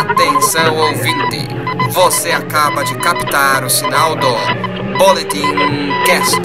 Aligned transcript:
Atenção 0.00 0.76
ouvinte, 0.76 1.48
você 1.90 2.30
acaba 2.30 2.84
de 2.84 2.94
captar 2.96 3.64
o 3.64 3.70
sinal 3.70 4.16
do 4.16 4.98
Boletim 4.98 5.46
Cast. 6.04 6.40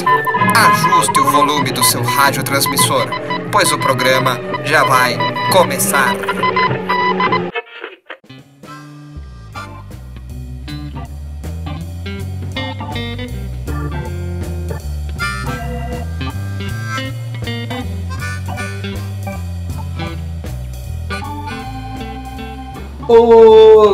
Ajuste 0.55 1.19
o 1.19 1.25
volume 1.25 1.71
do 1.71 1.83
seu 1.83 2.03
radiotransmissor, 2.03 3.07
pois 3.51 3.71
o 3.71 3.77
programa 3.77 4.39
já 4.65 4.83
vai 4.83 5.17
começar. 5.51 6.15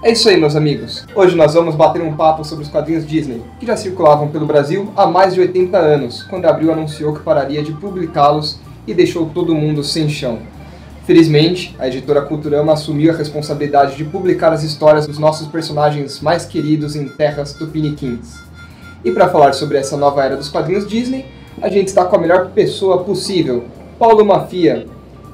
É 0.06 0.12
isso 0.12 0.28
aí, 0.28 0.36
meus 0.36 0.54
amigos. 0.54 1.04
Hoje 1.16 1.34
nós 1.34 1.54
vamos 1.54 1.74
bater 1.74 2.00
um 2.00 2.14
papo 2.14 2.44
sobre 2.44 2.62
os 2.62 2.70
quadrinhos 2.70 3.04
Disney, 3.04 3.42
que 3.58 3.66
já 3.66 3.76
circulavam 3.76 4.28
pelo 4.28 4.46
Brasil 4.46 4.92
há 4.96 5.04
mais 5.04 5.34
de 5.34 5.40
80 5.40 5.76
anos, 5.76 6.22
quando 6.22 6.44
a 6.44 6.50
Abril 6.50 6.72
anunciou 6.72 7.12
que 7.12 7.24
pararia 7.24 7.60
de 7.60 7.72
publicá-los 7.72 8.60
e 8.86 8.94
deixou 8.94 9.28
todo 9.34 9.52
mundo 9.52 9.82
sem 9.82 10.08
chão. 10.08 10.38
Felizmente, 11.04 11.74
a 11.76 11.88
editora 11.88 12.22
Culturama 12.22 12.74
assumiu 12.74 13.12
a 13.12 13.16
responsabilidade 13.16 13.96
de 13.96 14.04
publicar 14.04 14.52
as 14.52 14.62
histórias 14.62 15.08
dos 15.08 15.18
nossos 15.18 15.48
personagens 15.48 16.20
mais 16.20 16.44
queridos 16.44 16.94
em 16.94 17.08
terras 17.08 17.54
tupiniquins. 17.54 18.44
E 19.04 19.10
para 19.10 19.28
falar 19.28 19.54
sobre 19.54 19.76
essa 19.76 19.96
nova 19.96 20.24
era 20.24 20.36
dos 20.36 20.48
quadrinhos 20.48 20.86
Disney, 20.86 21.26
a 21.60 21.68
gente 21.68 21.88
está 21.88 22.04
com 22.04 22.14
a 22.14 22.20
melhor 22.20 22.50
pessoa 22.50 23.02
possível, 23.02 23.64
Paulo 23.98 24.24
Mafia, 24.24 24.86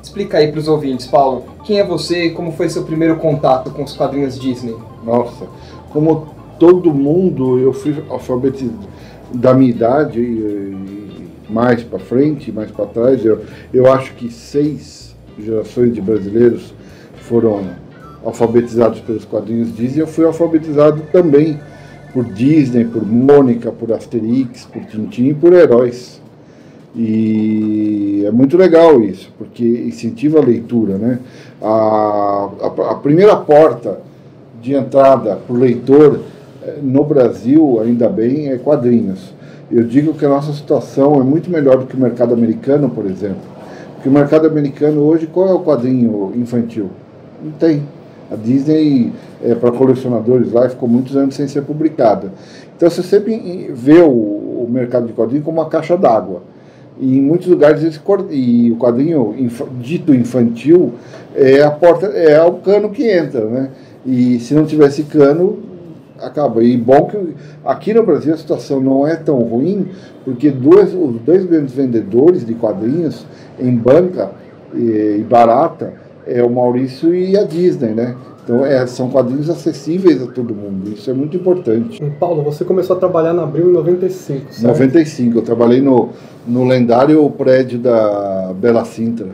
Explica 0.03 0.39
aí 0.39 0.51
para 0.51 0.61
os 0.61 0.69
ouvintes, 0.69 1.07
Paulo, 1.07 1.45
quem 1.65 1.79
é 1.79 1.85
você 1.85 2.27
e 2.27 2.31
como 2.31 2.53
foi 2.53 2.69
seu 2.69 2.83
primeiro 2.83 3.17
contato 3.17 3.71
com 3.71 3.85
os 3.85 3.95
quadrinhos 3.95 4.39
Disney? 4.39 4.75
Nossa, 5.05 5.47
como 5.91 6.27
todo 6.59 6.93
mundo, 6.93 7.59
eu 7.59 7.73
fui 7.73 8.03
alfabetizado 8.09 8.89
da 9.33 9.55
minha 9.55 9.71
idade, 9.71 10.21
e 10.21 11.23
mais 11.49 11.83
para 11.83 11.99
frente, 11.99 12.51
mais 12.51 12.71
para 12.71 12.87
trás, 12.87 13.25
eu, 13.25 13.43
eu 13.73 13.93
acho 13.93 14.15
que 14.15 14.31
seis 14.31 15.15
gerações 15.39 15.95
de 15.95 16.01
brasileiros 16.01 16.75
foram 17.17 17.65
alfabetizados 18.25 19.01
pelos 19.01 19.25
quadrinhos 19.25 19.75
Disney. 19.75 20.03
Eu 20.03 20.07
fui 20.07 20.25
alfabetizado 20.25 21.03
também 21.13 21.59
por 22.13 22.25
Disney, 22.25 22.85
por 22.85 23.05
Mônica, 23.05 23.73
por 23.73 23.93
Asterix, 23.93 24.65
por 24.65 24.85
Tintin 24.85 25.35
por 25.35 25.53
heróis. 25.53 26.22
E 26.95 28.25
é 28.27 28.31
muito 28.31 28.57
legal 28.57 29.01
isso, 29.01 29.33
porque 29.39 29.65
incentiva 29.65 30.39
a 30.39 30.45
leitura. 30.45 30.99
Né? 30.99 31.19
A, 31.61 32.49
a, 32.61 32.91
a 32.91 32.95
primeira 32.97 33.37
porta 33.37 34.01
de 34.61 34.75
entrada 34.75 35.37
para 35.37 35.55
o 35.55 35.59
leitor 35.59 36.21
eh, 36.63 36.79
no 36.83 37.03
Brasil, 37.05 37.81
ainda 37.81 38.09
bem, 38.09 38.51
é 38.51 38.59
quadrinhos. 38.59 39.33
Eu 39.71 39.85
digo 39.85 40.13
que 40.13 40.25
a 40.25 40.29
nossa 40.29 40.53
situação 40.53 41.15
é 41.15 41.25
muito 41.25 41.51
melhor 41.51 41.79
do 41.79 41.87
que 41.87 41.97
o 41.97 42.01
mercado 42.01 42.35
americano, 42.35 42.91
por 42.91 43.07
exemplo. 43.07 43.41
Porque 43.95 44.09
o 44.09 44.13
mercado 44.13 44.47
americano 44.47 45.01
hoje, 45.03 45.27
qual 45.27 45.49
é 45.49 45.53
o 45.55 45.61
quadrinho 45.61 46.33
infantil? 46.37 46.91
Não 47.43 47.53
tem. 47.53 47.83
A 48.31 48.37
Disney, 48.37 49.13
é, 49.43 49.55
para 49.55 49.73
colecionadores 49.73 50.53
lá, 50.53 50.69
ficou 50.69 50.89
muitos 50.89 51.17
anos 51.17 51.35
sem 51.35 51.49
ser 51.49 51.63
publicada. 51.63 52.33
Então 52.77 52.89
você 52.91 53.03
sempre 53.03 53.71
vê 53.73 54.01
o, 54.01 54.11
o 54.11 54.69
mercado 54.71 55.07
de 55.07 55.13
quadrinhos 55.13 55.45
como 55.45 55.61
uma 55.61 55.69
caixa 55.69 55.97
d'água. 55.97 56.43
E 57.03 57.19
em 57.19 57.21
muitos 57.21 57.49
lugares 57.49 57.83
esse 57.83 58.01
e 58.31 58.71
o 58.71 58.77
quadrinho 58.77 59.35
inf, 59.37 59.61
dito 59.81 60.15
infantil 60.15 60.93
é 61.35 61.61
a 61.61 61.71
porta 61.71 62.07
é 62.07 62.41
o 62.45 62.53
cano 62.55 62.91
que 62.91 63.11
entra, 63.11 63.45
né? 63.45 63.71
E 64.07 64.39
se 64.39 64.55
não 64.55 64.65
tivesse 64.65 65.03
cano 65.03 65.59
acaba. 66.21 66.63
E 66.63 66.77
bom 66.77 67.07
que 67.07 67.35
aqui 67.65 67.93
no 67.93 68.05
Brasil 68.05 68.33
a 68.33 68.37
situação 68.37 68.81
não 68.81 69.05
é 69.05 69.17
tão 69.17 69.41
ruim, 69.41 69.89
porque 70.25 70.49
dois, 70.49 70.95
os 70.95 71.21
dois 71.23 71.45
grandes 71.45 71.75
vendedores 71.75 72.47
de 72.47 72.55
quadrinhos 72.55 73.27
em 73.59 73.75
banca 73.75 74.31
e, 74.73 75.17
e 75.19 75.27
barata 75.29 75.95
é 76.25 76.41
o 76.41 76.51
Maurício 76.51 77.13
e 77.13 77.37
a 77.37 77.43
Disney, 77.43 77.95
né? 77.95 78.15
Então, 78.45 78.67
é, 78.67 78.85
são 78.87 79.09
quadrinhos 79.09 79.49
acessíveis 79.49 80.21
a 80.21 80.27
todo 80.27 80.53
mundo. 80.55 80.91
Isso 80.93 81.09
é 81.09 81.15
muito 81.15 81.37
importante. 81.37 82.03
Paulo, 82.19 82.43
você 82.43 82.65
começou 82.65 82.97
a 82.97 82.99
trabalhar 82.99 83.33
na 83.33 83.45
Abril 83.45 83.71
em 83.71 83.73
95, 83.73 84.53
certo? 84.53 84.67
95. 84.67 85.39
Eu 85.39 85.43
trabalhei 85.43 85.81
no, 85.81 86.09
no 86.47 86.65
lendário 86.65 87.29
prédio 87.31 87.79
da 87.79 88.53
Bela 88.55 88.85
Sintra. 88.85 89.29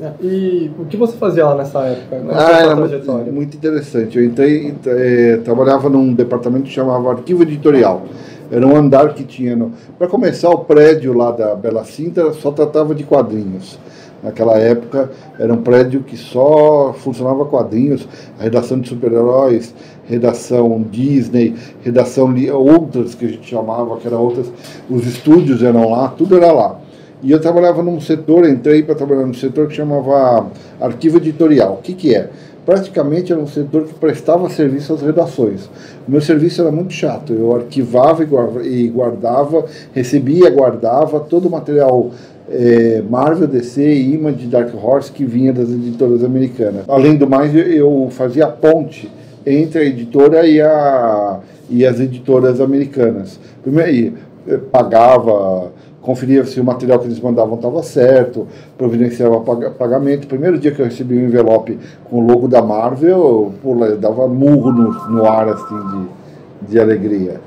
É, 0.00 0.12
e 0.20 0.70
o 0.78 0.86
que 0.86 0.96
você 0.96 1.16
fazia 1.16 1.44
lá 1.46 1.54
nessa 1.54 1.80
época? 1.80 2.22
ah, 2.30 2.58
era 2.58 2.74
muito, 2.74 3.32
muito, 3.32 3.56
interessante. 3.56 4.18
Eu 4.18 4.24
entrei, 4.24 4.74
é, 4.86 5.36
trabalhava 5.44 5.88
num 5.88 6.12
departamento 6.12 6.64
que 6.64 6.70
chamava 6.70 7.12
Arquivo 7.12 7.42
Editorial. 7.42 8.02
Era 8.50 8.66
um 8.66 8.74
andar 8.74 9.14
que 9.14 9.24
tinha. 9.24 9.54
No... 9.54 9.72
Para 9.98 10.08
começar, 10.08 10.48
o 10.50 10.58
prédio 10.58 11.12
lá 11.12 11.30
da 11.30 11.54
Bela 11.54 11.84
Sintra 11.84 12.32
só 12.32 12.50
tratava 12.50 12.94
de 12.94 13.04
quadrinhos. 13.04 13.78
Naquela 14.24 14.56
época 14.56 15.10
era 15.38 15.52
um 15.52 15.58
prédio 15.58 16.02
que 16.02 16.16
só 16.16 16.94
funcionava 16.96 17.44
quadrinhos, 17.44 18.08
redação 18.38 18.80
de 18.80 18.88
super-heróis, 18.88 19.74
redação 20.06 20.82
Disney, 20.90 21.54
redação 21.82 22.34
outras 22.54 23.14
que 23.14 23.26
a 23.26 23.28
gente 23.28 23.46
chamava, 23.46 23.98
que 23.98 24.06
eram 24.06 24.22
outras, 24.22 24.50
os 24.88 25.06
estúdios 25.06 25.62
eram 25.62 25.90
lá, 25.90 26.08
tudo 26.08 26.36
era 26.36 26.50
lá. 26.50 26.80
E 27.22 27.30
eu 27.30 27.40
trabalhava 27.40 27.82
num 27.82 28.00
setor, 28.00 28.48
entrei 28.48 28.82
para 28.82 28.94
trabalhar 28.94 29.26
num 29.26 29.34
setor 29.34 29.68
que 29.68 29.74
chamava 29.74 30.46
arquivo 30.80 31.18
editorial. 31.18 31.74
O 31.74 31.82
que, 31.82 31.94
que 31.94 32.14
é? 32.14 32.30
Praticamente 32.64 33.30
era 33.30 33.40
um 33.40 33.46
setor 33.46 33.84
que 33.84 33.94
prestava 33.94 34.48
serviço 34.48 34.94
às 34.94 35.02
redações. 35.02 35.66
O 36.08 36.10
meu 36.10 36.20
serviço 36.20 36.62
era 36.62 36.72
muito 36.72 36.94
chato. 36.94 37.32
Eu 37.32 37.54
arquivava 37.54 38.24
e 38.62 38.88
guardava, 38.88 39.66
recebia 39.92 40.50
guardava 40.50 41.20
todo 41.20 41.46
o 41.46 41.50
material 41.50 42.10
é, 42.56 43.02
Marvel, 43.10 43.48
DC, 43.48 43.82
Image, 43.82 44.46
Dark 44.46 44.72
Horse 44.74 45.10
que 45.10 45.24
vinha 45.24 45.52
das 45.52 45.68
editoras 45.68 46.22
americanas. 46.22 46.84
Além 46.86 47.16
do 47.16 47.28
mais, 47.28 47.52
eu 47.54 48.08
fazia 48.10 48.46
ponte 48.46 49.10
entre 49.44 49.80
a 49.80 49.84
editora 49.84 50.46
e, 50.46 50.60
a, 50.60 51.40
e 51.68 51.84
as 51.84 51.98
editoras 51.98 52.60
americanas. 52.60 53.40
Primeiro, 53.60 54.14
pagava, 54.70 55.72
conferia 56.00 56.44
se 56.44 56.60
o 56.60 56.64
material 56.64 57.00
que 57.00 57.06
eles 57.06 57.18
mandavam 57.18 57.56
estava 57.56 57.82
certo, 57.82 58.46
providenciava 58.78 59.40
pagamento. 59.70 60.28
Primeiro 60.28 60.56
dia 60.56 60.70
que 60.70 60.80
eu 60.80 60.86
recebi 60.86 61.16
um 61.18 61.24
envelope 61.24 61.76
com 62.04 62.18
o 62.18 62.26
logo 62.26 62.46
da 62.46 62.62
Marvel, 62.62 63.52
eu 63.64 63.96
dava 63.98 64.28
murro 64.28 64.70
no, 64.70 64.92
no 65.10 65.26
ar 65.26 65.48
assim 65.48 65.76
de, 66.62 66.70
de 66.70 66.78
alegria. 66.78 67.40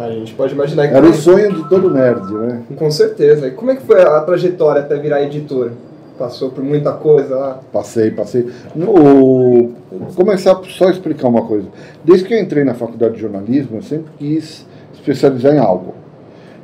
A 0.00 0.10
gente 0.10 0.32
pode 0.34 0.54
imaginar 0.54 0.88
que. 0.88 0.94
Era 0.94 1.06
o 1.06 1.12
sonho 1.12 1.52
de 1.52 1.68
todo 1.68 1.90
nerd, 1.90 2.32
né? 2.32 2.62
Com 2.74 2.90
certeza. 2.90 3.48
E 3.48 3.50
como 3.50 3.70
é 3.70 3.76
que 3.76 3.82
foi 3.82 4.00
a 4.00 4.20
trajetória 4.20 4.80
até 4.80 4.96
virar 4.96 5.22
editor? 5.22 5.72
Passou 6.18 6.50
por 6.50 6.64
muita 6.64 6.92
coisa 6.92 7.34
lá? 7.34 7.60
Passei, 7.72 8.10
passei. 8.10 8.48
No, 8.74 9.70
começar 10.14 10.58
só 10.64 10.88
a 10.88 10.90
explicar 10.90 11.28
uma 11.28 11.46
coisa. 11.46 11.68
Desde 12.02 12.26
que 12.26 12.34
eu 12.34 12.40
entrei 12.40 12.64
na 12.64 12.74
faculdade 12.74 13.14
de 13.14 13.20
jornalismo, 13.20 13.76
eu 13.76 13.82
sempre 13.82 14.10
quis 14.18 14.66
especializar 14.94 15.54
em 15.54 15.58
algo. 15.58 15.94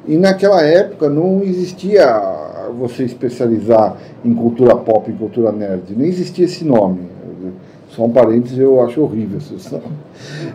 E 0.07 0.17
naquela 0.17 0.63
época 0.63 1.09
não 1.09 1.43
existia 1.43 2.07
você 2.79 3.05
especializar 3.05 3.97
em 4.25 4.35
cultura 4.35 4.77
pop, 4.77 5.11
em 5.11 5.17
cultura 5.17 5.53
nerd. 5.53 5.95
Nem 5.97 6.09
existia 6.09 6.45
esse 6.45 6.65
nome. 6.65 7.16
Só 7.97 8.05
um 8.05 8.11
parênteses, 8.11 8.59
eu 8.59 8.83
acho 8.83 9.01
horrível 9.01 9.39
essa 9.39 9.81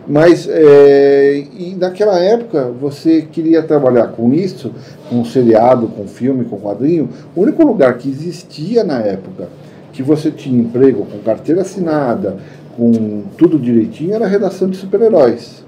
Mas, 0.06 0.46
é, 0.48 1.44
naquela 1.76 2.16
época, 2.20 2.70
você 2.80 3.22
queria 3.22 3.60
trabalhar 3.64 4.08
com 4.08 4.32
isso, 4.32 4.70
com 5.10 5.24
seriado, 5.24 5.88
com 5.88 6.06
filme, 6.06 6.44
com 6.44 6.56
quadrinho. 6.56 7.08
O 7.34 7.40
único 7.40 7.64
lugar 7.64 7.98
que 7.98 8.08
existia 8.08 8.84
na 8.84 9.00
época 9.00 9.48
que 9.92 10.04
você 10.04 10.30
tinha 10.30 10.62
emprego 10.62 11.04
com 11.04 11.18
carteira 11.18 11.62
assinada, 11.62 12.36
com 12.76 13.24
tudo 13.36 13.58
direitinho, 13.58 14.14
era 14.14 14.24
a 14.24 14.28
redação 14.28 14.70
de 14.70 14.76
super-heróis. 14.76 15.64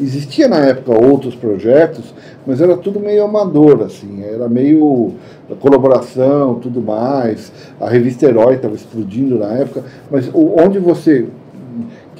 Existia 0.00 0.48
na 0.48 0.60
época 0.60 0.98
outros 0.98 1.34
projetos, 1.34 2.14
mas 2.46 2.62
era 2.62 2.78
tudo 2.78 2.98
meio 2.98 3.22
amador, 3.24 3.82
assim, 3.82 4.24
era 4.24 4.48
meio 4.48 5.12
colaboração, 5.56 6.56
tudo 6.56 6.80
mais. 6.80 7.52
A 7.80 7.88
revista 7.88 8.26
Herói 8.26 8.54
estava 8.54 8.74
explodindo 8.74 9.38
na 9.38 9.52
época, 9.52 9.84
mas 10.10 10.30
onde 10.34 10.78
você 10.78 11.26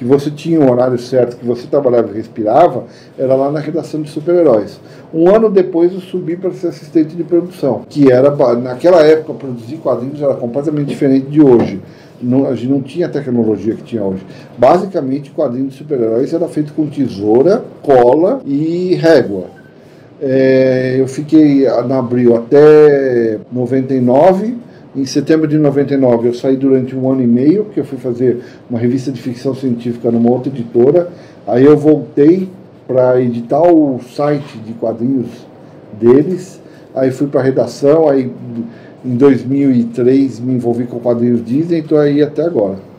que 0.01 0.05
você 0.05 0.31
tinha 0.31 0.59
um 0.59 0.71
horário 0.71 0.97
certo, 0.97 1.37
que 1.37 1.45
você 1.45 1.67
trabalhava 1.67 2.09
e 2.11 2.15
respirava, 2.15 2.85
era 3.19 3.35
lá 3.35 3.51
na 3.51 3.59
redação 3.59 4.01
de 4.01 4.09
super-heróis. 4.09 4.79
Um 5.13 5.29
ano 5.29 5.47
depois 5.47 5.93
eu 5.93 5.99
subi 5.99 6.35
para 6.35 6.49
ser 6.49 6.69
assistente 6.69 7.15
de 7.15 7.23
produção, 7.23 7.83
que 7.87 8.11
era, 8.11 8.35
naquela 8.55 9.03
época, 9.03 9.35
produzir 9.35 9.77
quadrinhos 9.77 10.19
era 10.19 10.33
completamente 10.33 10.87
diferente 10.87 11.27
de 11.27 11.39
hoje. 11.39 11.79
Não, 12.19 12.47
a 12.47 12.55
gente 12.55 12.67
não 12.67 12.81
tinha 12.81 13.05
a 13.05 13.09
tecnologia 13.09 13.75
que 13.75 13.83
tinha 13.83 14.03
hoje. 14.03 14.25
Basicamente, 14.57 15.29
quadrinho 15.29 15.67
de 15.67 15.75
super-heróis 15.75 16.33
era 16.33 16.47
feito 16.47 16.73
com 16.73 16.87
tesoura, 16.87 17.63
cola 17.83 18.41
e 18.43 18.95
régua. 18.95 19.60
É, 20.21 20.97
eu 20.99 21.07
fiquei 21.07 21.65
na 21.87 21.97
Abril 21.97 22.35
até 22.35 23.39
99. 23.51 24.55
Em 24.95 25.05
setembro 25.05 25.47
de 25.47 25.57
99 25.57 26.27
eu 26.27 26.33
saí 26.33 26.55
durante 26.55 26.95
um 26.95 27.09
ano 27.11 27.23
e 27.23 27.27
meio, 27.27 27.65
porque 27.65 27.79
eu 27.79 27.85
fui 27.85 27.97
fazer 27.97 28.39
uma 28.69 28.77
revista 28.77 29.11
de 29.11 29.19
ficção 29.19 29.55
científica 29.55 30.11
numa 30.11 30.29
outra 30.29 30.51
editora. 30.51 31.09
Aí 31.47 31.65
eu 31.65 31.75
voltei 31.75 32.49
para 32.87 33.19
editar 33.19 33.61
o 33.61 33.99
site 34.15 34.57
de 34.59 34.73
quadrinhos 34.73 35.27
deles. 35.99 36.61
Aí 36.93 37.09
fui 37.09 37.27
para 37.27 37.39
a 37.39 37.43
redação, 37.43 38.07
aí 38.07 38.29
em 39.03 39.15
2003 39.15 40.39
me 40.39 40.53
envolvi 40.53 40.83
com 40.83 40.99
quadrinhos 40.99 41.43
Disney, 41.43 41.79
então 41.79 41.97
aí 41.97 42.21
até 42.21 42.43
agora. 42.43 42.90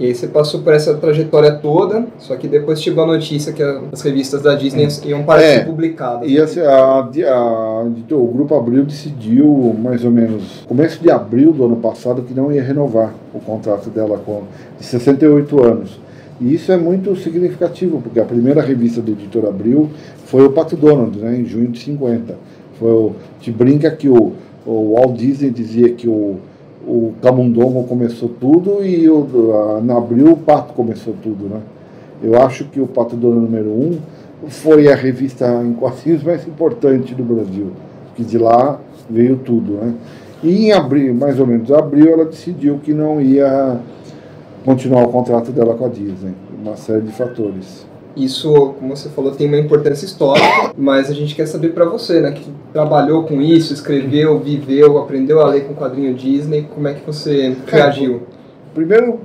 E 0.00 0.06
aí 0.06 0.14
você 0.14 0.26
passou 0.26 0.62
por 0.62 0.72
essa 0.72 0.94
trajetória 0.94 1.52
toda, 1.52 2.06
só 2.18 2.34
que 2.34 2.48
depois 2.48 2.82
chegou 2.82 3.04
a 3.04 3.06
notícia 3.06 3.52
que 3.52 3.62
as 3.62 4.00
revistas 4.00 4.40
da 4.40 4.54
Disney 4.54 4.88
iam 5.04 5.24
parar 5.24 5.42
é, 5.42 5.50
de 5.50 5.58
ser 5.58 5.66
publicadas. 5.66 6.30
E 6.30 6.40
assim, 6.40 6.60
a, 6.60 7.06
a, 7.28 7.82
o 7.82 8.26
Grupo 8.28 8.54
Abril 8.54 8.82
decidiu, 8.86 9.76
mais 9.78 10.02
ou 10.02 10.10
menos, 10.10 10.64
começo 10.66 11.02
de 11.02 11.10
abril 11.10 11.52
do 11.52 11.66
ano 11.66 11.76
passado, 11.76 12.22
que 12.22 12.32
não 12.32 12.50
ia 12.50 12.62
renovar 12.62 13.12
o 13.34 13.40
contrato 13.40 13.90
dela 13.90 14.16
com 14.24 14.44
de 14.78 14.86
68 14.86 15.62
anos. 15.62 16.00
E 16.40 16.54
isso 16.54 16.72
é 16.72 16.78
muito 16.78 17.14
significativo, 17.16 18.00
porque 18.00 18.18
a 18.18 18.24
primeira 18.24 18.62
revista 18.62 19.02
do 19.02 19.12
Editor 19.12 19.50
Abril 19.50 19.90
foi 20.24 20.46
o 20.46 20.50
Pato 20.50 20.76
Donald, 20.76 21.18
né, 21.18 21.36
em 21.36 21.44
junho 21.44 21.68
de 21.68 21.78
50. 21.78 22.38
Foi 22.78 22.90
o, 22.90 23.12
te 23.38 23.50
brinca 23.50 23.90
que 23.90 24.08
o, 24.08 24.32
o 24.64 24.94
Walt 24.94 25.18
Disney 25.18 25.50
dizia 25.50 25.92
que 25.92 26.08
o 26.08 26.38
o 26.86 27.12
Camundongo 27.20 27.84
começou 27.84 28.28
tudo 28.28 28.84
e 28.84 29.08
o, 29.08 29.26
a, 29.52 29.80
em 29.80 29.90
abril 29.90 30.32
o 30.32 30.36
Pato 30.36 30.72
começou 30.72 31.14
tudo, 31.22 31.44
né? 31.44 31.60
Eu 32.22 32.40
acho 32.40 32.64
que 32.64 32.80
o 32.80 32.86
Pato 32.86 33.16
Dono 33.16 33.40
número 33.40 33.68
um 33.68 33.98
foi 34.48 34.90
a 34.90 34.94
revista 34.94 35.46
em 35.62 35.72
quadrinhos 35.72 36.22
mais 36.22 36.46
importante 36.46 37.14
do 37.14 37.22
Brasil, 37.22 37.72
que 38.14 38.24
de 38.24 38.38
lá 38.38 38.80
veio 39.08 39.36
tudo, 39.36 39.72
né? 39.72 39.94
E 40.42 40.66
em 40.66 40.72
abril, 40.72 41.14
mais 41.14 41.38
ou 41.38 41.46
menos 41.46 41.70
abril, 41.70 42.12
ela 42.12 42.24
decidiu 42.24 42.78
que 42.82 42.94
não 42.94 43.20
ia 43.20 43.78
continuar 44.64 45.04
o 45.04 45.08
contrato 45.08 45.52
dela 45.52 45.74
com 45.74 45.84
a 45.84 45.88
Disney, 45.88 46.32
uma 46.62 46.76
série 46.76 47.02
de 47.02 47.12
fatores. 47.12 47.86
Isso, 48.20 48.74
como 48.78 48.94
você 48.94 49.08
falou, 49.08 49.32
tem 49.32 49.46
uma 49.46 49.56
importância 49.56 50.04
histórica, 50.04 50.72
mas 50.76 51.08
a 51.08 51.14
gente 51.14 51.34
quer 51.34 51.46
saber 51.46 51.70
para 51.70 51.86
você, 51.86 52.20
né, 52.20 52.32
que 52.32 52.44
trabalhou 52.70 53.24
com 53.24 53.40
isso, 53.40 53.72
escreveu, 53.72 54.38
viveu, 54.38 54.98
aprendeu 54.98 55.40
a 55.40 55.46
ler 55.46 55.64
com 55.64 55.72
o 55.72 55.76
quadrinho 55.76 56.12
Disney, 56.12 56.68
como 56.74 56.86
é 56.86 56.94
que 56.94 57.06
você 57.06 57.56
reagiu? 57.66 58.22
Primeiro, 58.74 59.18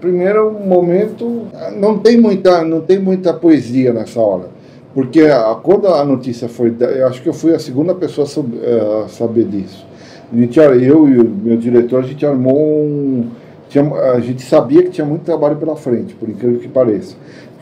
primeiro 0.00 0.50
momento, 0.52 1.46
não 1.76 1.98
tem 1.98 2.18
muita, 2.18 2.64
não 2.64 2.80
tem 2.80 2.98
muita 2.98 3.34
poesia 3.34 3.92
nessa 3.92 4.18
hora, 4.18 4.48
porque 4.94 5.20
a, 5.20 5.54
quando 5.62 5.86
a 5.88 6.02
notícia 6.04 6.48
foi, 6.48 6.74
eu 6.80 7.06
acho 7.06 7.22
que 7.22 7.28
eu 7.28 7.34
fui 7.34 7.54
a 7.54 7.58
segunda 7.58 7.94
pessoa 7.94 8.26
a 8.26 9.04
eh, 9.04 9.08
saber 9.08 9.44
disso. 9.44 9.86
A 10.32 10.36
gente, 10.36 10.58
eu 10.58 11.08
e 11.08 11.18
o 11.18 11.24
meu 11.24 11.56
diretor, 11.56 12.02
a 12.02 12.06
gente 12.06 12.24
armou 12.24 12.58
um, 12.58 13.28
tinha, 13.68 13.84
a 13.84 14.20
gente 14.20 14.42
sabia 14.42 14.82
que 14.82 14.90
tinha 14.90 15.06
muito 15.06 15.22
trabalho 15.22 15.56
pela 15.56 15.76
frente, 15.76 16.14
por 16.14 16.28
incrível 16.28 16.58
que 16.58 16.68
pareça 16.68 17.14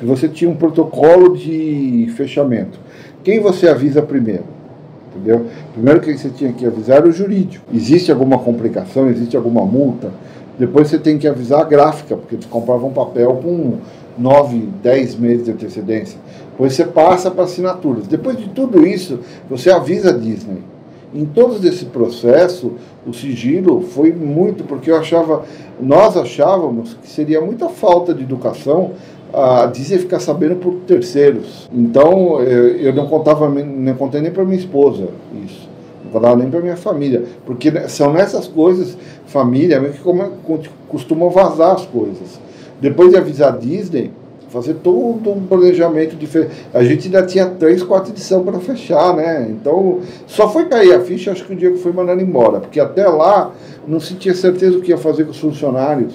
você 0.04 0.28
tinha 0.28 0.50
um 0.50 0.54
protocolo 0.54 1.36
de 1.36 2.12
fechamento. 2.16 2.78
Quem 3.24 3.40
você 3.40 3.68
avisa 3.68 4.02
primeiro? 4.02 4.44
Entendeu? 5.14 5.46
Primeiro 5.72 6.00
que 6.00 6.16
você 6.16 6.28
tinha 6.28 6.52
que 6.52 6.66
avisar 6.66 6.98
era 6.98 7.08
o 7.08 7.12
jurídico. 7.12 7.64
Existe 7.72 8.12
alguma 8.12 8.38
complicação, 8.38 9.08
existe 9.08 9.36
alguma 9.36 9.64
multa? 9.64 10.10
Depois 10.58 10.88
você 10.88 10.98
tem 10.98 11.18
que 11.18 11.26
avisar 11.26 11.60
a 11.60 11.64
gráfica, 11.64 12.16
porque 12.16 12.36
você 12.36 12.48
comprava 12.48 12.86
um 12.86 12.92
papel 12.92 13.40
com 13.42 13.78
9, 14.18 14.68
10 14.82 15.16
meses 15.16 15.44
de 15.44 15.52
antecedência. 15.52 16.18
Depois 16.50 16.74
você 16.74 16.84
passa 16.84 17.30
para 17.30 17.44
assinaturas. 17.44 18.06
Depois 18.06 18.38
de 18.38 18.48
tudo 18.48 18.86
isso, 18.86 19.20
você 19.48 19.70
avisa 19.70 20.10
a 20.10 20.12
Disney. 20.12 20.58
Em 21.14 21.24
todo 21.24 21.66
esse 21.66 21.86
processo, 21.86 22.72
o 23.06 23.12
sigilo 23.12 23.80
foi 23.80 24.12
muito, 24.12 24.64
porque 24.64 24.90
eu 24.90 24.96
achava, 24.96 25.44
nós 25.80 26.16
achávamos 26.16 26.94
que 26.94 27.08
seria 27.08 27.40
muita 27.40 27.68
falta 27.68 28.12
de 28.12 28.22
educação 28.22 28.92
a 29.32 29.66
Disney 29.66 29.98
ficar 29.98 30.20
sabendo 30.20 30.56
por 30.56 30.74
terceiros. 30.86 31.68
Então 31.72 32.40
eu 32.40 32.94
não 32.94 33.06
contava, 33.06 33.48
não 33.48 33.94
contei 33.94 34.20
nem 34.20 34.30
para 34.30 34.44
minha 34.44 34.58
esposa 34.58 35.08
isso, 35.44 35.68
não 36.04 36.12
contava 36.12 36.36
nem 36.36 36.48
para 36.48 36.60
minha 36.60 36.76
família, 36.76 37.24
porque 37.44 37.70
são 37.88 38.12
nessas 38.12 38.46
coisas 38.46 38.96
família 39.26 39.80
que 39.80 40.70
costumam 40.88 41.30
vazar 41.30 41.74
as 41.74 41.86
coisas. 41.86 42.40
Depois 42.80 43.10
de 43.10 43.16
avisar 43.16 43.54
a 43.54 43.56
Disney, 43.56 44.10
fazer 44.48 44.74
todo 44.74 45.30
um 45.30 45.46
planejamento 45.46 46.14
diferente. 46.14 46.52
A 46.72 46.82
gente 46.84 47.06
ainda 47.06 47.22
tinha 47.22 47.46
três, 47.46 47.82
quatro 47.82 48.12
edições 48.12 48.44
para 48.44 48.58
fechar, 48.60 49.14
né? 49.14 49.48
Então 49.50 50.00
só 50.26 50.48
foi 50.48 50.66
cair 50.66 50.94
a 50.94 51.00
ficha, 51.00 51.32
acho 51.32 51.44
que 51.44 51.52
o 51.52 51.56
que 51.56 51.78
foi 51.78 51.92
mandado 51.92 52.20
embora, 52.22 52.60
porque 52.60 52.78
até 52.78 53.06
lá 53.08 53.52
não 53.86 53.98
se 54.00 54.14
tinha 54.14 54.34
certeza 54.34 54.78
o 54.78 54.80
que 54.80 54.90
ia 54.90 54.98
fazer 54.98 55.24
com 55.24 55.30
os 55.30 55.38
funcionários 55.38 56.14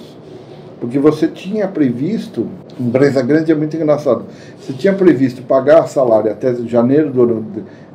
porque 0.82 0.98
você 0.98 1.28
tinha 1.28 1.68
previsto, 1.68 2.48
empresa 2.78 3.22
grande 3.22 3.52
é 3.52 3.54
muito 3.54 3.76
engraçado, 3.76 4.24
você 4.58 4.72
tinha 4.72 4.92
previsto 4.92 5.40
pagar 5.42 5.86
salário 5.86 6.32
até 6.32 6.52
janeiro 6.66 7.12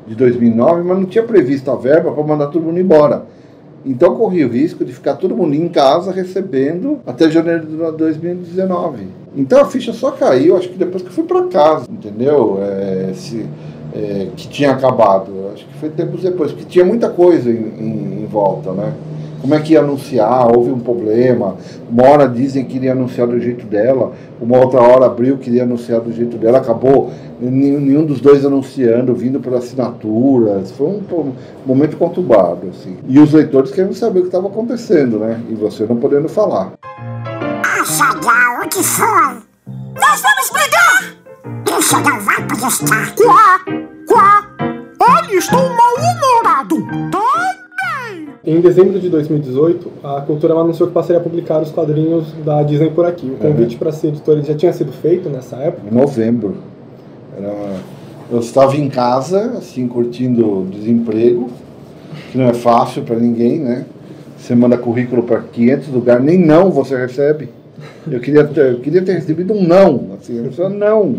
de 0.07 0.15
2009, 0.15 0.83
mas 0.83 0.97
não 0.97 1.05
tinha 1.05 1.25
previsto 1.25 1.69
a 1.69 1.75
verba 1.75 2.13
para 2.13 2.23
mandar 2.23 2.47
todo 2.47 2.63
mundo 2.63 2.79
embora. 2.79 3.25
Então 3.85 4.15
corria 4.15 4.47
o 4.47 4.49
risco 4.49 4.85
de 4.85 4.93
ficar 4.93 5.15
todo 5.15 5.35
mundo 5.35 5.53
em 5.53 5.67
casa 5.67 6.13
recebendo 6.13 6.99
até 7.05 7.29
janeiro 7.29 7.65
de 7.65 7.75
2019. 7.75 9.05
Então 9.35 9.59
a 9.59 9.65
ficha 9.65 9.91
só 9.91 10.11
caiu, 10.11 10.55
acho 10.55 10.69
que 10.69 10.77
depois 10.77 11.03
que 11.03 11.09
eu 11.09 11.13
fui 11.13 11.25
para 11.25 11.43
casa, 11.47 11.87
entendeu? 11.91 12.57
É, 12.61 13.11
se, 13.13 13.45
é, 13.93 14.27
que 14.33 14.47
tinha 14.47 14.71
acabado. 14.71 15.49
Acho 15.53 15.65
que 15.67 15.73
foi 15.73 15.89
tempos 15.89 16.21
depois, 16.21 16.53
porque 16.53 16.67
tinha 16.69 16.85
muita 16.85 17.09
coisa 17.09 17.51
em, 17.51 17.55
em, 17.55 18.21
em 18.23 18.25
volta, 18.27 18.71
né? 18.71 18.93
Como 19.47 19.55
é 19.55 19.61
que 19.61 19.71
ia 19.71 19.79
anunciar, 19.79 20.45
houve 20.53 20.71
um 20.71 20.79
problema. 20.79 21.55
Uma 21.89 22.03
hora 22.03 22.27
dizem 22.27 22.65
que 22.65 22.75
iria 22.75 22.91
anunciar 22.91 23.27
do 23.27 23.39
jeito 23.39 23.65
dela, 23.65 24.11
uma 24.41 24.57
outra 24.57 24.81
hora 24.81 25.05
abriu 25.05 25.37
que 25.37 25.49
iria 25.49 25.63
anunciar 25.63 26.01
do 26.01 26.11
jeito 26.11 26.37
dela, 26.37 26.57
acabou 26.57 27.13
nenhum 27.39 28.03
dos 28.03 28.19
dois 28.19 28.45
anunciando, 28.45 29.15
vindo 29.15 29.39
por 29.39 29.53
assinaturas. 29.53 30.71
Foi 30.71 30.87
um, 30.87 31.01
um 31.13 31.33
momento 31.65 31.95
conturbado. 31.95 32.67
Assim. 32.69 32.97
E 33.07 33.17
os 33.19 33.31
leitores 33.31 33.71
querendo 33.71 33.93
saber 33.93 34.19
o 34.19 34.21
que 34.23 34.27
estava 34.27 34.47
acontecendo, 34.47 35.17
né? 35.17 35.39
E 35.49 35.55
você 35.55 35.85
não 35.85 35.95
podendo 35.95 36.27
falar. 36.27 36.73
Achagal, 37.81 38.65
o 38.65 38.67
que 38.67 38.83
foi? 38.83 39.07
Nós 39.95 40.21
vamos 40.21 40.51
brigar! 40.51 41.15
Deixa 41.63 42.01
da 42.01 42.19
vaca 42.19 42.67
estar. 42.67 43.15
Quá, 43.15 43.59
quá. 44.05 44.43
Olha, 44.99 45.37
estou 45.37 45.69
mal-humorado. 45.69 46.75
Tá? 47.11 47.56
Em 48.45 48.61
dezembro 48.61 48.99
de 48.99 49.09
2018, 49.09 49.91
a 50.03 50.21
Cultura 50.21 50.53
anunciou 50.53 50.87
que 50.87 50.93
passaria 50.93 51.19
a 51.19 51.23
publicar 51.23 51.61
os 51.61 51.71
quadrinhos 51.71 52.33
da 52.45 52.63
Disney 52.63 52.89
por 52.91 53.05
aqui. 53.05 53.25
O 53.25 53.35
convite 53.35 53.73
uhum. 53.73 53.79
para 53.79 53.91
ser 53.91 54.09
editor 54.09 54.41
já 54.41 54.55
tinha 54.55 54.71
sido 54.71 54.91
feito 54.91 55.29
nessa 55.29 55.57
época? 55.57 55.87
Em 55.91 55.95
novembro. 55.95 56.55
Era... 57.37 57.53
Eu 58.29 58.39
estava 58.39 58.75
em 58.75 58.89
casa, 58.89 59.53
assim, 59.57 59.87
curtindo 59.87 60.61
o 60.61 60.65
desemprego, 60.65 61.49
que 62.31 62.37
não 62.37 62.45
é 62.45 62.53
fácil 62.53 63.03
para 63.03 63.15
ninguém, 63.15 63.59
né? 63.59 63.85
Você 64.37 64.53
manda 64.53 64.77
currículo 64.77 65.23
para 65.23 65.41
500 65.41 65.87
lugares, 65.89 66.23
nem 66.23 66.37
não 66.37 66.69
você 66.69 66.95
recebe. 66.95 67.49
Eu 68.09 68.19
queria 68.19 68.43
ter, 68.43 68.73
eu 68.73 68.79
queria 68.79 69.01
ter 69.01 69.13
recebido 69.13 69.53
um 69.53 69.63
não, 69.65 70.09
assim, 70.17 70.37
eu 70.57 70.69
não. 70.69 71.17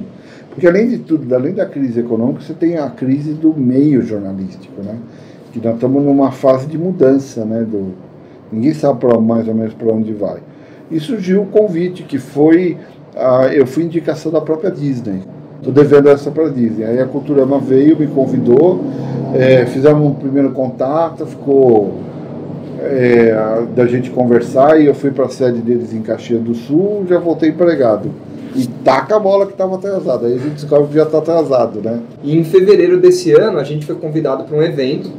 Porque 0.51 0.67
além 0.67 0.89
de 0.89 0.99
tudo, 0.99 1.33
além 1.35 1.55
da 1.55 1.65
crise 1.65 2.01
econômica, 2.01 2.41
você 2.41 2.53
tem 2.53 2.77
a 2.77 2.91
crise 2.91 3.33
do 3.33 3.55
meio 3.55 4.03
jornalístico, 4.03 4.83
né? 4.83 4.97
Que 5.53 5.65
nós 5.65 5.75
estamos 5.75 6.03
numa 6.03 6.31
fase 6.31 6.67
de 6.67 6.79
mudança, 6.79 7.45
né? 7.45 7.63
Do, 7.63 7.95
ninguém 8.53 8.75
sabe 8.75 9.01
pra, 9.01 9.19
mais 9.19 9.49
ou 9.49 9.55
menos 9.55 9.75
para 9.75 9.93
onde 9.93 10.13
vai. 10.13 10.39
E 10.91 10.99
surgiu 11.01 11.43
o 11.43 11.47
convite, 11.47 12.03
que 12.03 12.19
foi. 12.19 12.77
Uh, 13.15 13.53
eu 13.53 13.67
fui 13.67 13.85
indicação 13.85 14.31
da 14.31 14.41
própria 14.41 14.71
Disney. 14.71 15.23
Estou 15.57 15.73
devendo 15.73 16.09
essa 16.09 16.31
para 16.31 16.47
a 16.47 16.49
Disney. 16.49 16.85
Aí 16.85 17.01
a 17.01 17.07
Culturama 17.07 17.59
veio, 17.59 17.99
me 17.99 18.07
convidou, 18.07 18.81
é, 19.35 19.67
fizemos 19.67 20.07
um 20.07 20.15
primeiro 20.15 20.51
contato, 20.53 21.27
ficou 21.27 21.95
é, 22.81 23.65
da 23.75 23.85
gente 23.87 24.09
conversar 24.11 24.81
e 24.81 24.87
eu 24.87 24.95
fui 24.95 25.11
para 25.11 25.27
a 25.27 25.29
sede 25.29 25.61
deles 25.61 25.93
em 25.93 26.01
Caxias 26.01 26.41
do 26.41 26.55
Sul, 26.55 27.05
já 27.09 27.19
voltei 27.19 27.51
empregado. 27.51 28.09
E 28.55 28.67
taca 28.67 29.17
a 29.17 29.19
bola 29.21 29.47
que 29.47 29.53
estava 29.53 29.75
atrasada. 29.75 30.27
Aí 30.27 30.35
a 30.35 30.39
gente 30.39 30.55
descobre 30.55 30.89
que 30.89 30.95
já 30.95 31.03
está 31.03 31.19
atrasado, 31.19 31.81
né? 31.83 32.01
E 32.23 32.39
em 32.39 32.45
fevereiro 32.45 32.99
desse 32.99 33.33
ano, 33.33 33.59
a 33.59 33.65
gente 33.65 33.85
foi 33.85 33.97
convidado 33.97 34.45
para 34.45 34.57
um 34.57 34.63
evento 34.63 35.11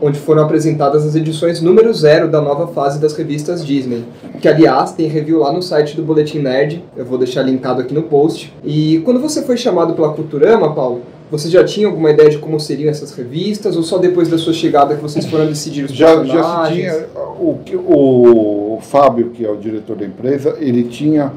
onde 0.00 0.18
foram 0.18 0.42
apresentadas 0.42 1.06
as 1.06 1.14
edições 1.14 1.60
número 1.60 1.92
zero 1.92 2.28
da 2.28 2.40
nova 2.40 2.66
fase 2.68 2.98
das 2.98 3.14
revistas 3.14 3.64
Disney, 3.64 4.04
que 4.40 4.48
aliás 4.48 4.92
tem 4.92 5.06
review 5.08 5.38
lá 5.38 5.52
no 5.52 5.62
site 5.62 5.96
do 5.96 6.02
Boletim 6.02 6.40
Nerd, 6.40 6.84
eu 6.96 7.04
vou 7.04 7.18
deixar 7.18 7.42
linkado 7.42 7.80
aqui 7.80 7.94
no 7.94 8.04
post. 8.04 8.52
E 8.64 9.00
quando 9.04 9.20
você 9.20 9.42
foi 9.42 9.56
chamado 9.56 9.94
pela 9.94 10.12
Culturama, 10.12 10.74
Paulo, 10.74 11.02
você 11.30 11.48
já 11.48 11.64
tinha 11.64 11.86
alguma 11.86 12.10
ideia 12.10 12.30
de 12.30 12.38
como 12.38 12.60
seriam 12.60 12.90
essas 12.90 13.12
revistas 13.12 13.76
ou 13.76 13.82
só 13.82 13.98
depois 13.98 14.28
da 14.28 14.38
sua 14.38 14.52
chegada 14.52 14.94
que 14.94 15.02
vocês 15.02 15.24
foram 15.26 15.46
decidir 15.46 15.84
os 15.84 15.92
já? 15.92 16.24
Já 16.24 16.66
se 16.66 16.72
tinha, 16.72 17.06
o, 17.38 18.76
o 18.76 18.78
Fábio, 18.80 19.30
que 19.30 19.44
é 19.44 19.50
o 19.50 19.56
diretor 19.56 19.96
da 19.96 20.04
empresa, 20.04 20.56
ele 20.60 20.84
tinha 20.84 21.32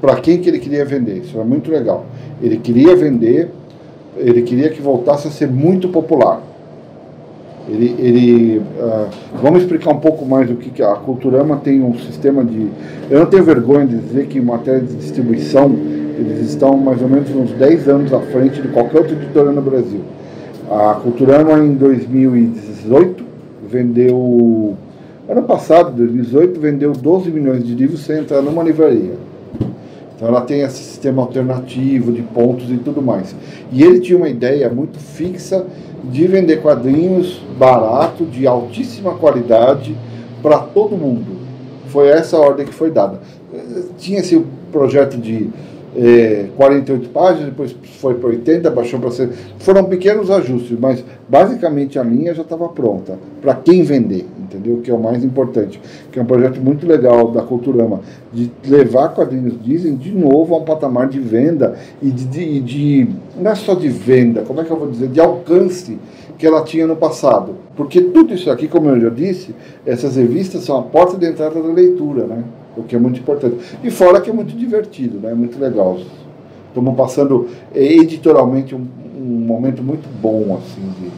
para 0.00 0.16
quem 0.16 0.38
que 0.38 0.48
ele 0.48 0.58
queria 0.58 0.84
vender, 0.84 1.18
isso 1.18 1.36
era 1.36 1.44
muito 1.44 1.70
legal. 1.70 2.06
Ele 2.40 2.56
queria 2.56 2.96
vender, 2.96 3.50
ele 4.16 4.42
queria 4.42 4.70
que 4.70 4.80
voltasse 4.80 5.28
a 5.28 5.30
ser 5.30 5.48
muito 5.48 5.88
popular. 5.88 6.40
Ele, 7.68 7.94
ele 7.98 8.58
uh, 8.58 9.08
vamos 9.42 9.62
explicar 9.62 9.90
um 9.90 10.00
pouco 10.00 10.24
mais 10.24 10.50
o 10.50 10.54
que, 10.54 10.70
que 10.70 10.82
a 10.82 10.94
Culturama 10.94 11.56
tem 11.56 11.82
um 11.82 11.94
sistema 11.98 12.42
de. 12.42 12.68
Eu 13.10 13.20
não 13.20 13.26
tenho 13.26 13.44
vergonha 13.44 13.86
de 13.86 13.98
dizer 13.98 14.26
que 14.26 14.38
em 14.38 14.42
matéria 14.42 14.80
de 14.80 14.94
distribuição 14.94 15.70
eles 16.18 16.48
estão 16.48 16.76
mais 16.76 17.00
ou 17.02 17.08
menos 17.08 17.30
uns 17.30 17.52
10 17.52 17.88
anos 17.88 18.12
à 18.12 18.20
frente 18.20 18.60
de 18.62 18.68
qualquer 18.68 18.98
outra 18.98 19.14
editora 19.14 19.52
no 19.52 19.60
Brasil. 19.60 20.00
A 20.70 20.94
Culturama 21.02 21.58
em 21.58 21.74
2018 21.74 23.24
vendeu. 23.68 24.74
Ano 25.28 25.42
passado, 25.42 25.92
2018, 25.92 26.58
vendeu 26.58 26.92
12 26.92 27.30
milhões 27.30 27.62
de 27.62 27.74
livros 27.74 28.00
sem 28.00 28.20
entrar 28.20 28.40
numa 28.40 28.62
livraria. 28.62 29.12
Então 30.18 30.26
ela 30.26 30.40
tem 30.40 30.62
esse 30.62 30.82
sistema 30.82 31.22
alternativo 31.22 32.10
de 32.10 32.22
pontos 32.22 32.68
e 32.68 32.76
tudo 32.76 33.00
mais. 33.00 33.36
E 33.70 33.84
ele 33.84 34.00
tinha 34.00 34.18
uma 34.18 34.28
ideia 34.28 34.68
muito 34.68 34.98
fixa 34.98 35.64
de 36.02 36.26
vender 36.26 36.60
quadrinhos 36.60 37.40
barato, 37.56 38.24
de 38.24 38.44
altíssima 38.44 39.14
qualidade, 39.14 39.96
para 40.42 40.58
todo 40.58 40.96
mundo. 40.96 41.38
Foi 41.86 42.08
essa 42.08 42.36
a 42.36 42.40
ordem 42.40 42.66
que 42.66 42.74
foi 42.74 42.90
dada. 42.90 43.20
Tinha 43.96 44.18
esse 44.18 44.44
projeto 44.72 45.16
de 45.16 45.50
é, 45.96 46.46
48 46.56 47.08
páginas, 47.10 47.50
depois 47.50 47.76
foi 48.00 48.14
para 48.14 48.30
80, 48.30 48.70
baixou 48.70 48.98
para 48.98 49.12
100. 49.12 49.28
Foram 49.58 49.84
pequenos 49.84 50.32
ajustes, 50.32 50.76
mas 50.80 51.04
basicamente 51.28 51.96
a 51.96 52.02
linha 52.02 52.34
já 52.34 52.42
estava 52.42 52.68
pronta. 52.68 53.16
Para 53.40 53.54
quem 53.54 53.84
vender, 53.84 54.26
entendeu? 54.48 54.80
Que 54.82 54.90
é 54.90 54.94
o 54.94 54.98
mais 54.98 55.22
importante. 55.22 55.80
Que 56.10 56.18
é 56.18 56.22
um 56.22 56.26
projeto 56.26 56.60
muito 56.60 56.86
legal 56.86 57.30
da 57.30 57.42
Culturama, 57.42 58.00
de 58.32 58.50
levar 58.66 59.10
quadrinhos 59.10 59.54
Disney 59.62 59.92
de 59.92 60.10
novo 60.10 60.54
a 60.54 60.58
um 60.58 60.64
patamar 60.64 61.08
de 61.08 61.20
venda 61.20 61.76
e 62.02 62.10
de, 62.10 62.24
de, 62.24 62.60
de 62.60 63.08
não 63.40 63.50
é 63.50 63.54
só 63.54 63.74
de 63.74 63.88
venda, 63.88 64.42
como 64.42 64.60
é 64.60 64.64
que 64.64 64.70
eu 64.70 64.76
vou 64.76 64.90
dizer? 64.90 65.08
De 65.08 65.20
alcance 65.20 65.98
que 66.38 66.46
ela 66.46 66.62
tinha 66.62 66.86
no 66.86 66.96
passado. 66.96 67.56
Porque 67.76 68.00
tudo 68.00 68.32
isso 68.32 68.50
aqui, 68.50 68.68
como 68.68 68.88
eu 68.88 69.00
já 69.00 69.10
disse, 69.10 69.54
essas 69.84 70.16
revistas 70.16 70.62
são 70.62 70.78
a 70.78 70.82
porta 70.82 71.16
de 71.16 71.26
entrada 71.26 71.60
da 71.60 71.68
leitura, 71.68 72.26
né? 72.26 72.44
o 72.76 72.82
que 72.84 72.94
é 72.94 72.98
muito 72.98 73.18
importante. 73.18 73.56
E 73.82 73.90
fora 73.90 74.20
que 74.20 74.30
é 74.30 74.32
muito 74.32 74.56
divertido, 74.56 75.18
né? 75.18 75.32
é 75.32 75.34
muito 75.34 75.58
legal. 75.58 75.98
Estamos 76.68 76.96
passando 76.96 77.48
editorialmente 77.74 78.74
um, 78.74 78.86
um, 79.18 79.24
momento 79.46 79.82
muito 79.82 80.08
bom, 80.20 80.56
assim, 80.56 80.82
de, 81.00 81.10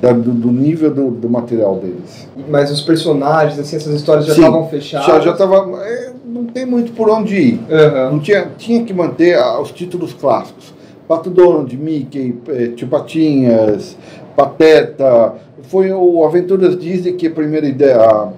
do, 0.00 0.32
do, 0.32 0.52
nível 0.52 0.92
do, 0.92 1.10
do, 1.10 1.28
material 1.28 1.76
deles. 1.76 2.28
Mas 2.48 2.70
os 2.70 2.80
personagens, 2.80 3.58
assim, 3.58 3.76
essas 3.76 3.94
histórias 3.94 4.26
já 4.26 4.34
estavam 4.34 4.68
fechadas? 4.68 5.06
Já, 5.06 5.20
já 5.20 5.32
estava. 5.32 5.82
É, 5.82 6.12
não 6.24 6.44
tem 6.44 6.66
muito 6.66 6.92
por 6.92 7.08
onde 7.08 7.34
ir. 7.34 7.60
Uhum. 7.70 8.12
Não 8.12 8.18
tinha, 8.18 8.48
tinha 8.58 8.84
que 8.84 8.92
manter 8.92 9.38
os 9.60 9.70
títulos 9.70 10.12
clássicos. 10.12 10.74
Pato 11.08 11.30
Donald, 11.30 11.74
Mickey, 11.76 12.36
eh, 12.48 12.68
Tio 12.74 12.88
Patinhas, 12.88 13.96
Pateta. 14.34 15.34
Foi 15.62 15.92
o 15.92 16.24
Aventuras 16.24 16.76
Disney 16.78 17.12
que 17.12 17.28
a 17.28 17.30
primeira 17.30 17.66
ideia 17.66 18.00
a 18.00 18.28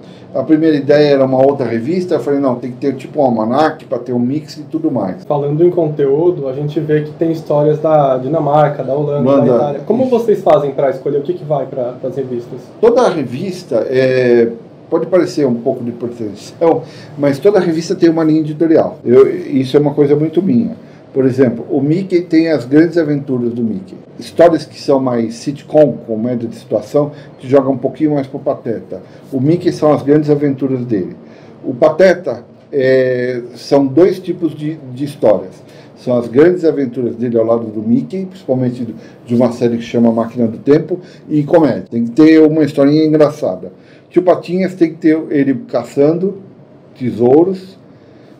primeira 0.43 0.77
ideia 0.77 1.13
era 1.13 1.25
uma 1.25 1.43
outra 1.43 1.65
revista, 1.65 2.15
eu 2.15 2.19
falei, 2.19 2.39
não, 2.39 2.55
tem 2.55 2.71
que 2.71 2.77
ter 2.77 2.95
tipo 2.95 3.19
um 3.19 3.23
almanac 3.23 3.83
para 3.85 3.97
ter 3.97 4.13
um 4.13 4.19
mix 4.19 4.57
e 4.57 4.63
tudo 4.63 4.91
mais. 4.91 5.23
Falando 5.25 5.63
em 5.65 5.71
conteúdo, 5.71 6.47
a 6.47 6.53
gente 6.53 6.79
vê 6.79 7.01
que 7.01 7.11
tem 7.11 7.31
histórias 7.31 7.79
da 7.79 8.17
Dinamarca, 8.17 8.83
da 8.83 8.93
Holanda, 8.93 9.21
Manda. 9.21 9.45
da 9.45 9.55
Itália. 9.55 9.79
Como 9.85 10.05
vocês 10.05 10.41
fazem 10.41 10.71
para 10.71 10.91
escolher 10.91 11.17
o 11.17 11.23
que, 11.23 11.33
que 11.33 11.43
vai 11.43 11.65
para 11.65 11.95
as 12.03 12.15
revistas? 12.15 12.59
Toda 12.79 13.01
a 13.01 13.09
revista 13.09 13.87
é, 13.89 14.51
pode 14.89 15.07
parecer 15.07 15.45
um 15.45 15.55
pouco 15.55 15.83
de 15.83 15.91
pretensão, 15.91 16.83
mas 17.17 17.39
toda 17.39 17.59
revista 17.59 17.95
tem 17.95 18.09
uma 18.09 18.23
linha 18.23 18.41
editorial. 18.41 18.97
Eu, 19.03 19.27
isso 19.29 19.75
é 19.77 19.79
uma 19.79 19.93
coisa 19.93 20.15
muito 20.15 20.41
minha. 20.41 20.75
Por 21.13 21.25
exemplo, 21.25 21.65
o 21.69 21.81
Mickey 21.81 22.21
tem 22.21 22.49
as 22.49 22.65
grandes 22.65 22.97
aventuras 22.97 23.51
do 23.51 23.63
Mickey. 23.63 23.95
Histórias 24.19 24.63
que 24.65 24.79
são 24.79 24.99
mais 24.99 25.35
sitcom, 25.35 25.93
comédia 26.05 26.47
de 26.47 26.55
situação, 26.55 27.11
que 27.39 27.47
jogam 27.47 27.73
um 27.73 27.77
pouquinho 27.77 28.13
mais 28.13 28.27
para 28.27 28.37
o 28.37 28.39
Pateta. 28.39 29.01
O 29.31 29.39
Mickey 29.39 29.71
são 29.71 29.91
as 29.91 30.03
grandes 30.03 30.29
aventuras 30.29 30.85
dele. 30.85 31.15
O 31.63 31.73
Pateta 31.73 32.43
é, 32.71 33.41
são 33.55 33.87
dois 33.87 34.19
tipos 34.19 34.55
de, 34.55 34.75
de 34.93 35.03
histórias. 35.03 35.63
São 35.95 36.17
as 36.17 36.27
grandes 36.27 36.63
aventuras 36.63 37.15
dele 37.15 37.37
ao 37.37 37.45
lado 37.45 37.65
do 37.67 37.81
Mickey, 37.81 38.25
principalmente 38.25 38.95
de 39.25 39.35
uma 39.35 39.51
série 39.51 39.77
que 39.77 39.83
chama 39.83 40.11
Máquina 40.11 40.47
do 40.47 40.57
Tempo, 40.59 40.99
e 41.27 41.43
comédia. 41.43 41.85
Tem 41.89 42.05
que 42.05 42.11
ter 42.11 42.39
uma 42.39 42.63
historinha 42.63 43.03
engraçada. 43.03 43.73
Tio 44.09 44.21
Patinhas 44.21 44.75
tem 44.75 44.91
que 44.91 44.97
ter 44.97 45.19
ele 45.29 45.55
caçando 45.67 46.37
tesouros. 46.97 47.77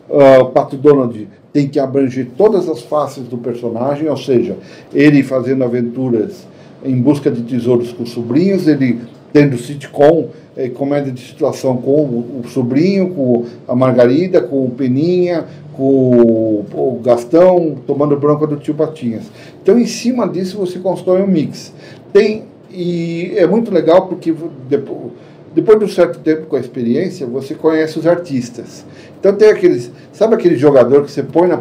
Uh, 0.08 0.46
Pato 0.46 0.76
Donald 0.76 1.28
tem 1.52 1.68
que 1.68 1.78
abranger 1.78 2.28
todas 2.36 2.68
as 2.68 2.82
faces 2.82 3.24
do 3.24 3.36
personagem, 3.36 4.08
ou 4.08 4.16
seja, 4.16 4.56
ele 4.94 5.22
fazendo 5.22 5.64
aventuras 5.64 6.46
em 6.84 7.00
busca 7.00 7.30
de 7.30 7.42
tesouros 7.42 7.92
com 7.92 8.06
sobrinhos, 8.06 8.66
ele 8.66 9.00
tendo 9.32 9.56
sitcom, 9.58 10.28
é, 10.56 10.68
comédia 10.68 11.12
de 11.12 11.20
situação 11.20 11.76
com 11.76 12.02
o, 12.02 12.42
o, 12.44 12.48
sobrinho, 12.48 13.10
com 13.10 13.44
a 13.66 13.74
Margarida, 13.74 14.40
com 14.40 14.66
o 14.66 14.70
Peninha, 14.70 15.44
com 15.76 15.82
o, 15.82 16.66
o 16.72 17.00
Gastão, 17.02 17.76
tomando 17.86 18.16
bronca 18.16 18.46
do 18.46 18.56
tio 18.56 18.74
Patinhas. 18.74 19.24
Então, 19.62 19.78
em 19.78 19.86
cima 19.86 20.28
disso, 20.28 20.58
você 20.58 20.78
constrói 20.78 21.22
um 21.22 21.26
mix. 21.26 21.72
Tem, 22.12 22.44
e 22.70 23.32
é 23.36 23.46
muito 23.46 23.72
legal 23.72 24.06
porque 24.06 24.34
depois, 24.68 25.12
depois 25.54 25.78
de 25.78 25.84
um 25.84 25.88
certo 25.88 26.20
tempo 26.20 26.46
com 26.46 26.56
a 26.56 26.60
experiência, 26.60 27.26
você 27.26 27.54
conhece 27.54 27.98
os 27.98 28.06
artistas. 28.06 28.84
Então 29.18 29.34
tem 29.34 29.48
aqueles, 29.48 29.90
sabe 30.12 30.34
aquele 30.34 30.56
jogador 30.56 31.04
que 31.04 31.10
você 31.10 31.22
põe 31.22 31.48
na. 31.48 31.58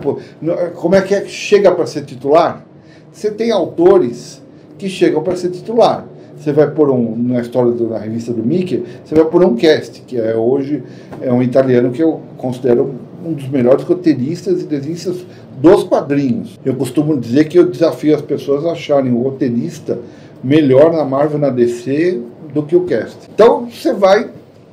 Como 0.76 0.96
é 0.96 1.02
que 1.02 1.16
é 1.16 1.22
que 1.22 1.32
chega 1.32 1.72
para 1.72 1.86
ser 1.88 2.04
titular? 2.04 2.66
Você 3.12 3.32
tem 3.32 3.52
autores 3.52 4.42
que 4.78 4.88
chegam 4.88 5.24
para 5.24 5.36
ser 5.36 5.50
titular. 5.50 6.06
Você 6.38 6.54
vai 6.54 6.70
por 6.72 6.90
um, 6.90 7.18
na 7.18 7.42
história 7.42 7.72
da 7.72 7.98
revista 7.98 8.32
do 8.32 8.42
Mickey, 8.42 8.86
você 9.04 9.14
vai 9.14 9.26
por 9.26 9.44
um 9.44 9.56
cast, 9.56 10.02
que 10.04 10.18
é 10.18 10.34
hoje 10.36 10.84
é 11.20 11.34
um 11.34 11.44
italiano 11.44 11.92
que 11.92 12.02
eu 12.02 12.22
considero 12.38 12.96
um 13.26 13.34
dos 13.34 13.50
melhores 13.50 13.84
roteiristas 13.84 14.62
e 14.62 14.66
desenhistas 14.66 15.26
dos 15.62 15.84
quadrinhos. 15.84 16.58
Eu 16.64 16.76
costumo 16.76 17.18
dizer 17.18 17.50
que 17.50 17.60
eu 17.60 17.70
desafio 17.70 18.16
as 18.16 18.22
pessoas 18.22 18.66
a 18.66 18.72
acharem 18.72 19.12
o 19.12 19.22
roteirista 19.22 20.00
melhor 20.42 20.94
na 20.94 21.04
Marvel 21.04 21.38
na 21.38 21.50
DC 21.50 22.22
do 22.54 22.64
que 22.64 22.76
o 22.76 22.86
cast. 22.86 23.18
Então 23.34 23.66
você 23.70 23.94
vai 23.94 24.30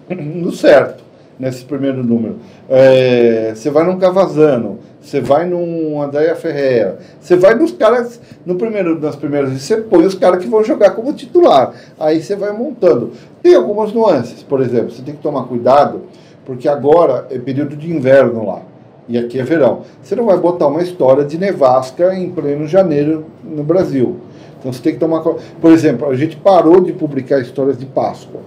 no 0.08 0.52
certo 0.52 1.04
nesse 1.38 1.64
primeiro 1.64 2.02
número. 2.02 2.36
É, 2.68 3.52
você 3.54 3.70
vai 3.70 3.84
num 3.84 3.98
Cavazano, 3.98 4.78
você 5.00 5.20
vai 5.20 5.46
num 5.46 6.00
Andréia 6.02 6.34
Ferreira, 6.34 6.98
você 7.20 7.36
vai 7.36 7.54
nos 7.54 7.72
caras, 7.72 8.20
no 8.44 8.56
primeiro, 8.56 8.98
nas 8.98 9.16
primeiras 9.16 9.50
você 9.50 9.76
põe 9.76 10.04
os 10.04 10.14
caras 10.14 10.42
que 10.42 10.48
vão 10.48 10.64
jogar 10.64 10.90
como 10.90 11.12
titular. 11.12 11.72
Aí 11.98 12.22
você 12.22 12.34
vai 12.34 12.52
montando. 12.52 13.12
Tem 13.42 13.54
algumas 13.54 13.92
nuances, 13.92 14.42
por 14.42 14.60
exemplo, 14.60 14.90
você 14.90 15.02
tem 15.02 15.14
que 15.14 15.22
tomar 15.22 15.44
cuidado, 15.44 16.02
porque 16.44 16.68
agora 16.68 17.26
é 17.30 17.38
período 17.38 17.76
de 17.76 17.90
inverno 17.92 18.46
lá. 18.46 18.62
E 19.08 19.16
aqui 19.16 19.38
é 19.38 19.44
verão. 19.44 19.82
Você 20.02 20.16
não 20.16 20.26
vai 20.26 20.36
botar 20.36 20.66
uma 20.66 20.82
história 20.82 21.24
de 21.24 21.38
nevasca 21.38 22.12
em 22.12 22.28
pleno 22.30 22.66
janeiro 22.66 23.26
no 23.44 23.62
Brasil. 23.62 24.16
Então 24.58 24.72
você 24.72 24.82
tem 24.82 24.94
que 24.94 25.00
tomar. 25.00 25.20
Por 25.20 25.72
exemplo, 25.72 26.08
a 26.08 26.16
gente 26.16 26.36
parou 26.36 26.80
de 26.80 26.92
publicar 26.92 27.40
histórias 27.40 27.78
de 27.78 27.86
Páscoa. 27.86 28.40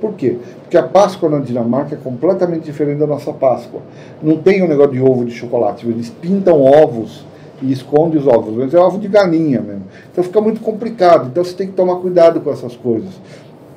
Por 0.00 0.14
quê? 0.14 0.36
Porque 0.62 0.76
a 0.76 0.82
Páscoa 0.82 1.28
na 1.28 1.38
Dinamarca 1.38 1.94
é 1.94 1.98
completamente 2.02 2.64
diferente 2.64 2.98
da 2.98 3.06
nossa 3.06 3.32
Páscoa. 3.32 3.80
Não 4.22 4.36
tem 4.38 4.60
o 4.62 4.64
um 4.64 4.68
negócio 4.68 4.92
de 4.92 5.00
ovo 5.00 5.24
de 5.24 5.32
chocolate. 5.32 5.86
Eles 5.86 6.10
pintam 6.10 6.60
ovos 6.60 7.24
e 7.62 7.70
escondem 7.70 8.18
os 8.18 8.26
ovos, 8.26 8.56
mas 8.56 8.74
é 8.74 8.80
ovo 8.80 8.98
de 8.98 9.06
galinha 9.06 9.60
mesmo. 9.60 9.84
Então 10.10 10.24
fica 10.24 10.40
muito 10.40 10.60
complicado. 10.60 11.28
Então 11.30 11.44
você 11.44 11.54
tem 11.54 11.68
que 11.68 11.74
tomar 11.74 11.96
cuidado 11.96 12.40
com 12.40 12.50
essas 12.50 12.74
coisas. 12.74 13.10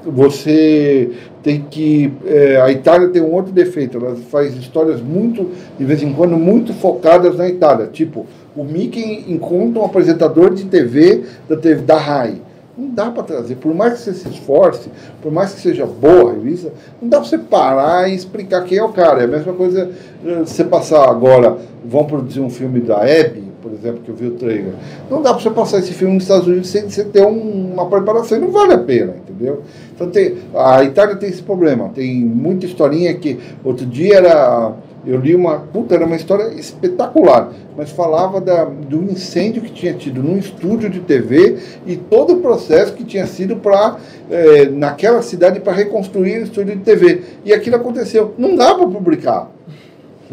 você 0.04 1.12
tem 1.44 1.62
que. 1.70 2.12
É, 2.26 2.60
a 2.60 2.72
Itália 2.72 3.10
tem 3.10 3.22
um 3.22 3.34
outro 3.34 3.52
defeito, 3.52 3.98
ela 3.98 4.16
faz 4.16 4.56
histórias 4.56 5.02
muito, 5.02 5.52
de 5.78 5.86
vez 5.86 6.02
em 6.02 6.12
quando, 6.12 6.36
muito 6.38 6.74
focadas 6.74 7.38
na 7.38 7.48
Itália. 7.48 7.88
Tipo, 7.88 8.26
o 8.56 8.64
Mickey 8.64 9.26
encontra 9.28 9.82
um 9.82 9.86
apresentador 9.86 10.54
de 10.54 10.66
TV 10.66 11.24
da, 11.48 11.58
TV, 11.58 11.82
da 11.82 11.98
RAI. 11.98 12.42
Não 12.78 12.90
dá 12.90 13.10
para 13.10 13.24
trazer, 13.24 13.56
por 13.56 13.74
mais 13.74 13.94
que 13.94 14.00
você 14.00 14.14
se 14.14 14.28
esforce, 14.28 14.90
por 15.22 15.32
mais 15.32 15.54
que 15.54 15.62
seja 15.62 15.86
boa 15.86 16.32
a 16.32 16.34
revista, 16.34 16.74
não 17.02 17.08
dá 17.08 17.20
para 17.20 17.30
você 17.30 17.38
parar 17.38 18.10
e 18.10 18.16
explicar 18.16 18.64
quem 18.66 18.78
é 18.78 18.84
o 18.84 18.90
cara. 18.90 19.22
É 19.22 19.24
a 19.24 19.28
mesma 19.28 19.54
coisa 19.54 19.90
eh, 20.26 20.40
você 20.40 20.64
passar 20.64 21.10
agora, 21.10 21.58
vão 21.86 22.04
produzir 22.04 22.42
um 22.42 22.50
filme 22.50 22.82
da 22.82 23.08
Hebe, 23.08 23.46
por 23.62 23.72
exemplo, 23.72 24.02
que 24.04 24.10
eu 24.10 24.16
vi 24.16 24.28
o 24.28 24.32
trailer. 24.32 24.74
Não 25.10 25.22
dá 25.22 25.34
para 25.34 25.42
você 25.42 25.50
passar 25.50 25.80
esse 25.80 25.94
filme 25.94 26.16
nos 26.16 26.24
Estados 26.24 26.48
Unidos 26.48 26.68
sem 26.68 26.90
você 26.90 27.06
ter 27.06 27.26
um, 27.26 27.72
uma 27.74 27.90
preparação, 27.90 28.40
não 28.40 28.52
vale 28.52 28.74
a 28.74 28.78
pena, 28.78 29.14
entendeu? 29.24 29.62
Então 29.96 30.10
tem, 30.10 30.36
a 30.54 30.84
Itália 30.84 31.16
tem 31.16 31.30
esse 31.30 31.42
problema, 31.42 31.90
tem 31.96 32.26
muita 32.26 32.66
historinha 32.66 33.14
que 33.14 33.40
outro 33.64 33.86
dia 33.86 34.18
era 34.18 34.74
eu 35.06 35.20
li 35.20 35.36
uma. 35.36 35.60
Puta, 35.60 35.96
era 35.96 36.06
uma 36.06 36.16
história 36.16 36.54
espetacular, 36.54 37.54
mas 37.78 37.92
falava 37.92 38.42
da, 38.42 38.66
do 38.66 39.04
incêndio 39.04 39.62
que 39.62 39.72
tinha 39.72 39.94
tido 39.94 40.24
num 40.24 40.38
estúdio 40.38 40.90
de 40.90 41.00
TV 41.00 41.58
e 41.86 41.96
todo 41.96 42.34
o 42.34 42.38
processo 42.38 42.94
que 42.94 43.04
tinha 43.04 43.28
sido 43.28 43.58
para, 43.58 43.98
é, 44.30 44.66
naquela 44.66 45.22
cidade, 45.22 45.60
para 45.60 45.74
reconstruir 45.74 46.40
o 46.40 46.44
estúdio 46.44 46.76
de 46.76 46.82
TV. 46.82 47.22
E 47.44 47.54
aquilo 47.54 47.76
aconteceu. 47.76 48.34
Não 48.38 48.56
dá 48.56 48.74
para 48.74 48.88
publicar. 48.88 49.52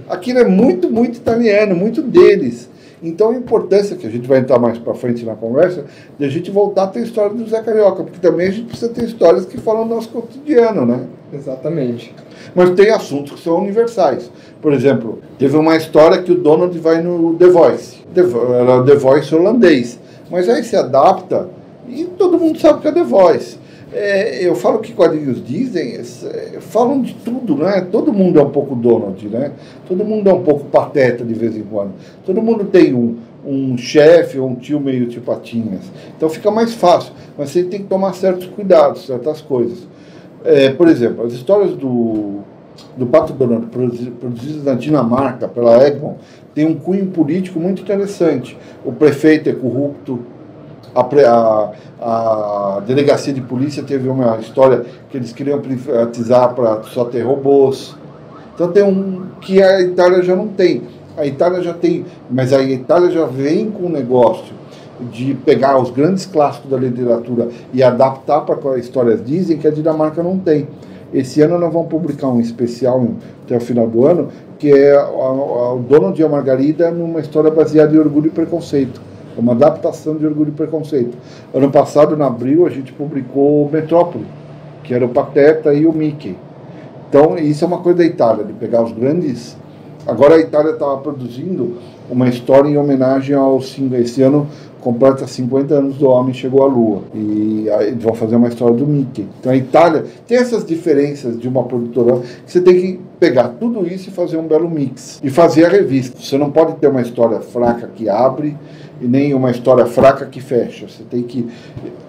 Aquilo 0.09 0.39
é 0.39 0.45
muito, 0.45 0.91
muito 0.91 1.17
italiano, 1.17 1.77
muito 1.77 2.01
deles. 2.01 2.71
Então 3.03 3.31
a 3.31 3.35
importância, 3.35 3.97
que 3.97 4.07
a 4.07 4.11
gente 4.11 4.29
vai 4.29 4.39
entrar 4.39 4.59
mais 4.59 4.79
para 4.79 4.95
frente 4.95 5.25
na 5.25 5.35
conversa, 5.35 5.85
de 6.19 6.25
a 6.25 6.29
gente 6.29 6.51
voltar 6.51 6.85
a 6.85 6.87
ter 6.87 7.01
a 7.01 7.03
história 7.03 7.35
do 7.35 7.49
Zé 7.49 7.61
Carioca, 7.61 8.05
porque 8.05 8.21
também 8.21 8.49
a 8.49 8.51
gente 8.51 8.67
precisa 8.67 8.93
ter 8.93 9.05
histórias 9.05 9.45
que 9.45 9.59
falam 9.59 9.89
do 9.89 9.95
nosso 9.95 10.09
cotidiano, 10.11 10.87
né? 10.87 11.07
Exatamente. 11.33 12.15
Mas 12.55 12.71
tem 12.71 12.91
assuntos 12.91 13.33
que 13.33 13.41
são 13.41 13.59
universais. 13.59 14.31
Por 14.61 14.73
exemplo, 14.73 15.19
teve 15.39 15.57
uma 15.57 15.77
história 15.77 16.23
que 16.23 16.31
o 16.31 16.37
Donald 16.37 16.79
vai 16.79 17.03
no 17.03 17.35
The 17.35 17.49
Voice. 17.49 17.99
Era 18.15 18.85
The 18.85 18.95
Voice 18.95 19.35
holandês. 19.35 19.99
Mas 20.31 20.49
aí 20.49 20.63
se 20.63 20.77
adapta 20.77 21.49
e 21.89 22.05
todo 22.05 22.39
mundo 22.39 22.59
sabe 22.59 22.81
que 22.81 22.89
é 22.89 22.93
The 22.93 23.03
Voice. 23.03 23.59
É, 23.95 24.47
eu 24.47 24.55
falo 24.55 24.79
que 24.79 24.93
quadrinhos 24.93 25.45
dizem, 25.45 25.97
é, 25.97 26.61
falam 26.61 27.03
de 27.03 27.15
tudo, 27.15 27.57
né? 27.57 27.87
Todo 27.93 28.13
mundo 28.13 28.39
é 28.39 28.43
um 28.43 28.51
pouco 28.51 28.75
Donald, 28.75 29.29
né? 29.29 29.53
Todo 29.87 30.03
mundo 30.03 30.31
é 30.31 30.33
um 30.33 30.43
pouco 30.43 30.65
pateta 30.65 31.23
de 31.25 31.35
vez 31.35 31.57
em 31.57 31.63
quando. 31.63 31.93
Todo 32.25 32.41
mundo 32.41 32.65
tem 32.65 32.95
um, 32.95 33.17
um 33.45 33.77
chefe 33.77 34.39
ou 34.39 34.49
um 34.49 34.55
tio 34.55 34.81
meio 34.81 35.07
de 35.07 35.21
patinhas. 35.21 35.83
Então 36.17 36.31
fica 36.31 36.51
mais 36.51 36.73
fácil. 36.73 37.13
Mas 37.37 37.51
você 37.51 37.65
tem 37.65 37.83
que 37.83 37.87
tomar 37.87 38.15
certos 38.15 38.47
cuidados, 38.47 39.07
certas 39.07 39.43
coisas. 39.43 39.87
É, 40.43 40.71
por 40.71 40.89
exemplo, 40.89 41.27
as 41.27 41.35
histórias 41.35 41.75
do, 41.77 42.41
do 42.97 43.07
Pato 43.07 43.35
Donald, 43.35 43.67
produzidas 43.67 44.65
na 44.65 44.75
Dinamarca 44.75 45.47
pela 45.47 45.87
Egmont, 45.87 46.17
tem 46.55 46.67
um 46.67 46.75
cunho 46.75 47.07
político 47.07 47.61
muito 47.61 47.83
interessante. 47.83 48.57
O 48.85 48.93
prefeito 48.93 49.51
é 49.51 49.53
corrupto, 49.53 50.21
a, 50.95 51.01
a, 51.01 52.77
a, 52.77 52.81
delegacia 52.81 53.33
de 53.33 53.41
polícia 53.41 53.83
teve 53.83 54.09
uma 54.09 54.37
história 54.39 54.85
que 55.11 55.17
eles 55.17 55.33
queriam 55.33 55.61
privatizar 55.61 56.55
para 56.55 56.83
só 56.85 57.05
ter 57.05 57.23
robôs. 57.23 57.97
Então 58.55 58.71
tem 58.71 58.83
um 58.83 59.27
que 59.41 59.63
a 59.63 59.81
Itália 59.81 60.23
já 60.23 60.37
não 60.37 60.49
tem. 60.49 60.83
A 61.17 61.27
Itália 61.27 61.63
já 61.63 61.75
tem, 61.75 62.05
mas 62.31 62.53
a 62.53 62.63
Itália 62.63 63.11
já 63.11 63.27
vem 63.27 63.71
com 63.71 63.87
o 63.87 63.89
negócio 63.89 64.55
de 65.11 65.35
pegar 65.35 65.79
os 65.79 65.91
grandes 65.91 66.27
clássicos 66.27 66.71
da 66.71 66.77
literatura 66.77 67.49
e 67.73 67.83
adaptar 67.83 68.43
para 68.43 68.79
histórias 68.79 69.25
dizem 69.25 69.59
que 69.59 69.67
a 69.67 69.71
Dinamarca 69.71 70.23
não 70.23 70.39
tem. 70.39 70.69
Esse 71.13 71.43
ano 71.43 71.59
nós 71.59 71.73
vamos 71.73 71.89
publicar 71.89 72.29
um 72.29 72.41
especial 72.41 73.07
até 73.45 73.57
o 73.57 73.61
final 73.61 73.87
do 73.87 74.07
ano, 74.07 74.29
que 74.59 74.73
é 74.73 74.99
o 75.03 75.79
Dono 75.87 76.13
de 76.13 76.23
a 76.23 76.29
Margarida 76.29 76.91
numa 76.91 77.21
história 77.21 77.51
baseada 77.51 77.95
em 77.95 77.99
orgulho 77.99 78.29
e 78.29 78.31
preconceito 78.31 79.12
uma 79.41 79.53
adaptação 79.53 80.17
de 80.17 80.27
Orgulho 80.27 80.51
e 80.51 80.53
Preconceito. 80.53 81.17
Ano 81.55 81.71
passado, 81.71 82.17
em 82.17 82.23
abril, 82.23 82.67
a 82.67 82.71
gente 82.71 82.93
publicou 82.93 83.69
Metrópole, 83.71 84.27
que 84.83 84.93
era 84.93 85.05
o 85.05 85.09
Pateta 85.09 85.73
e 85.73 85.87
o 85.87 85.93
Mickey. 85.93 86.37
Então, 87.09 87.37
isso 87.39 87.65
é 87.65 87.67
uma 87.67 87.79
coisa 87.79 87.99
da 87.99 88.05
Itália, 88.05 88.45
de 88.45 88.53
pegar 88.53 88.83
os 88.83 88.93
grandes. 88.93 89.57
Agora 90.07 90.35
a 90.35 90.39
Itália 90.39 90.73
estava 90.73 90.97
produzindo 90.99 91.77
uma 92.11 92.29
história 92.29 92.69
em 92.69 92.77
homenagem 92.77 93.37
ao 93.37 93.59
esse 93.59 94.23
ano 94.23 94.49
completa 94.83 95.27
50 95.27 95.75
anos 95.75 95.97
do 95.97 96.09
homem 96.09 96.35
chegou 96.35 96.63
à 96.65 96.67
Lua 96.67 97.03
e 97.15 97.71
aí 97.71 97.93
vão 97.93 98.13
fazer 98.15 98.37
uma 98.37 98.49
história 98.49 98.75
do 98.75 98.87
Mickey. 98.87 99.27
Então 99.41 99.53
a 99.53 99.57
Itália 99.57 100.05
tem 100.27 100.37
essas 100.37 100.67
diferenças 100.67 101.39
de 101.39 101.49
uma 101.49 101.63
produtora 101.63 102.21
que 102.45 102.53
você 102.53 102.61
tem 102.61 102.75
que 102.75 103.01
pegar 103.19 103.49
tudo 103.61 103.87
isso 103.87 104.09
e 104.09 104.13
fazer 104.13 104.37
um 104.37 104.47
belo 104.47 104.69
mix 104.69 105.21
e 105.23 105.31
fazer 105.31 105.65
a 105.65 105.69
revista. 105.69 106.19
Você 106.21 106.37
não 106.37 106.51
pode 106.51 106.75
ter 106.75 106.89
uma 106.89 107.01
história 107.01 107.41
fraca 107.41 107.89
que 107.95 108.09
abre 108.09 108.57
e 109.03 109.07
nem 109.07 109.35
uma 109.35 109.51
história 109.51 109.85
fraca 109.85 110.25
que 110.27 110.41
fecha. 110.41 110.87
Você 110.89 111.03
tem 111.03 111.23
que. 111.23 111.49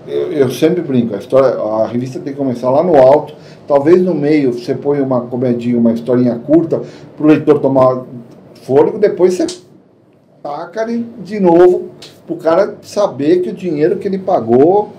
Eu, 0.07 0.31
eu, 0.31 0.51
sempre 0.51 0.81
brinco, 0.81 1.15
a, 1.15 1.17
história, 1.17 1.59
a 1.59 1.87
revista 1.87 2.19
tem 2.19 2.33
que 2.33 2.39
começar 2.39 2.69
lá 2.69 2.83
no 2.83 2.95
alto, 2.95 3.33
talvez 3.67 4.01
no 4.01 4.13
meio 4.13 4.53
você 4.53 4.75
põe 4.75 5.01
uma 5.01 5.21
comedinha, 5.21 5.77
uma 5.77 5.91
historinha 5.91 6.35
curta, 6.35 6.81
para 7.17 7.25
o 7.25 7.27
leitor 7.27 7.59
tomar 7.59 8.03
fôlego, 8.61 8.99
depois 8.99 9.33
você 9.33 9.47
taca 10.41 10.85
de 10.85 11.39
novo, 11.39 11.89
para 12.27 12.35
o 12.35 12.37
cara 12.37 12.75
saber 12.81 13.41
que 13.41 13.49
o 13.49 13.53
dinheiro 13.53 13.97
que 13.97 14.07
ele 14.07 14.19
pagou. 14.19 14.91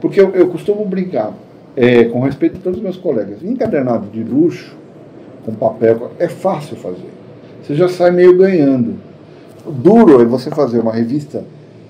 Porque 0.00 0.20
eu, 0.20 0.30
eu 0.30 0.48
costumo 0.48 0.84
brincar, 0.84 1.32
é, 1.76 2.04
com 2.04 2.20
respeito 2.20 2.58
a 2.58 2.60
todos 2.60 2.78
os 2.78 2.84
meus 2.84 2.96
colegas, 2.96 3.42
encadernado 3.42 4.06
de 4.06 4.22
luxo, 4.22 4.76
com 5.44 5.52
papel, 5.52 6.12
é 6.20 6.28
fácil 6.28 6.76
fazer. 6.76 7.10
Você 7.62 7.74
já 7.74 7.88
sai 7.88 8.12
meio 8.12 8.36
ganhando 8.38 8.96
duro 9.70 10.20
é 10.20 10.24
você 10.24 10.50
fazer 10.50 10.80
uma 10.80 10.92
revista 10.92 11.44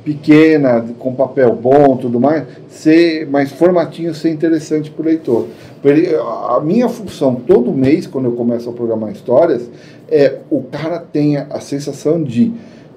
pequena, 0.05 0.85
com 0.99 1.15
papel 1.15 1.55
bom, 1.55 1.97
tudo 1.97 2.19
mais, 2.19 2.45
ser 2.69 3.29
mais 3.29 3.53
formatinho, 3.53 4.15
ser 4.15 4.31
interessante 4.31 4.91
para 4.91 5.03
o 5.03 5.05
leitor. 5.05 5.47
A 6.49 6.61
minha 6.61 6.89
função 6.89 7.35
todo 7.35 7.73
mês, 7.73 8.07
quando 8.07 8.25
eu 8.25 8.33
começo 8.33 8.71
a 8.71 8.73
programar 8.73 9.13
histórias, 9.13 9.69
é 10.09 10.39
o 10.51 10.63
cara 10.63 10.99
tenha 10.99 11.47
a 11.51 11.61
sensação 11.61 12.23
de 12.23 12.53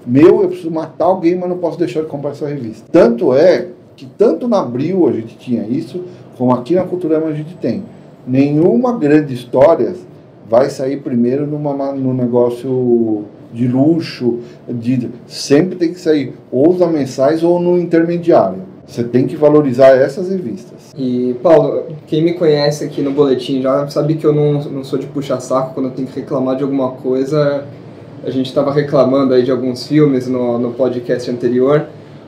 meu, 0.05 0.41
eu 0.41 0.47
preciso 0.47 0.71
matar 0.71 1.05
alguém, 1.05 1.35
mas 1.35 1.49
não 1.49 1.57
posso 1.57 1.77
deixar 1.77 2.01
de 2.01 2.07
comprar 2.07 2.31
essa 2.31 2.47
revista. 2.47 2.85
Tanto 2.91 3.35
é 3.35 3.67
que 3.95 4.05
tanto 4.17 4.47
na 4.47 4.61
Abril 4.61 5.07
a 5.07 5.11
gente 5.11 5.37
tinha 5.37 5.63
isso, 5.67 6.03
como 6.37 6.53
aqui 6.53 6.73
na 6.73 6.83
Culturama 6.83 7.27
a 7.27 7.33
gente 7.33 7.55
tem. 7.55 7.83
Nenhuma 8.25 8.97
grande 8.97 9.33
história 9.33 9.93
vai 10.49 10.69
sair 10.69 11.01
primeiro 11.01 11.45
numa, 11.45 11.91
num 11.91 12.13
negócio 12.13 13.25
de 13.53 13.67
luxo, 13.67 14.39
de 14.69 15.09
sempre 15.27 15.75
tem 15.75 15.93
que 15.93 15.99
sair 15.99 16.33
ou 16.51 16.77
na 16.77 16.87
mensais 16.87 17.43
ou 17.43 17.59
no 17.59 17.77
intermediário. 17.79 18.71
Você 18.91 19.03
tem 19.03 19.25
que 19.25 19.37
valorizar 19.37 19.89
essas 19.89 20.29
revistas. 20.29 20.93
E, 20.97 21.33
Paulo, 21.41 21.83
quem 22.07 22.21
me 22.21 22.33
conhece 22.33 22.83
aqui 22.83 23.01
no 23.01 23.11
boletim 23.11 23.61
já 23.61 23.87
sabe 23.87 24.15
que 24.15 24.25
eu 24.25 24.33
não, 24.33 24.61
não 24.65 24.83
sou 24.83 24.99
de 24.99 25.07
puxar 25.07 25.39
saco 25.39 25.73
quando 25.73 25.85
eu 25.85 25.91
tenho 25.93 26.07
que 26.07 26.19
reclamar 26.19 26.57
de 26.57 26.63
alguma 26.63 26.91
coisa. 26.91 27.63
A 28.23 28.29
gente 28.29 28.47
estava 28.47 28.71
reclamando 28.71 29.33
aí 29.33 29.43
de 29.43 29.51
alguns 29.51 29.87
filmes 29.87 30.27
no, 30.27 30.59
no 30.59 30.71
podcast 30.73 31.31
anterior, 31.31 31.85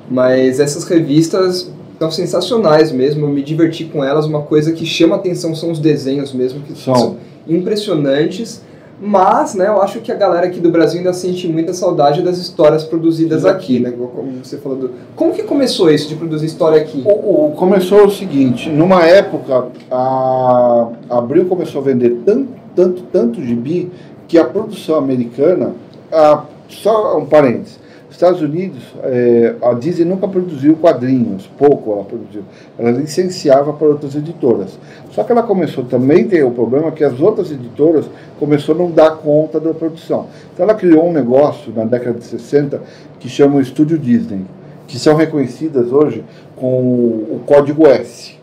mas 0.10 0.60
essas 0.60 0.86
revistas 0.86 1.70
são 2.00 2.10
sensacionais 2.10 2.92
mesmo. 2.92 3.26
Eu 3.26 3.30
me 3.30 3.44
diverti 3.44 3.84
com 3.84 4.04
elas. 4.04 4.26
Uma 4.26 4.44
coisa 4.44 4.72
que 4.72 4.86
chama 4.86 5.18
atenção 5.18 5.54
são 5.54 5.70
os 5.70 5.80
desenhos 5.80 6.32
mesmo, 6.32 6.62
que 6.62 6.80
são, 6.80 6.96
são 6.96 7.18
impressionantes. 7.46 8.62
Mas, 9.06 9.54
né, 9.54 9.68
eu 9.68 9.82
acho 9.82 10.00
que 10.00 10.14
a 10.14 10.16
galera 10.16 10.46
aqui 10.48 10.62
do 10.62 10.72
Brasil 10.72 11.00
ainda 11.00 11.12
sente 11.12 11.46
muita 11.46 11.74
saudade 11.74 12.22
das 12.22 12.38
histórias 12.38 12.86
produzidas 12.86 13.46
aqui, 13.46 13.78
né? 13.78 13.92
Como 13.92 14.32
você 14.42 14.58
falou 14.58 14.78
do... 14.78 14.92
Como 15.14 15.34
que 15.34 15.44
começou 15.44 15.92
isso 15.92 16.08
de 16.08 16.16
produzir 16.16 16.46
história 16.46 16.82
aqui? 16.82 17.04
O, 17.06 17.48
o 17.48 17.52
começou 17.52 18.06
o 18.06 18.10
seguinte, 18.10 18.70
numa 18.70 19.04
época 19.06 19.68
a 19.92 20.88
Abril 21.10 21.48
começou 21.48 21.82
a 21.82 21.84
vender 21.84 22.22
tanto, 22.26 22.48
tanto, 22.74 23.02
tanto 23.12 23.44
gibi 23.44 23.92
que 24.26 24.38
a 24.38 24.46
produção 24.46 24.96
americana, 24.96 25.74
a, 26.10 26.44
só 26.70 27.18
um 27.18 27.26
parênteses, 27.26 27.83
Estados 28.14 28.44
Unidos, 28.44 28.84
é, 29.02 29.56
a 29.60 29.74
Disney 29.74 30.06
nunca 30.06 30.28
produziu 30.28 30.76
quadrinhos, 30.76 31.50
pouco 31.58 31.94
ela 31.94 32.04
produziu. 32.04 32.44
Ela 32.78 32.92
licenciava 32.92 33.74
para 33.74 33.88
outras 33.88 34.14
editoras. 34.14 34.78
Só 35.10 35.24
que 35.24 35.32
ela 35.32 35.42
começou 35.42 35.84
também 35.84 36.28
ter 36.28 36.44
o 36.44 36.52
problema 36.52 36.92
que 36.92 37.04
as 37.04 37.20
outras 37.20 37.52
editoras 37.52 38.06
começaram 38.40 38.82
a 38.82 38.84
não 38.84 38.92
dar 38.92 39.18
conta 39.18 39.60
da 39.60 39.74
produção. 39.74 40.28
Então 40.54 40.64
ela 40.64 40.76
criou 40.76 41.10
um 41.10 41.12
negócio 41.12 41.74
na 41.76 41.86
década 41.86 42.20
de 42.20 42.26
60 42.26 42.82
que 43.20 43.28
chama 43.28 43.56
o 43.56 43.62
Estúdio 43.62 43.98
Disney, 43.98 44.46
que 44.88 45.00
são 45.00 45.16
reconhecidas 45.16 45.92
hoje 45.92 46.24
com 46.56 46.68
o 46.68 47.42
código 47.48 47.88
S. 47.88 48.36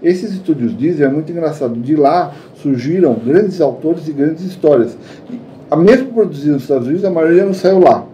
Esses 0.00 0.34
estúdios 0.34 0.78
Disney 0.78 1.04
é 1.04 1.10
muito 1.10 1.32
engraçado. 1.32 1.74
De 1.74 1.96
lá 1.96 2.32
surgiram 2.62 3.14
grandes 3.14 3.60
autores 3.60 4.06
e 4.06 4.12
grandes 4.12 4.44
histórias. 4.44 4.96
E, 5.28 5.40
a 5.68 5.74
mesmo 5.74 6.12
produzida 6.12 6.52
nos 6.52 6.62
Estados 6.62 6.86
Unidos, 6.86 7.04
a 7.04 7.10
maioria 7.10 7.44
não 7.44 7.52
saiu 7.52 7.80
lá 7.80 8.06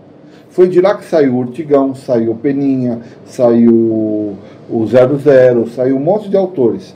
foi 0.52 0.68
de 0.68 0.80
lá 0.82 0.94
que 0.96 1.04
saiu 1.06 1.34
o 1.34 1.38
Urtigão, 1.38 1.94
saiu 1.94 2.34
Peninha, 2.34 3.00
saiu 3.24 4.36
o 4.70 4.86
Zero 4.86 5.18
Zero, 5.18 5.68
saiu 5.68 5.96
um 5.96 6.00
monte 6.00 6.28
de 6.28 6.36
autores. 6.36 6.94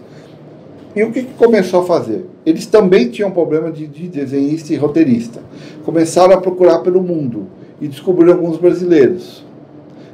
E 0.94 1.02
o 1.02 1.10
que, 1.10 1.22
que 1.22 1.34
começou 1.34 1.80
a 1.80 1.84
fazer? 1.84 2.26
Eles 2.44 2.66
também 2.66 3.08
tinham 3.08 3.30
problema 3.30 3.72
de, 3.72 3.86
de 3.86 4.08
desenhista 4.08 4.72
e 4.72 4.76
roteirista. 4.76 5.40
Começaram 5.84 6.34
a 6.34 6.40
procurar 6.40 6.80
pelo 6.80 7.02
mundo 7.02 7.46
e 7.80 7.88
descobriram 7.88 8.34
alguns 8.34 8.58
brasileiros. 8.58 9.44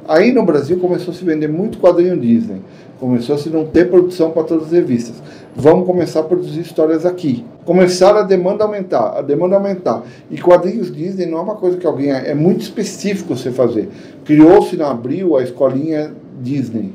Aí 0.07 0.31
no 0.31 0.43
Brasil 0.43 0.79
começou 0.79 1.13
a 1.13 1.17
se 1.17 1.23
vender 1.23 1.47
muito 1.47 1.79
quadrinho 1.79 2.17
Disney. 2.17 2.61
Começou 2.97 3.35
a 3.35 3.37
se 3.37 3.49
não 3.49 3.65
ter 3.65 3.89
produção 3.89 4.31
para 4.31 4.43
todas 4.43 4.67
as 4.67 4.71
revistas. 4.71 5.15
Vamos 5.55 5.85
começar 5.85 6.21
a 6.21 6.23
produzir 6.23 6.61
histórias 6.61 7.05
aqui. 7.05 7.45
Começaram 7.63 8.19
a 8.19 8.23
demanda 8.23 8.63
aumentar, 8.63 9.17
a 9.17 9.21
demanda 9.21 9.55
aumentar. 9.55 10.03
E 10.31 10.41
quadrinhos 10.41 10.91
Disney 10.91 11.27
não 11.27 11.37
é 11.37 11.41
uma 11.41 11.55
coisa 11.55 11.77
que 11.77 11.85
alguém 11.85 12.11
é 12.11 12.33
muito 12.33 12.61
específico 12.61 13.35
você 13.35 13.51
fazer. 13.51 13.89
Criou-se 14.25 14.75
na 14.75 14.89
Abril 14.89 15.37
a 15.37 15.43
escolinha 15.43 16.11
Disney. 16.41 16.93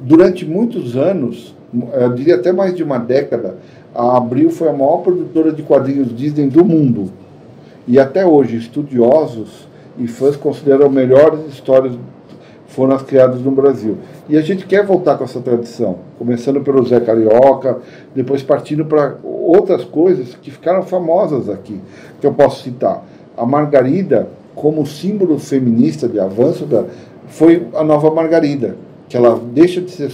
Durante 0.00 0.44
muitos 0.44 0.96
anos, 0.96 1.54
eu 1.92 2.12
diria 2.12 2.34
até 2.34 2.52
mais 2.52 2.74
de 2.74 2.82
uma 2.82 2.98
década, 2.98 3.56
a 3.94 4.16
Abril 4.16 4.50
foi 4.50 4.68
a 4.68 4.72
maior 4.72 4.98
produtora 4.98 5.52
de 5.52 5.62
quadrinhos 5.62 6.14
Disney 6.14 6.48
do 6.48 6.64
mundo. 6.64 7.12
E 7.86 8.00
até 8.00 8.26
hoje, 8.26 8.56
estudiosos 8.56 9.68
e 9.96 10.08
fãs 10.08 10.36
consideram 10.36 10.90
melhores 10.90 11.46
histórias 11.48 11.94
foram 12.74 12.94
as 12.94 13.02
criadas 13.02 13.40
no 13.40 13.50
Brasil. 13.50 13.98
E 14.28 14.36
a 14.36 14.40
gente 14.40 14.66
quer 14.66 14.84
voltar 14.84 15.16
com 15.16 15.24
essa 15.24 15.40
tradição, 15.40 15.98
começando 16.18 16.60
pelo 16.60 16.84
Zé 16.84 17.00
Carioca, 17.00 17.78
depois 18.14 18.42
partindo 18.42 18.84
para 18.84 19.16
outras 19.22 19.84
coisas 19.84 20.36
que 20.40 20.50
ficaram 20.50 20.82
famosas 20.82 21.48
aqui, 21.48 21.80
que 22.20 22.26
eu 22.26 22.34
posso 22.34 22.62
citar. 22.62 23.04
A 23.36 23.46
Margarida, 23.46 24.28
como 24.54 24.86
símbolo 24.86 25.38
feminista 25.38 26.08
de 26.08 26.18
avanço, 26.18 26.66
da, 26.66 26.84
foi 27.28 27.66
a 27.74 27.84
nova 27.84 28.10
Margarida, 28.10 28.76
que 29.08 29.16
ela 29.16 29.40
deixa 29.52 29.80
de 29.80 29.90
ser, 29.90 30.10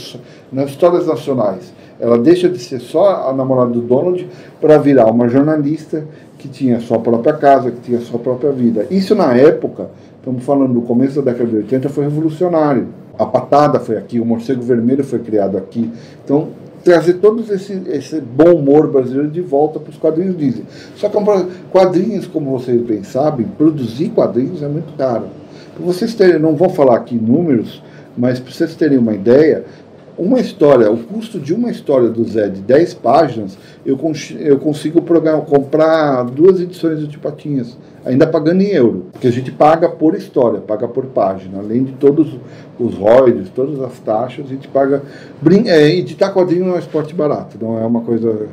nas 0.53 0.71
histórias 0.71 1.07
nacionais, 1.07 1.73
ela 1.99 2.19
deixa 2.19 2.49
de 2.49 2.59
ser 2.59 2.81
só 2.81 3.29
a 3.29 3.33
namorada 3.33 3.71
do 3.71 3.81
Donald 3.81 4.27
para 4.61 4.79
virar 4.79 5.07
uma 5.07 5.29
jornalista 5.29 6.05
que 6.39 6.49
tinha 6.49 6.81
sua 6.81 6.99
própria 6.99 7.35
casa, 7.35 7.71
que 7.71 7.81
tinha 7.81 8.01
sua 8.01 8.19
própria 8.19 8.51
vida. 8.51 8.87
Isso 8.91 9.15
na 9.15 9.35
época, 9.35 9.91
estamos 10.21 10.45
falando 10.45 10.75
do 10.75 10.83
começo 10.83 11.21
da 11.21 11.33
década 11.33 11.51
de 11.51 11.57
80, 11.57 11.89
foi 11.89 12.05
revolucionário. 12.05 12.89
A 13.19 13.27
patada 13.27 13.81
foi 13.81 13.97
aqui, 13.97 14.21
o 14.21 14.25
morcego 14.25 14.63
vermelho 14.63 15.03
foi 15.03 15.19
criado 15.19 15.57
aqui. 15.59 15.91
Então, 16.25 16.49
trazer 16.85 17.15
todo 17.15 17.43
esse, 17.53 17.83
esse 17.89 18.21
bom 18.21 18.55
humor 18.55 18.91
brasileiro 18.91 19.31
de 19.31 19.41
volta 19.41 19.79
para 19.79 19.91
os 19.91 19.97
quadrinhos 19.97 20.37
Disney. 20.37 20.65
Só 20.97 21.09
que 21.09 21.17
é 21.17 21.47
quadrinhos, 21.71 22.27
como 22.27 22.51
vocês 22.59 22.81
bem 22.81 23.03
sabem, 23.03 23.47
produzir 23.47 24.11
quadrinhos 24.11 24.63
é 24.63 24.69
muito 24.69 24.97
caro. 24.97 25.27
Vocês 25.79 26.15
terem, 26.15 26.39
não 26.39 26.55
vou 26.55 26.69
falar 26.69 26.97
aqui 26.97 27.15
números, 27.15 27.83
mas 28.17 28.39
para 28.39 28.53
vocês 28.53 28.75
terem 28.75 28.99
uma 28.99 29.15
ideia, 29.15 29.65
uma 30.21 30.39
história, 30.39 30.91
o 30.91 30.99
custo 30.99 31.41
de 31.41 31.55
uma 31.55 31.71
história 31.71 32.11
do 32.11 32.23
Zé 32.25 32.49
de 32.49 32.61
10 32.61 32.95
páginas, 32.95 33.57
eu, 33.87 33.97
cons 33.97 34.37
eu 34.39 34.59
consigo 34.59 35.01
comprar 35.47 36.25
duas 36.25 36.61
edições 36.61 37.01
do 37.01 37.09
Tipatinhas, 37.09 37.79
ainda 38.05 38.27
pagando 38.27 38.61
em 38.61 38.69
euro. 38.69 39.07
Porque 39.13 39.27
a 39.27 39.33
gente 39.33 39.51
paga 39.51 39.89
por 39.89 40.15
história, 40.15 40.61
paga 40.61 40.87
por 40.87 41.07
página. 41.07 41.59
Além 41.59 41.85
de 41.85 41.93
todos 41.93 42.37
os 42.79 42.95
royalties, 42.95 43.49
todas 43.49 43.81
as 43.81 43.99
taxas, 44.01 44.45
a 44.45 44.49
gente 44.49 44.69
paga. 44.69 45.03
É, 45.65 45.89
editar 45.89 46.35
quadrinho 46.35 46.67
não 46.67 46.75
é 46.75 46.77
um 46.77 46.81
esporte 46.81 47.15
barato, 47.15 47.57
não 47.59 47.79
é 47.79 47.87
uma 47.87 48.03
coisa. 48.03 48.47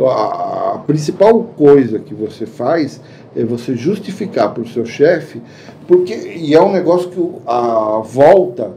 A 0.00 0.80
principal 0.86 1.42
coisa 1.56 1.98
que 1.98 2.12
você 2.12 2.44
faz 2.44 3.00
é 3.36 3.44
você 3.44 3.74
justificar 3.76 4.52
para 4.52 4.62
o 4.62 4.68
seu 4.68 4.84
chefe, 4.84 5.40
porque 5.86 6.14
e 6.14 6.54
é 6.54 6.60
um 6.60 6.72
negócio 6.72 7.08
que 7.08 7.20
a 7.46 8.00
volta 8.04 8.72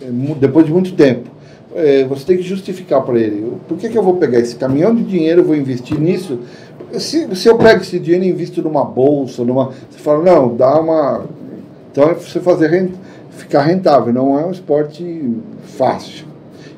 é, 0.00 0.06
depois 0.38 0.66
de 0.66 0.72
muito 0.72 0.92
tempo 0.94 1.39
é, 1.74 2.04
você 2.04 2.24
tem 2.24 2.36
que 2.36 2.42
justificar 2.42 3.02
para 3.02 3.18
ele. 3.18 3.52
Por 3.68 3.78
que, 3.78 3.88
que 3.88 3.96
eu 3.96 4.02
vou 4.02 4.16
pegar 4.16 4.38
esse 4.38 4.56
caminhão 4.56 4.94
de 4.94 5.02
dinheiro, 5.04 5.44
vou 5.44 5.54
investir 5.54 5.98
nisso? 5.98 6.40
Se, 6.94 7.34
se 7.36 7.48
eu 7.48 7.56
pego 7.56 7.82
esse 7.82 7.98
dinheiro 7.98 8.24
e 8.24 8.28
invisto 8.30 8.60
numa 8.62 8.84
bolsa, 8.84 9.44
numa, 9.44 9.66
você 9.88 9.98
fala, 9.98 10.24
não, 10.24 10.56
dá 10.56 10.80
uma. 10.80 11.24
Então 11.90 12.10
é 12.10 12.14
você 12.14 12.40
fazer 12.40 12.90
ficar 13.30 13.62
rentável, 13.62 14.12
não 14.12 14.38
é 14.38 14.44
um 14.44 14.50
esporte 14.50 15.36
fácil. 15.62 16.26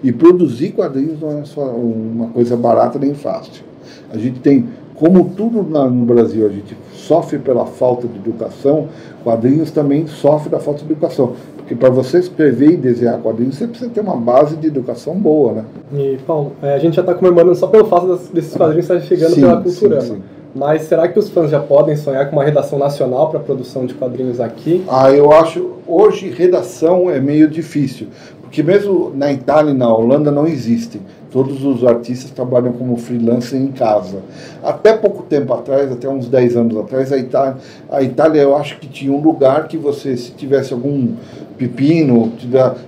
E 0.02 0.12
produzir 0.12 0.72
quadrinhos 0.72 1.20
não 1.20 1.38
é 1.38 1.44
só 1.44 1.64
uma 1.64 2.28
coisa 2.28 2.56
barata 2.56 2.98
nem 2.98 3.14
fácil. 3.14 3.64
A 4.10 4.18
gente 4.18 4.40
tem, 4.40 4.68
como 4.94 5.30
tudo 5.30 5.62
no 5.62 6.04
Brasil, 6.04 6.46
a 6.46 6.50
gente 6.50 6.76
sofre 7.06 7.38
pela 7.38 7.66
falta 7.66 8.06
de 8.06 8.16
educação, 8.16 8.88
quadrinhos 9.22 9.70
também 9.70 10.06
sofre 10.06 10.50
da 10.50 10.58
falta 10.58 10.84
de 10.84 10.92
educação. 10.92 11.32
Porque 11.56 11.74
para 11.74 11.90
você 11.90 12.18
escrever 12.18 12.72
e 12.72 12.76
desenhar 12.76 13.18
quadrinhos, 13.18 13.56
você 13.56 13.66
precisa 13.66 13.90
ter 13.90 14.00
uma 14.00 14.16
base 14.16 14.56
de 14.56 14.66
educação 14.66 15.14
boa, 15.14 15.52
né? 15.52 15.64
E, 15.92 16.18
Paulo, 16.26 16.52
é, 16.62 16.74
a 16.74 16.78
gente 16.78 16.96
já 16.96 17.02
está 17.02 17.14
comemorando 17.14 17.54
só 17.54 17.66
pelo 17.66 17.86
fato 17.86 18.06
desses 18.32 18.56
quadrinhos 18.56 18.84
estarem 18.84 19.02
chegando 19.02 19.34
sim, 19.34 19.40
pela 19.40 19.60
cultura. 19.60 20.00
Sim, 20.00 20.14
sim. 20.14 20.22
Mas 20.54 20.82
será 20.82 21.08
que 21.08 21.18
os 21.18 21.30
fãs 21.30 21.50
já 21.50 21.60
podem 21.60 21.96
sonhar 21.96 22.28
com 22.28 22.36
uma 22.36 22.44
redação 22.44 22.78
nacional 22.78 23.30
para 23.30 23.40
a 23.40 23.42
produção 23.42 23.86
de 23.86 23.94
quadrinhos 23.94 24.38
aqui? 24.38 24.84
Ah, 24.88 25.10
eu 25.10 25.32
acho. 25.32 25.72
Hoje, 25.86 26.28
redação 26.28 27.10
é 27.10 27.18
meio 27.18 27.48
difícil. 27.48 28.08
Porque 28.52 28.62
mesmo 28.62 29.10
na 29.16 29.32
Itália 29.32 29.70
e 29.70 29.74
na 29.74 29.90
Holanda 29.90 30.30
não 30.30 30.46
existem. 30.46 31.00
Todos 31.30 31.64
os 31.64 31.86
artistas 31.86 32.30
trabalham 32.30 32.74
como 32.74 32.98
freelancer 32.98 33.58
em 33.58 33.68
casa. 33.68 34.18
Até 34.62 34.92
pouco 34.92 35.22
tempo 35.22 35.54
atrás, 35.54 35.90
até 35.90 36.06
uns 36.06 36.28
10 36.28 36.58
anos 36.58 36.76
atrás, 36.76 37.10
a 37.14 37.16
Itália, 37.16 37.56
a 37.90 38.02
Itália 38.02 38.42
eu 38.42 38.54
acho 38.54 38.78
que 38.78 38.86
tinha 38.86 39.10
um 39.10 39.22
lugar 39.22 39.68
que 39.68 39.78
você, 39.78 40.18
se 40.18 40.32
tivesse 40.32 40.74
algum 40.74 41.14
pepino, 41.56 42.30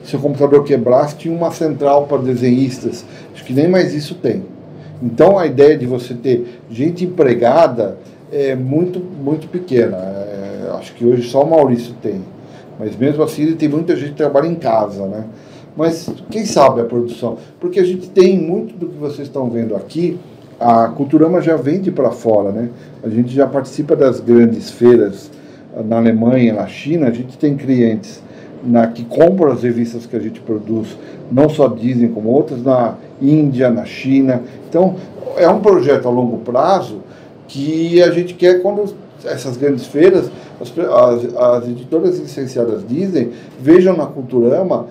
se 0.03 0.11
seu 0.11 0.21
computador 0.21 0.65
quebrasse, 0.65 1.17
tinha 1.17 1.35
uma 1.35 1.51
central 1.51 2.07
para 2.07 2.19
desenhistas. 2.19 3.03
Acho 3.33 3.43
que 3.43 3.55
nem 3.55 3.67
mais 3.67 3.95
isso 3.95 4.17
tem. 4.17 4.43
Então 5.03 5.39
a 5.39 5.47
ideia 5.47 5.79
de 5.79 5.87
você 5.87 6.13
ter 6.13 6.61
gente 6.71 7.07
empregada 7.07 7.97
é 8.31 8.55
muito, 8.55 9.01
muito 9.01 9.49
pequena. 9.49 9.97
É, 9.97 10.73
acho 10.79 10.93
que 10.93 11.07
hoje 11.07 11.27
só 11.31 11.43
o 11.43 11.49
Maurício 11.49 11.95
tem. 12.03 12.21
Mas 12.79 12.95
mesmo 12.99 13.23
assim, 13.23 13.55
tem 13.55 13.69
muita 13.69 13.97
gente 13.97 14.11
que 14.11 14.17
trabalha 14.17 14.47
em 14.47 14.57
casa, 14.57 15.07
né? 15.07 15.25
Mas 15.77 16.09
quem 16.31 16.45
sabe 16.45 16.81
a 16.81 16.85
produção? 16.85 17.39
Porque 17.59 17.81
a 17.81 17.85
gente 17.85 18.09
tem 18.09 18.39
muito 18.39 18.77
do 18.77 18.87
que 18.87 18.97
vocês 18.97 19.27
estão 19.27 19.51
vendo 19.51 19.75
aqui, 19.75 20.19
a 20.59 20.89
Culturama 20.89 21.41
já 21.41 21.57
vende 21.57 21.91
para 21.91 22.11
fora, 22.11 22.53
né? 22.53 22.71
A 23.03 23.09
gente 23.09 23.35
já 23.35 23.47
participa 23.47 23.97
das 23.97 24.21
grandes 24.21 24.71
feiras 24.71 25.31
na 25.85 25.97
Alemanha, 25.97 26.55
na 26.55 26.67
China, 26.67 27.09
a 27.09 27.11
gente 27.11 27.37
tem 27.37 27.57
clientes 27.57 28.23
na, 28.65 28.87
que 28.87 29.05
compram 29.05 29.53
as 29.53 29.63
revistas 29.63 30.07
que 30.07 30.17
a 30.17 30.21
gente 30.21 30.41
produz, 30.41 30.97
não 31.31 31.49
só 31.49 31.69
Disney 31.69 32.09
como 32.09 32.31
outras, 32.31 32.63
na 32.63 32.95
Índia, 33.21 33.71
na 33.71 33.85
China. 33.85 34.43
Então, 34.69 34.97
é 35.37 35.49
um 35.49 35.61
projeto 35.61 36.07
a 36.07 36.11
longo 36.11 36.39
prazo 36.39 37.03
que 37.49 38.03
a 38.03 38.11
gente 38.11 38.35
quer 38.35 38.63
quando 38.63 38.95
essas 39.25 39.57
grandes 39.57 39.87
feiras, 39.87 40.31
as, 40.61 40.73
as, 40.79 41.37
as 41.37 41.69
editoras 41.69 42.19
licenciadas 42.19 42.87
Disney 42.87 43.33
vejam 43.61 43.97
na 43.97 44.07
Culturama 44.07 44.87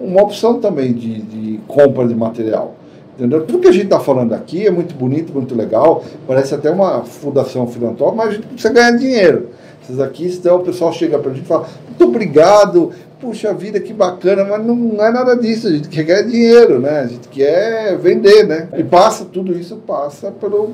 uma 0.00 0.22
opção 0.22 0.60
também 0.60 0.92
de, 0.92 1.22
de 1.22 1.60
compra 1.66 2.06
de 2.06 2.14
material. 2.14 2.74
Entendeu? 3.16 3.44
Tudo 3.46 3.60
que 3.60 3.68
a 3.68 3.72
gente 3.72 3.84
está 3.84 3.98
falando 3.98 4.34
aqui 4.34 4.66
é 4.66 4.70
muito 4.70 4.94
bonito, 4.94 5.32
muito 5.32 5.54
legal, 5.54 6.04
parece 6.26 6.54
até 6.54 6.70
uma 6.70 7.02
fundação 7.02 7.66
filantrópica, 7.66 8.16
mas 8.16 8.28
a 8.28 8.32
gente 8.32 8.46
precisa 8.46 8.72
ganhar 8.72 8.90
dinheiro. 8.90 9.48
Vocês 9.82 9.98
aqui 10.00 10.26
estão, 10.26 10.56
o 10.56 10.64
pessoal 10.64 10.92
chega 10.92 11.18
para 11.18 11.30
a 11.30 11.34
gente 11.34 11.44
e 11.44 11.48
fala, 11.48 11.66
muito 11.86 12.04
obrigado, 12.04 12.92
puxa 13.18 13.54
vida, 13.54 13.80
que 13.80 13.94
bacana, 13.94 14.44
mas 14.44 14.66
não, 14.66 15.02
é 15.02 15.10
nada 15.10 15.34
disso, 15.34 15.68
a 15.68 15.70
gente 15.70 15.88
quer 15.88 16.02
ganhar 16.02 16.22
dinheiro, 16.22 16.78
né? 16.78 17.00
A 17.00 17.06
gente 17.06 17.28
quer 17.28 17.96
vender, 17.96 18.46
né? 18.46 18.68
E 18.76 18.84
passa, 18.84 19.24
tudo 19.24 19.58
isso 19.58 19.76
passa 19.76 20.30
pelo, 20.30 20.72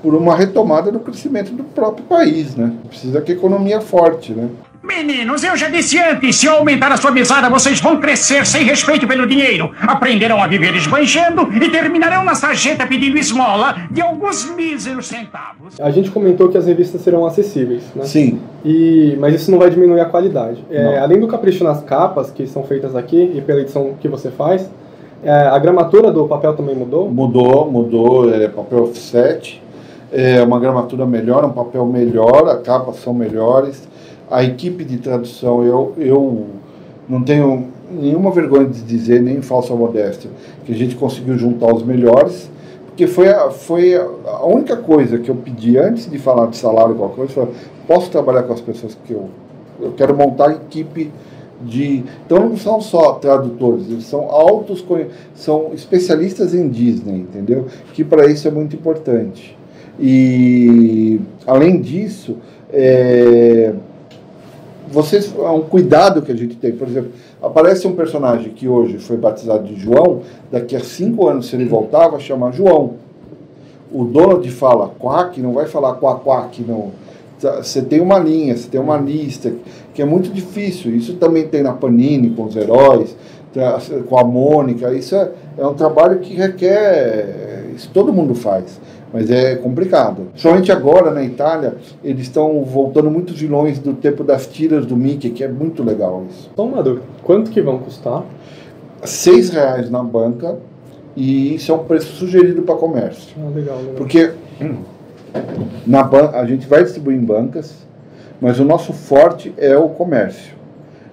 por 0.00 0.14
uma 0.14 0.36
retomada 0.36 0.92
do 0.92 1.00
crescimento 1.00 1.52
do 1.52 1.64
próprio 1.64 2.04
país, 2.04 2.54
né? 2.54 2.72
Precisa 2.88 3.20
que 3.20 3.32
a 3.32 3.34
economia 3.34 3.80
forte, 3.80 4.32
né? 4.32 4.48
Meninos, 4.82 5.44
eu 5.44 5.54
já 5.58 5.68
disse 5.68 5.98
antes, 5.98 6.36
se 6.36 6.46
eu 6.46 6.54
aumentar 6.54 6.90
a 6.90 6.96
sua 6.96 7.10
mesada, 7.10 7.50
vocês 7.50 7.78
vão 7.80 8.00
crescer 8.00 8.46
sem 8.46 8.64
respeito 8.64 9.06
pelo 9.06 9.26
dinheiro. 9.26 9.70
Aprenderão 9.82 10.42
a 10.42 10.46
viver 10.46 10.74
esbanjando 10.74 11.48
e 11.52 11.68
terminarão 11.68 12.24
na 12.24 12.34
sarjeta 12.34 12.86
pedindo 12.86 13.18
esmola 13.18 13.76
de 13.90 14.00
alguns 14.00 14.50
míseros 14.54 15.06
centavos. 15.06 15.78
A 15.78 15.90
gente 15.90 16.10
comentou 16.10 16.48
que 16.48 16.56
as 16.56 16.64
revistas 16.64 17.02
serão 17.02 17.26
acessíveis, 17.26 17.82
né? 17.94 18.04
Sim. 18.04 18.40
E, 18.64 19.18
mas 19.20 19.34
isso 19.34 19.50
não 19.50 19.58
vai 19.58 19.68
diminuir 19.68 20.00
a 20.00 20.06
qualidade. 20.06 20.64
É, 20.70 20.98
além 20.98 21.20
do 21.20 21.28
capricho 21.28 21.62
nas 21.62 21.82
capas, 21.82 22.30
que 22.30 22.46
são 22.46 22.64
feitas 22.64 22.96
aqui, 22.96 23.32
e 23.34 23.42
pela 23.42 23.60
edição 23.60 23.92
que 24.00 24.08
você 24.08 24.30
faz, 24.30 24.70
é, 25.22 25.30
a 25.30 25.58
gramatura 25.58 26.10
do 26.10 26.26
papel 26.26 26.54
também 26.54 26.74
mudou? 26.74 27.10
Mudou, 27.10 27.70
mudou, 27.70 28.32
é 28.32 28.48
papel 28.48 28.84
offset, 28.84 29.62
é 30.10 30.42
uma 30.42 30.58
gramatura 30.58 31.04
melhor, 31.04 31.44
um 31.44 31.52
papel 31.52 31.84
melhor, 31.84 32.48
as 32.48 32.62
capas 32.62 32.96
são 32.96 33.12
melhores 33.12 33.90
a 34.30 34.44
equipe 34.44 34.84
de 34.84 34.98
tradução, 34.98 35.64
eu, 35.64 35.94
eu 35.98 36.46
não 37.08 37.22
tenho 37.22 37.68
nenhuma 37.90 38.30
vergonha 38.30 38.66
de 38.66 38.82
dizer, 38.82 39.20
nem 39.20 39.42
falsa 39.42 39.74
modéstia, 39.74 40.30
que 40.64 40.72
a 40.72 40.76
gente 40.76 40.94
conseguiu 40.94 41.36
juntar 41.36 41.74
os 41.74 41.82
melhores, 41.82 42.48
porque 42.86 43.06
foi 43.06 43.28
a, 43.28 43.50
foi 43.50 43.96
a 43.96 44.46
única 44.46 44.76
coisa 44.76 45.18
que 45.18 45.28
eu 45.28 45.34
pedi 45.34 45.76
antes 45.76 46.08
de 46.08 46.18
falar 46.18 46.46
de 46.46 46.56
salário, 46.56 46.94
qualquer 46.94 47.16
coisa, 47.16 47.32
foi, 47.32 47.48
posso 47.86 48.10
trabalhar 48.10 48.44
com 48.44 48.52
as 48.52 48.60
pessoas 48.60 48.96
que 49.04 49.12
eu, 49.12 49.28
eu 49.80 49.92
quero 49.92 50.14
montar 50.16 50.52
equipe 50.52 51.10
de. 51.60 52.04
Então 52.24 52.48
não 52.48 52.56
são 52.56 52.80
só 52.80 53.14
tradutores, 53.14 53.90
eles 53.90 54.04
são 54.04 54.30
altos, 54.30 54.84
são 55.34 55.72
especialistas 55.74 56.54
em 56.54 56.68
Disney, 56.68 57.20
entendeu? 57.20 57.66
Que 57.92 58.04
para 58.04 58.26
isso 58.26 58.46
é 58.46 58.50
muito 58.50 58.76
importante. 58.76 59.56
E 59.98 61.20
além 61.46 61.80
disso, 61.80 62.36
é, 62.72 63.74
vocês 64.90 65.32
é 65.36 65.48
um 65.48 65.62
cuidado 65.62 66.22
que 66.22 66.32
a 66.32 66.36
gente 66.36 66.56
tem. 66.56 66.72
Por 66.72 66.88
exemplo, 66.88 67.12
aparece 67.42 67.86
um 67.86 67.94
personagem 67.94 68.52
que 68.52 68.68
hoje 68.68 68.98
foi 68.98 69.16
batizado 69.16 69.64
de 69.64 69.76
João, 69.76 70.22
daqui 70.50 70.74
a 70.76 70.80
cinco 70.80 71.28
anos, 71.28 71.46
se 71.46 71.56
ele 71.56 71.64
voltar, 71.64 72.08
vai 72.08 72.20
chamar 72.20 72.52
João. 72.52 72.94
O 73.92 74.04
Donald 74.04 74.48
fala 74.50 74.92
quack, 74.98 75.40
não 75.40 75.52
vai 75.52 75.66
falar 75.66 75.94
quack, 75.94 76.22
quack, 76.22 76.62
não 76.62 76.92
Tá, 77.40 77.62
você 77.62 77.80
tem 77.80 78.00
uma 78.00 78.18
linha, 78.18 78.54
você 78.54 78.68
tem 78.68 78.78
uma 78.78 78.98
lista, 78.98 79.52
que 79.94 80.02
é 80.02 80.04
muito 80.04 80.30
difícil. 80.30 80.94
Isso 80.94 81.14
também 81.14 81.48
tem 81.48 81.62
na 81.62 81.72
Panini, 81.72 82.30
com 82.30 82.44
os 82.44 82.54
heróis, 82.54 83.16
tá, 83.54 83.80
com 84.06 84.18
a 84.18 84.24
Mônica. 84.24 84.92
Isso 84.92 85.16
é, 85.16 85.30
é 85.56 85.66
um 85.66 85.72
trabalho 85.72 86.18
que 86.18 86.34
requer. 86.34 87.70
Isso 87.74 87.90
todo 87.94 88.12
mundo 88.12 88.34
faz, 88.34 88.78
mas 89.12 89.30
é 89.30 89.56
complicado. 89.56 90.28
Somente 90.34 90.70
agora 90.70 91.10
na 91.10 91.22
Itália, 91.22 91.74
eles 92.02 92.22
estão 92.22 92.62
voltando 92.64 93.10
muitos 93.10 93.38
vilões 93.40 93.78
do 93.78 93.94
tempo 93.94 94.22
das 94.22 94.46
tiras 94.46 94.86
do 94.86 94.96
Mickey, 94.96 95.30
que 95.30 95.42
é 95.42 95.48
muito 95.48 95.82
legal 95.82 96.24
isso. 96.30 96.50
Uma 96.56 96.82
dúvida: 96.82 97.06
quanto 97.22 97.50
que 97.50 97.60
vão 97.60 97.78
custar? 97.78 98.24
Seis 99.02 99.50
reais 99.50 99.90
na 99.90 100.02
banca 100.02 100.58
e 101.16 101.54
isso 101.54 101.72
é 101.72 101.74
um 101.74 101.84
preço 101.84 102.12
sugerido 102.14 102.62
para 102.62 102.74
comércio. 102.76 103.34
Ah, 103.38 103.50
legal, 103.54 103.78
legal. 103.78 103.94
Porque. 103.96 104.32
Hum, 104.60 104.76
na 105.86 106.08
a 106.34 106.44
gente 106.44 106.66
vai 106.66 106.82
distribuir 106.82 107.16
em 107.16 107.24
bancas, 107.24 107.74
mas 108.40 108.58
o 108.58 108.64
nosso 108.64 108.92
forte 108.92 109.54
é 109.56 109.76
o 109.76 109.88
comércio. 109.88 110.54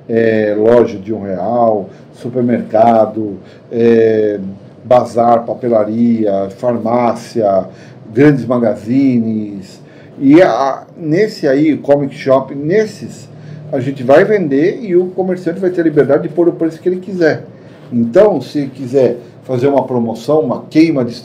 É, 0.10 0.56
loja 0.58 0.98
de 0.98 1.14
um 1.14 1.22
real, 1.22 1.90
supermercado, 2.14 3.38
é, 3.72 4.40
bazar, 4.88 5.46
papelaria, 5.46 6.50
farmácia, 6.58 7.66
grandes 8.14 8.46
magazines. 8.46 9.82
E 10.20 10.42
a, 10.42 10.86
nesse 10.96 11.48
aí, 11.48 11.78
comic 11.78 12.16
shop, 12.16 12.56
nesses, 12.56 13.30
a 13.72 13.80
gente 13.80 14.02
vai 14.02 14.24
vender 14.24 14.80
e 14.82 14.96
o 14.96 15.08
comerciante 15.08 15.60
vai 15.60 15.70
ter 15.70 15.82
a 15.82 15.84
liberdade 15.84 16.24
de 16.24 16.30
pôr 16.30 16.48
o 16.48 16.54
preço 16.54 16.80
que 16.80 16.88
ele 16.88 17.00
quiser. 17.00 17.46
Então, 17.92 18.42
se 18.42 18.68
quiser 18.68 19.18
fazer 19.44 19.68
uma 19.68 19.84
promoção, 19.84 20.42
uma 20.42 20.64
queima 20.70 21.04
de 21.06 21.22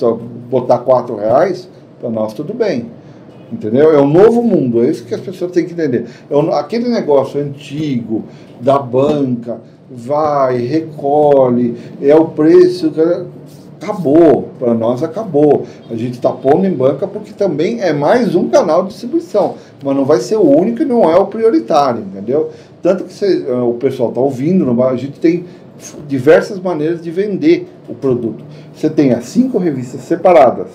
botar 0.50 0.78
quatro 0.78 1.16
reais, 1.16 1.68
para 2.00 2.10
nós 2.10 2.32
tudo 2.32 2.52
bem. 2.52 2.86
Entendeu? 3.52 3.92
É 3.92 4.00
um 4.00 4.08
novo 4.08 4.42
mundo, 4.42 4.82
é 4.82 4.88
isso 4.88 5.04
que 5.04 5.14
as 5.14 5.20
pessoas 5.20 5.52
têm 5.52 5.66
que 5.66 5.72
entender. 5.72 6.06
É 6.30 6.54
aquele 6.54 6.88
negócio 6.88 7.40
antigo 7.40 8.24
da 8.60 8.78
banca, 8.78 9.60
vai, 9.94 10.58
recolhe, 10.58 11.76
é 12.00 12.14
o 12.14 12.26
preço. 12.26 12.92
Acabou, 13.80 14.50
para 14.58 14.74
nós 14.74 15.02
acabou. 15.02 15.66
A 15.90 15.96
gente 15.96 16.14
está 16.14 16.30
pondo 16.30 16.66
em 16.66 16.72
banca 16.72 17.06
porque 17.06 17.32
também 17.32 17.80
é 17.80 17.92
mais 17.92 18.34
um 18.34 18.48
canal 18.48 18.82
de 18.82 18.90
distribuição, 18.90 19.56
mas 19.82 19.96
não 19.96 20.04
vai 20.04 20.20
ser 20.20 20.36
o 20.36 20.48
único 20.48 20.82
e 20.82 20.84
não 20.84 21.10
é 21.10 21.16
o 21.16 21.26
prioritário, 21.26 22.00
entendeu? 22.00 22.50
Tanto 22.80 23.04
que 23.04 23.12
você, 23.12 23.44
eh, 23.48 23.52
o 23.52 23.74
pessoal 23.74 24.10
está 24.10 24.20
ouvindo, 24.20 24.80
a 24.84 24.96
gente 24.96 25.18
tem 25.18 25.44
diversas 26.06 26.60
maneiras 26.60 27.02
de 27.02 27.10
vender 27.10 27.68
o 27.88 27.94
produto. 27.94 28.44
Você 28.72 28.88
tem 28.88 29.12
as 29.12 29.24
cinco 29.24 29.58
revistas 29.58 30.02
separadas 30.02 30.68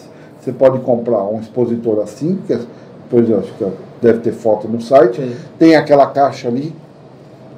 você 0.47 0.53
pode 0.53 0.79
comprar 0.79 1.25
um 1.25 1.41
expositor 1.41 1.99
assim, 2.01 2.39
que 2.47 2.53
é, 2.53 2.59
depois 3.03 3.29
eu 3.29 3.39
acho 3.39 3.53
que 3.55 3.65
deve 4.01 4.19
ter 4.19 4.31
foto 4.31 4.65
no 4.65 4.79
site. 4.79 5.21
Sim. 5.21 5.35
Tem 5.59 5.75
aquela 5.75 6.07
caixa 6.07 6.47
ali, 6.47 6.73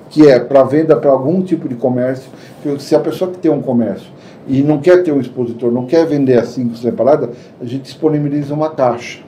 que 0.09 0.27
é 0.27 0.39
para 0.39 0.63
venda 0.63 0.95
para 0.95 1.11
algum 1.11 1.41
tipo 1.41 1.67
de 1.69 1.75
comércio. 1.75 2.29
Se 2.79 2.95
a 2.95 2.99
pessoa 2.99 3.31
que 3.31 3.37
tem 3.37 3.51
um 3.51 3.61
comércio 3.61 4.09
e 4.47 4.61
não 4.63 4.79
quer 4.79 5.03
ter 5.03 5.11
um 5.11 5.19
expositor, 5.19 5.71
não 5.71 5.85
quer 5.85 6.05
vender 6.05 6.39
assim 6.39 6.73
separada, 6.75 7.29
a 7.61 7.65
gente 7.65 7.83
disponibiliza 7.83 8.53
uma 8.53 8.71
caixa. 8.71 9.19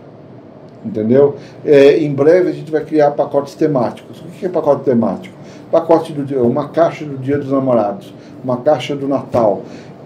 Entendeu? 0.83 1.35
É, 1.63 1.99
em 1.99 2.11
breve 2.11 2.49
a 2.49 2.53
gente 2.53 2.71
vai 2.71 2.83
criar 2.83 3.11
pacotes 3.11 3.53
temáticos. 3.53 4.19
O 4.19 4.23
que 4.39 4.45
é 4.47 4.49
pacote 4.49 4.83
temático? 4.83 5.35
Pacote 5.71 6.11
do 6.11 6.25
dia, 6.25 6.41
uma 6.41 6.69
caixa 6.69 7.05
do 7.05 7.17
Dia 7.17 7.37
dos 7.37 7.51
Namorados, 7.51 8.11
uma 8.43 8.57
caixa 8.57 8.95
do 8.95 9.07
Natal. 9.07 9.61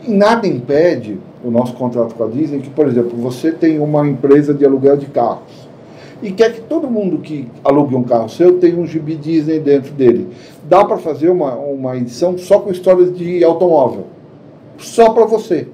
E 0.05 0.11
nada 0.11 0.45
impede 0.45 1.17
o 1.43 1.49
nosso 1.49 1.73
contrato 1.73 2.13
com 2.13 2.23
a 2.25 2.27
Disney, 2.27 2.59
que, 2.59 2.69
por 2.69 2.87
exemplo, 2.87 3.17
você 3.17 3.51
tem 3.51 3.79
uma 3.79 4.07
empresa 4.07 4.53
de 4.53 4.65
aluguel 4.65 4.97
de 4.97 5.07
carros 5.07 5.64
e 6.25 6.31
quer 6.31 6.53
que 6.53 6.61
todo 6.61 6.89
mundo 6.89 7.19
que 7.19 7.47
alugue 7.63 7.95
um 7.95 8.01
carro 8.01 8.27
seu 8.27 8.57
tenha 8.57 8.75
um 8.75 8.87
gibi 8.87 9.15
Disney 9.15 9.59
dentro 9.59 9.93
dele. 9.93 10.29
Dá 10.67 10.83
para 10.83 10.97
fazer 10.97 11.29
uma, 11.29 11.53
uma 11.55 11.95
edição 11.95 12.35
só 12.35 12.59
com 12.59 12.71
histórias 12.71 13.15
de 13.15 13.43
automóvel. 13.43 14.07
Só 14.79 15.11
para 15.11 15.25
você. 15.25 15.67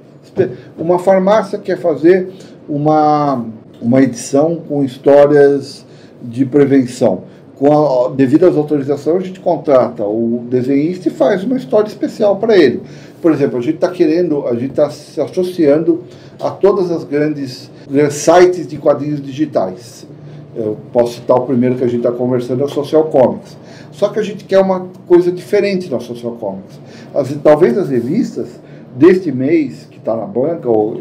Uma 0.77 0.99
farmácia 0.99 1.57
quer 1.57 1.77
fazer 1.77 2.33
uma, 2.67 3.45
uma 3.81 4.01
edição 4.01 4.57
com 4.67 4.83
histórias 4.83 5.85
de 6.21 6.45
prevenção. 6.45 7.23
Com 7.55 7.71
a, 7.71 8.09
devido 8.09 8.45
às 8.45 8.57
autorizações, 8.57 9.23
a 9.23 9.27
gente 9.27 9.39
contrata 9.39 10.03
o 10.03 10.43
desenhista 10.49 11.07
e 11.07 11.11
faz 11.11 11.45
uma 11.45 11.55
história 11.55 11.87
especial 11.87 12.35
para 12.35 12.57
ele. 12.57 12.81
Por 13.21 13.31
exemplo, 13.31 13.57
a 13.57 13.61
gente 13.61 13.75
está 13.75 13.89
querendo, 13.89 14.45
a 14.47 14.53
gente 14.53 14.71
está 14.71 14.89
se 14.89 15.21
associando 15.21 16.03
a 16.41 16.49
todas 16.49 16.91
as 16.91 17.05
grandes, 17.05 17.71
grandes 17.89 18.15
sites 18.15 18.67
de 18.67 18.77
quadrinhos 18.77 19.21
digitais. 19.21 20.05
Eu 20.55 20.77
posso 20.91 21.15
citar 21.15 21.37
o 21.37 21.45
primeiro 21.45 21.75
que 21.75 21.83
a 21.83 21.87
gente 21.87 22.05
está 22.05 22.11
conversando, 22.11 22.61
é 22.61 22.65
o 22.65 22.69
Social 22.69 23.05
Comics. 23.05 23.57
Só 23.91 24.09
que 24.09 24.19
a 24.19 24.23
gente 24.23 24.43
quer 24.43 24.59
uma 24.59 24.87
coisa 25.07 25.31
diferente 25.31 25.89
na 25.89 25.99
Social 25.99 26.33
Comics. 26.33 26.79
As, 27.13 27.33
talvez 27.41 27.77
as 27.77 27.89
revistas 27.89 28.47
deste 28.95 29.31
mês, 29.31 29.87
que 29.89 29.97
está 29.97 30.15
na 30.15 30.25
banca, 30.25 30.69
ou 30.69 30.97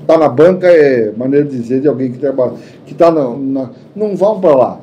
está 0.00 0.18
na 0.18 0.28
banca 0.28 0.66
é 0.66 1.12
maneira 1.16 1.46
de 1.46 1.56
dizer 1.56 1.80
de 1.80 1.88
alguém 1.88 2.10
que 2.10 2.18
trabalha, 2.18 2.54
que 2.84 2.92
está 2.92 3.10
na, 3.10 3.36
na, 3.36 3.70
não 3.94 4.16
vão 4.16 4.40
para 4.40 4.56
lá 4.56 4.80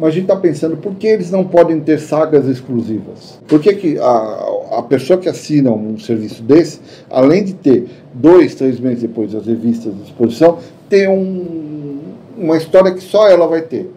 mas 0.00 0.08
a 0.08 0.12
gente 0.12 0.22
está 0.22 0.36
pensando 0.36 0.78
por 0.78 0.94
que 0.94 1.06
eles 1.06 1.30
não 1.30 1.44
podem 1.44 1.78
ter 1.78 2.00
sagas 2.00 2.46
exclusivas? 2.46 3.38
Por 3.46 3.60
que, 3.60 3.74
que 3.74 3.98
a, 3.98 4.78
a 4.78 4.82
pessoa 4.82 5.18
que 5.18 5.28
assina 5.28 5.70
um 5.70 5.98
serviço 5.98 6.42
desse, 6.42 6.80
além 7.10 7.44
de 7.44 7.52
ter 7.52 7.86
dois, 8.14 8.54
três 8.54 8.80
meses 8.80 9.02
depois 9.02 9.32
das 9.32 9.44
revistas 9.44 9.94
de 9.94 10.04
exposição, 10.04 10.56
tem 10.88 11.06
um, 11.06 11.89
uma 12.40 12.56
história 12.56 12.92
que 12.92 13.02
só 13.02 13.28
ela 13.28 13.46
vai 13.46 13.62
ter? 13.62 13.90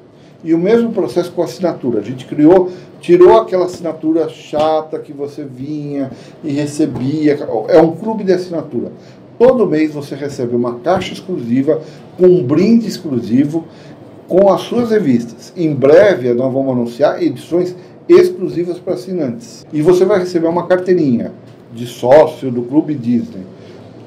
E 0.43 0.53
o 0.53 0.57
mesmo 0.57 0.91
processo 0.91 1.31
com 1.31 1.41
a 1.41 1.45
assinatura. 1.45 1.99
A 1.99 2.03
gente 2.03 2.25
criou, 2.25 2.69
tirou 2.99 3.37
aquela 3.37 3.65
assinatura 3.65 4.27
chata 4.27 4.99
que 4.99 5.13
você 5.13 5.43
vinha 5.45 6.11
e 6.43 6.51
recebia. 6.51 7.39
É 7.69 7.81
um 7.81 7.95
clube 7.95 8.25
de 8.25 8.33
assinatura. 8.33 8.91
Todo 9.39 9.65
mês 9.65 9.93
você 9.93 10.15
recebe 10.15 10.55
uma 10.55 10.79
caixa 10.79 11.13
exclusiva 11.13 11.81
com 12.17 12.27
um 12.27 12.43
brinde 12.43 12.87
exclusivo 12.87 13.65
com 14.27 14.51
as 14.51 14.61
suas 14.61 14.91
revistas. 14.91 15.53
Em 15.55 15.73
breve 15.73 16.33
nós 16.33 16.51
vamos 16.51 16.71
anunciar 16.73 17.23
edições 17.23 17.73
exclusivas 18.07 18.77
para 18.79 18.95
assinantes. 18.95 19.65
E 19.71 19.81
você 19.81 20.03
vai 20.03 20.19
receber 20.19 20.47
uma 20.47 20.67
carteirinha 20.67 21.31
de 21.73 21.87
sócio 21.87 22.51
do 22.51 22.63
Clube 22.63 22.93
Disney. 22.95 23.43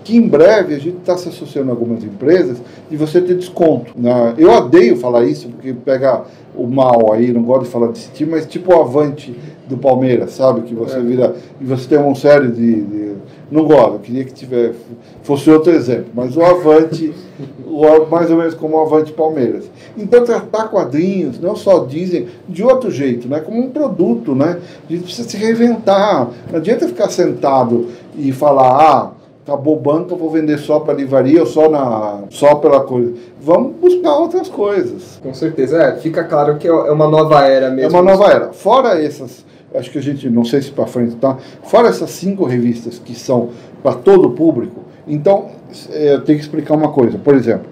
Que 0.06 0.16
em 0.16 0.28
breve 0.28 0.72
a 0.72 0.78
gente 0.78 0.98
está 0.98 1.16
se 1.16 1.28
associando 1.28 1.68
a 1.68 1.72
algumas 1.72 2.04
empresas 2.04 2.58
e 2.88 2.96
você 2.96 3.20
ter 3.20 3.34
desconto. 3.34 3.92
Né? 3.96 4.34
Eu 4.38 4.52
odeio 4.52 4.96
falar 4.96 5.24
isso, 5.24 5.48
porque 5.48 5.72
pega 5.72 6.22
o 6.54 6.64
mal 6.64 7.12
aí, 7.12 7.32
não 7.32 7.42
gosto 7.42 7.64
de 7.64 7.70
falar 7.70 7.88
desse 7.88 8.12
time, 8.12 8.30
mas 8.30 8.46
tipo 8.46 8.72
o 8.72 8.80
Avante 8.80 9.34
do 9.66 9.76
Palmeiras, 9.76 10.30
sabe? 10.30 10.60
Que 10.60 10.76
você 10.76 10.96
é. 10.96 11.00
vira. 11.00 11.34
E 11.60 11.64
você 11.64 11.88
tem 11.88 11.98
uma 11.98 12.14
série 12.14 12.52
de, 12.52 12.82
de. 12.82 13.12
não 13.50 13.64
gosto, 13.64 13.94
eu 13.94 13.98
queria 13.98 14.24
que 14.24 14.32
tivesse, 14.32 14.78
fosse 15.24 15.50
outro 15.50 15.72
exemplo, 15.72 16.06
mas 16.14 16.36
o 16.36 16.42
Avante, 16.42 17.12
o, 17.66 18.06
mais 18.08 18.30
ou 18.30 18.36
menos 18.36 18.54
como 18.54 18.76
o 18.76 18.80
Avante 18.80 19.12
Palmeiras. 19.12 19.68
Então 19.98 20.22
tratar 20.24 20.68
quadrinhos, 20.68 21.40
não 21.40 21.56
só 21.56 21.84
dizem, 21.84 22.28
de 22.48 22.62
outro 22.62 22.92
jeito, 22.92 23.26
né? 23.26 23.40
Como 23.40 23.60
um 23.60 23.70
produto, 23.70 24.36
né? 24.36 24.60
A 24.88 24.92
gente 24.92 25.02
precisa 25.02 25.28
se 25.28 25.36
reinventar. 25.36 26.30
Não 26.48 26.58
adianta 26.58 26.86
ficar 26.86 27.08
sentado 27.08 27.88
e 28.16 28.30
falar, 28.30 28.70
ah, 28.70 29.10
acabou 29.46 29.76
o 29.76 29.80
banco, 29.80 30.12
eu 30.12 30.18
vou 30.18 30.28
vender 30.28 30.58
só 30.58 30.80
para 30.80 30.94
livraria 30.94 31.38
ou 31.38 31.46
só, 31.46 31.70
na, 31.70 32.24
só 32.30 32.56
pela 32.56 32.80
coisa. 32.80 33.14
Vamos 33.40 33.76
buscar 33.76 34.16
outras 34.16 34.48
coisas. 34.48 35.20
Com 35.22 35.32
certeza, 35.32 35.80
é, 35.80 35.96
fica 35.98 36.24
claro 36.24 36.56
que 36.56 36.66
é 36.66 36.72
uma 36.72 37.06
nova 37.06 37.46
era 37.46 37.70
mesmo. 37.70 37.96
É 37.96 38.00
uma 38.00 38.10
nova 38.10 38.28
era. 38.28 38.52
Fora 38.52 39.00
essas, 39.00 39.46
acho 39.72 39.88
que 39.92 39.98
a 39.98 40.02
gente, 40.02 40.28
não 40.28 40.44
sei 40.44 40.62
se 40.62 40.72
para 40.72 40.88
frente 40.88 41.14
tá, 41.14 41.38
fora 41.62 41.88
essas 41.88 42.10
cinco 42.10 42.44
revistas 42.44 42.98
que 42.98 43.14
são 43.14 43.50
para 43.84 43.94
todo 43.94 44.26
o 44.26 44.30
público, 44.32 44.80
então 45.06 45.46
é, 45.92 46.14
eu 46.14 46.24
tenho 46.24 46.38
que 46.38 46.44
explicar 46.44 46.74
uma 46.74 46.90
coisa. 46.90 47.16
Por 47.16 47.36
exemplo, 47.36 47.68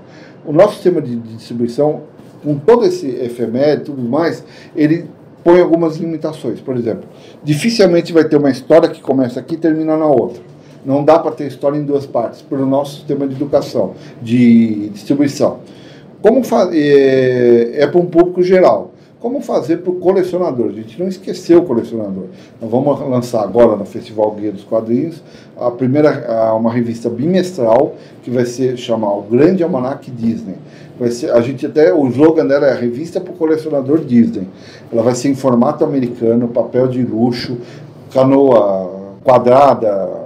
o 0.46 0.52
nosso 0.52 0.74
sistema 0.74 1.02
de, 1.02 1.16
de 1.16 1.34
distribuição, 1.34 2.02
com 2.44 2.56
todo 2.56 2.84
esse 2.84 3.08
efeméride 3.08 3.82
e 3.82 3.84
tudo 3.86 4.02
mais, 4.02 4.44
ele 4.76 5.06
põe 5.42 5.60
algumas 5.60 5.96
limitações. 5.96 6.60
Por 6.60 6.76
exemplo, 6.76 7.08
dificilmente 7.42 8.12
vai 8.12 8.22
ter 8.22 8.36
uma 8.36 8.50
história 8.50 8.88
que 8.88 9.00
começa 9.00 9.40
aqui 9.40 9.54
e 9.54 9.58
termina 9.58 9.96
na 9.96 10.06
outra 10.06 10.53
não 10.84 11.04
dá 11.04 11.18
para 11.18 11.32
ter 11.32 11.46
história 11.46 11.78
em 11.78 11.84
duas 11.84 12.06
partes, 12.06 12.42
pelo 12.42 12.66
nosso 12.66 12.96
sistema 12.96 13.26
de 13.26 13.34
educação, 13.34 13.94
de 14.20 14.88
distribuição. 14.90 15.60
Como 16.20 16.42
é, 16.72 17.82
é 17.82 17.86
para 17.86 18.00
um 18.00 18.06
público 18.06 18.42
geral. 18.42 18.92
como 19.24 19.40
fazer 19.40 19.78
para 19.78 19.90
o 19.90 19.94
colecionador. 19.94 20.68
A 20.68 20.72
gente 20.72 21.00
não 21.00 21.08
esqueceu 21.08 21.60
o 21.60 21.64
colecionador. 21.64 22.24
Nós 22.60 22.70
vamos 22.70 23.00
lançar 23.08 23.42
agora 23.42 23.74
no 23.74 23.86
Festival 23.86 24.30
Guia 24.32 24.52
dos 24.52 24.64
Quadrinhos 24.64 25.22
a 25.58 25.70
primeira, 25.70 26.52
uma 26.54 26.70
revista 26.70 27.08
bimestral 27.08 27.94
que 28.22 28.30
vai 28.30 28.44
ser 28.44 28.76
chamar 28.76 29.14
o 29.14 29.22
Grande 29.22 29.62
Almanac 29.62 30.10
Disney. 30.10 30.56
Vai 31.00 31.10
ser, 31.10 31.30
a 31.30 31.40
gente 31.40 31.64
até 31.64 31.90
o 31.92 32.06
slogan 32.08 32.46
dela 32.46 32.66
é 32.66 32.72
a 32.72 32.74
revista 32.74 33.18
para 33.18 33.32
o 33.32 33.36
colecionador 33.36 34.00
Disney. 34.00 34.46
Ela 34.92 35.02
vai 35.02 35.14
ser 35.14 35.30
em 35.30 35.34
formato 35.34 35.84
americano, 35.84 36.48
papel 36.48 36.86
de 36.86 37.02
luxo, 37.02 37.56
canoa 38.12 38.90
quadrada, 39.24 40.23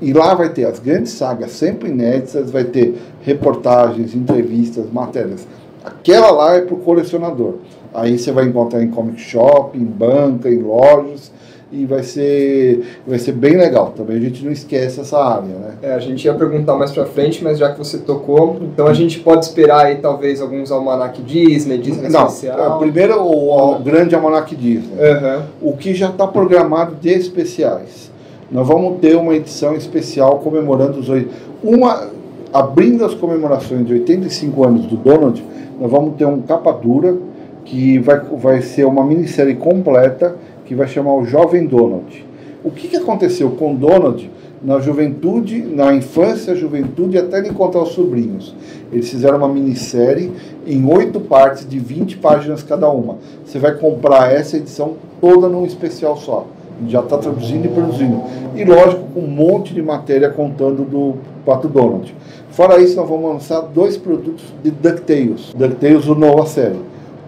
e 0.00 0.12
lá 0.12 0.34
vai 0.34 0.48
ter 0.48 0.64
as 0.64 0.78
grandes 0.78 1.12
sagas 1.12 1.52
sempre 1.52 1.90
inéditas, 1.90 2.50
vai 2.50 2.64
ter 2.64 2.94
reportagens, 3.22 4.14
entrevistas, 4.14 4.86
matérias. 4.92 5.46
Aquela 5.84 6.30
lá 6.30 6.54
é 6.56 6.60
para 6.62 6.74
o 6.74 6.78
colecionador. 6.78 7.54
Aí 7.92 8.18
você 8.18 8.30
vai 8.30 8.44
encontrar 8.44 8.82
em 8.82 8.88
comic 8.88 9.20
shop, 9.20 9.76
em 9.76 9.84
banca, 9.84 10.48
em 10.48 10.58
lojas 10.58 11.32
e 11.72 11.86
vai 11.86 12.02
ser, 12.02 13.00
vai 13.06 13.18
ser 13.18 13.32
bem 13.32 13.56
legal. 13.56 13.92
Também 13.96 14.16
a 14.16 14.20
gente 14.20 14.44
não 14.44 14.50
esquece 14.50 15.00
essa 15.00 15.18
área, 15.18 15.48
né? 15.48 15.74
É, 15.82 15.92
a 15.92 15.98
gente 15.98 16.24
ia 16.24 16.34
perguntar 16.34 16.74
mais 16.74 16.90
para 16.90 17.04
frente, 17.06 17.44
mas 17.44 17.58
já 17.58 17.70
que 17.70 17.78
você 17.78 17.98
tocou, 17.98 18.58
então 18.62 18.86
a 18.86 18.94
gente 18.94 19.20
pode 19.20 19.44
esperar 19.44 19.86
aí 19.86 19.96
talvez 19.96 20.40
alguns 20.40 20.70
almanac 20.72 21.22
Disney, 21.22 21.78
Disney 21.78 22.08
não, 22.08 22.26
especial. 22.26 22.76
É, 22.76 22.78
primeiro 22.78 23.20
o, 23.20 23.76
o 23.76 23.78
grande 23.78 24.14
almanac 24.14 24.54
Disney. 24.54 24.96
Uhum. 24.96 25.42
O 25.70 25.76
que 25.76 25.94
já 25.94 26.10
está 26.10 26.26
programado 26.26 26.96
de 26.96 27.10
especiais 27.10 28.09
nós 28.50 28.66
vamos 28.66 28.98
ter 28.98 29.16
uma 29.16 29.34
edição 29.34 29.76
especial 29.76 30.40
comemorando 30.40 30.98
os 30.98 31.08
oito. 31.08 31.30
Uma, 31.62 32.08
abrindo 32.52 33.04
as 33.04 33.14
comemorações 33.14 33.86
de 33.86 33.92
85 33.92 34.64
anos 34.66 34.86
do 34.86 34.96
Donald, 34.96 35.44
nós 35.80 35.90
vamos 35.90 36.16
ter 36.16 36.24
um 36.24 36.42
capa 36.42 36.72
dura 36.72 37.16
que 37.64 37.98
vai, 38.00 38.18
vai 38.18 38.60
ser 38.60 38.86
uma 38.86 39.04
minissérie 39.04 39.54
completa 39.54 40.36
que 40.66 40.74
vai 40.74 40.88
chamar 40.88 41.14
o 41.14 41.24
Jovem 41.24 41.64
Donald. 41.64 42.26
O 42.64 42.72
que, 42.72 42.88
que 42.88 42.96
aconteceu 42.96 43.52
com 43.52 43.74
Donald 43.74 44.28
na 44.62 44.80
juventude, 44.80 45.62
na 45.62 45.94
infância, 45.94 46.54
juventude 46.54 47.16
até 47.16 47.38
ele 47.38 47.50
encontrar 47.50 47.82
os 47.82 47.90
sobrinhos? 47.90 48.54
Eles 48.92 49.08
fizeram 49.08 49.38
uma 49.38 49.48
minissérie 49.48 50.32
em 50.66 50.84
oito 50.92 51.20
partes 51.20 51.66
de 51.68 51.78
20 51.78 52.18
páginas 52.18 52.64
cada 52.64 52.90
uma. 52.90 53.18
Você 53.46 53.60
vai 53.60 53.76
comprar 53.76 54.32
essa 54.32 54.56
edição 54.56 54.96
toda 55.20 55.48
num 55.48 55.64
especial 55.64 56.16
só 56.16 56.46
já 56.88 57.00
está 57.00 57.18
traduzindo 57.18 57.66
e 57.66 57.68
produzindo. 57.68 58.22
E 58.54 58.64
lógico, 58.64 59.02
com 59.14 59.20
um 59.20 59.26
monte 59.28 59.74
de 59.74 59.82
matéria 59.82 60.30
contando 60.30 60.84
do 60.84 61.14
Pato 61.44 61.68
Donald. 61.68 62.14
Fora 62.50 62.80
isso, 62.80 62.96
nós 62.96 63.08
vamos 63.08 63.30
lançar 63.30 63.60
dois 63.60 63.96
produtos 63.96 64.44
de 64.62 64.70
DuckTales. 64.70 65.52
DuckTales, 65.54 66.06
o 66.06 66.14
nova 66.14 66.46
série. 66.46 66.78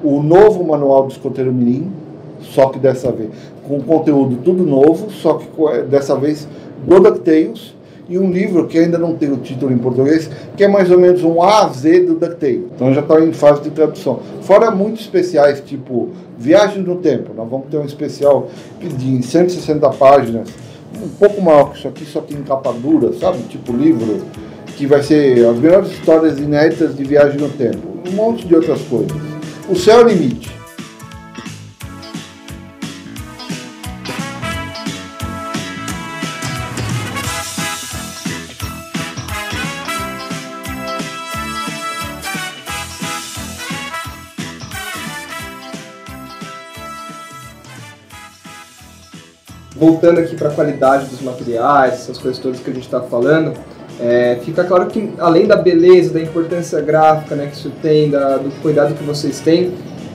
O 0.02 0.22
novo 0.22 0.64
manual 0.64 1.04
do 1.04 1.12
escoteiro 1.12 1.52
mirim, 1.52 1.90
só 2.40 2.68
que 2.68 2.78
dessa 2.78 3.12
vez 3.12 3.30
com 3.66 3.80
conteúdo 3.80 4.38
tudo 4.44 4.64
novo, 4.64 5.10
só 5.10 5.34
que 5.34 5.46
dessa 5.88 6.16
vez 6.16 6.48
do 6.86 6.98
DuckTales 7.00 7.74
e 8.08 8.18
um 8.18 8.30
livro 8.30 8.66
que 8.66 8.78
ainda 8.78 8.98
não 8.98 9.16
tem 9.16 9.30
o 9.30 9.36
título 9.36 9.72
em 9.72 9.78
português, 9.78 10.28
que 10.56 10.64
é 10.64 10.68
mais 10.68 10.90
ou 10.90 10.98
menos 10.98 11.22
um 11.22 11.42
A 11.42 11.64
a 11.64 11.68
Z 11.68 12.00
do 12.00 12.14
DuckTales. 12.14 12.64
Então 12.74 12.92
já 12.92 13.00
está 13.00 13.20
em 13.20 13.32
fase 13.32 13.62
de 13.62 13.70
tradução. 13.70 14.20
Fora 14.42 14.70
muitos 14.70 15.02
especiais, 15.02 15.60
tipo 15.60 16.10
Viagem 16.38 16.82
no 16.82 16.96
Tempo. 16.96 17.30
Nós 17.34 17.48
vamos 17.48 17.66
ter 17.70 17.76
um 17.78 17.84
especial 17.84 18.48
de 18.80 19.22
160 19.22 19.88
páginas, 19.90 20.48
um 21.02 21.08
pouco 21.08 21.40
maior 21.40 21.70
que 21.70 21.78
isso 21.78 21.88
aqui, 21.88 22.04
só 22.04 22.20
tem 22.20 22.42
capa 22.42 22.72
dura, 22.72 23.12
sabe? 23.14 23.38
Tipo 23.48 23.72
livro, 23.72 24.22
que 24.76 24.86
vai 24.86 25.02
ser 25.02 25.46
as 25.46 25.56
melhores 25.56 25.90
histórias 25.92 26.38
inéditas 26.38 26.96
de 26.96 27.04
viagem 27.04 27.40
no 27.40 27.48
tempo. 27.48 27.78
Um 28.08 28.12
monte 28.12 28.46
de 28.46 28.54
outras 28.54 28.80
coisas. 28.82 29.12
O 29.68 29.76
céu 29.76 30.00
é 30.00 30.04
o 30.04 30.08
limite. 30.08 30.61
Voltando 49.82 50.20
aqui 50.20 50.36
para 50.36 50.48
a 50.48 50.52
qualidade 50.52 51.06
dos 51.06 51.20
materiais, 51.20 51.94
essas 51.94 52.16
coisas 52.16 52.40
todas 52.40 52.60
que 52.60 52.70
a 52.70 52.72
gente 52.72 52.84
está 52.84 53.00
falando, 53.00 53.52
é, 54.00 54.38
fica 54.44 54.62
claro 54.62 54.86
que 54.86 55.10
além 55.18 55.44
da 55.44 55.56
beleza, 55.56 56.14
da 56.14 56.20
importância 56.20 56.80
gráfica 56.80 57.34
né, 57.34 57.48
que 57.48 57.56
isso 57.56 57.72
tem, 57.82 58.08
da, 58.08 58.36
do 58.36 58.48
cuidado 58.62 58.94
que 58.94 59.02
vocês 59.02 59.40
têm, 59.40 59.72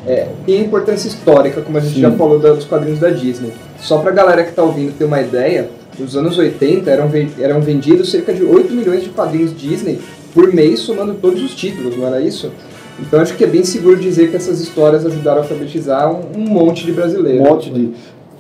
é, 0.08 0.30
tem 0.46 0.60
a 0.60 0.64
importância 0.64 1.10
histórica, 1.10 1.60
como 1.60 1.78
a 1.78 1.82
gente 1.82 1.96
Sim. 1.96 2.02
já 2.02 2.12
falou 2.12 2.40
dos 2.40 2.64
quadrinhos 2.64 2.98
da 2.98 3.10
Disney. 3.10 3.52
Só 3.82 3.98
para 3.98 4.12
a 4.12 4.14
galera 4.14 4.44
que 4.44 4.52
está 4.52 4.64
ouvindo 4.64 4.98
ter 4.98 5.04
uma 5.04 5.20
ideia, 5.20 5.70
nos 6.00 6.16
anos 6.16 6.38
80 6.38 6.90
eram, 6.90 7.12
eram 7.38 7.60
vendidos 7.60 8.10
cerca 8.10 8.34
de 8.34 8.44
8 8.44 8.74
milhões 8.74 9.04
de 9.04 9.10
quadrinhos 9.10 9.54
Disney 9.54 10.00
por 10.34 10.54
mês, 10.54 10.80
somando 10.80 11.16
todos 11.16 11.44
os 11.44 11.54
títulos, 11.54 11.98
não 11.98 12.08
era 12.08 12.22
isso? 12.22 12.54
Então 13.00 13.20
acho 13.20 13.36
que 13.36 13.44
é 13.44 13.48
bem 13.48 13.64
seguro 13.64 13.98
dizer 13.98 14.30
que 14.30 14.36
essas 14.36 14.60
histórias 14.60 15.06
ajudaram 15.06 15.40
a 15.40 15.42
alfabetizar 15.44 16.12
um, 16.12 16.22
um 16.36 16.40
monte 16.40 16.86
de 16.86 16.92
brasileiros. 16.92 17.42
Um 17.42 17.50
monte 17.50 17.70
de. 17.70 17.92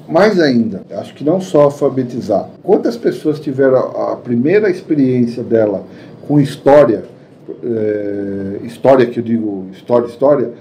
Mais 0.07 0.39
ainda, 0.39 0.83
acho 0.91 1.13
que 1.13 1.23
não 1.23 1.41
só 1.41 1.63
alfabetizar. 1.63 2.49
Quantas 2.63 2.95
pessoas 2.95 3.39
tiveram 3.39 3.77
a 3.77 4.15
primeira 4.15 4.69
experiência 4.69 5.43
dela 5.43 5.83
com 6.27 6.39
história, 6.39 7.03
é, 7.63 8.59
história 8.63 9.05
que 9.05 9.19
eu 9.19 9.23
digo, 9.23 9.65
história, 9.73 10.07
história, 10.07 10.51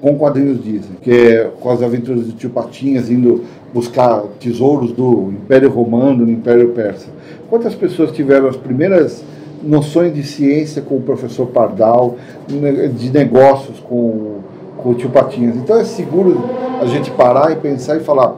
com 0.00 0.16
quadrinhos 0.16 0.62
Disney, 0.62 0.96
que 1.02 1.10
é 1.10 1.50
com 1.60 1.70
as 1.70 1.82
aventuras 1.82 2.26
do 2.26 2.32
tio 2.32 2.50
Patinhas 2.50 3.10
indo 3.10 3.44
buscar 3.74 4.22
tesouros 4.40 4.92
do 4.92 5.32
Império 5.32 5.68
Romano, 5.68 6.24
no 6.24 6.30
Império 6.30 6.70
Persa. 6.70 7.08
Quantas 7.50 7.74
pessoas 7.74 8.12
tiveram 8.12 8.48
as 8.48 8.56
primeiras 8.56 9.22
noções 9.62 10.14
de 10.14 10.22
ciência 10.22 10.80
com 10.80 10.96
o 10.96 11.02
professor 11.02 11.46
Pardal, 11.48 12.16
de 12.46 13.10
negócios 13.10 13.80
com, 13.80 14.38
com 14.76 14.90
o 14.90 14.94
tio 14.94 15.10
Patinhas? 15.10 15.56
Então 15.56 15.76
é 15.78 15.84
seguro 15.84 16.42
a 16.80 16.86
gente 16.86 17.10
parar 17.10 17.52
e 17.52 17.56
pensar 17.56 17.96
e 17.96 18.00
falar, 18.00 18.36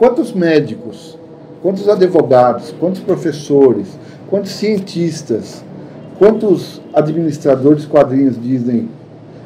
Quantos 0.00 0.32
médicos, 0.32 1.18
quantos 1.62 1.86
advogados, 1.86 2.74
quantos 2.80 3.02
professores, 3.02 3.86
quantos 4.30 4.52
cientistas, 4.52 5.62
quantos 6.18 6.80
administradores 6.94 7.84
quadrinhos 7.84 8.42
dizem, 8.42 8.88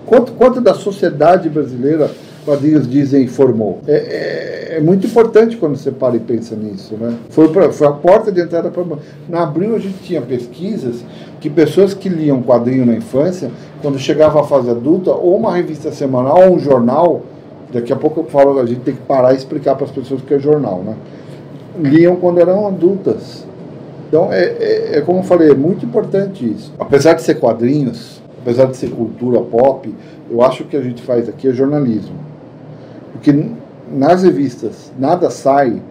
quanto, 0.06 0.30
quanto 0.30 0.60
da 0.60 0.72
sociedade 0.72 1.48
brasileira 1.48 2.08
quadrinhos 2.44 2.88
dizem 2.88 3.26
formou. 3.26 3.80
É, 3.88 3.94
é, 3.94 4.76
é, 4.76 4.80
muito 4.80 5.08
importante 5.08 5.56
quando 5.56 5.74
você 5.74 5.90
para 5.90 6.14
e 6.14 6.20
pensa 6.20 6.54
nisso. 6.54 6.94
Né? 6.94 7.16
Foi, 7.30 7.48
pra, 7.48 7.72
foi 7.72 7.88
a 7.88 7.92
porta 7.92 8.30
de 8.30 8.40
entrada 8.40 8.70
para. 8.70 8.84
Na 9.28 9.42
Abril 9.42 9.74
a 9.74 9.80
gente 9.80 9.98
tinha 10.04 10.22
pesquisas 10.22 11.04
que 11.40 11.50
pessoas 11.50 11.94
que 11.94 12.08
liam 12.08 12.40
quadrinho 12.40 12.86
na 12.86 12.94
infância, 12.94 13.50
quando 13.82 13.98
chegava 13.98 14.40
à 14.40 14.44
fase 14.44 14.70
adulta, 14.70 15.10
ou 15.10 15.36
uma 15.36 15.52
revista 15.52 15.90
semanal 15.90 16.48
ou 16.48 16.54
um 16.54 16.58
jornal 16.60 17.22
Daqui 17.74 17.92
a 17.92 17.96
pouco 17.96 18.20
eu 18.20 18.24
falo, 18.24 18.60
a 18.60 18.66
gente 18.66 18.82
tem 18.82 18.94
que 18.94 19.02
parar 19.02 19.32
e 19.32 19.36
explicar 19.36 19.74
para 19.74 19.84
as 19.84 19.90
pessoas 19.90 20.20
o 20.20 20.24
que 20.24 20.32
é 20.32 20.38
jornal, 20.38 20.84
né? 20.84 20.94
Liam 21.76 22.14
quando 22.14 22.38
eram 22.40 22.68
adultas. 22.68 23.44
Então, 24.06 24.32
é, 24.32 24.44
é, 24.44 24.98
é, 24.98 25.00
como 25.00 25.18
eu 25.18 25.22
falei, 25.24 25.50
é 25.50 25.54
muito 25.54 25.84
importante 25.84 26.48
isso. 26.48 26.72
Apesar 26.78 27.14
de 27.14 27.22
ser 27.22 27.34
quadrinhos, 27.34 28.22
apesar 28.40 28.66
de 28.66 28.76
ser 28.76 28.90
cultura 28.90 29.40
pop, 29.40 29.92
eu 30.30 30.40
acho 30.40 30.62
que 30.62 30.76
a 30.76 30.80
gente 30.80 31.02
faz 31.02 31.28
aqui 31.28 31.48
é 31.48 31.52
jornalismo. 31.52 32.14
Porque 33.12 33.34
nas 33.90 34.22
revistas 34.22 34.92
nada 34.96 35.28
sai 35.28 35.82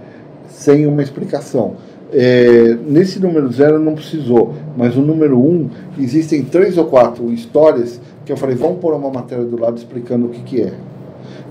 sem 0.48 0.88
uma 0.88 1.04
explicação. 1.04 1.74
É, 2.14 2.78
nesse 2.88 3.20
número 3.20 3.52
zero 3.52 3.78
não 3.78 3.96
precisou, 3.96 4.54
mas 4.78 4.96
o 4.96 5.02
número 5.02 5.38
um, 5.38 5.70
existem 6.00 6.46
três 6.46 6.78
ou 6.78 6.86
quatro 6.86 7.30
histórias 7.30 8.00
que 8.26 8.32
eu 8.32 8.38
falei, 8.38 8.56
vamos 8.56 8.80
pôr 8.80 8.94
uma 8.94 9.10
matéria 9.10 9.44
do 9.44 9.60
lado 9.60 9.76
explicando 9.76 10.28
o 10.28 10.30
que, 10.30 10.44
que 10.44 10.62
é. 10.62 10.74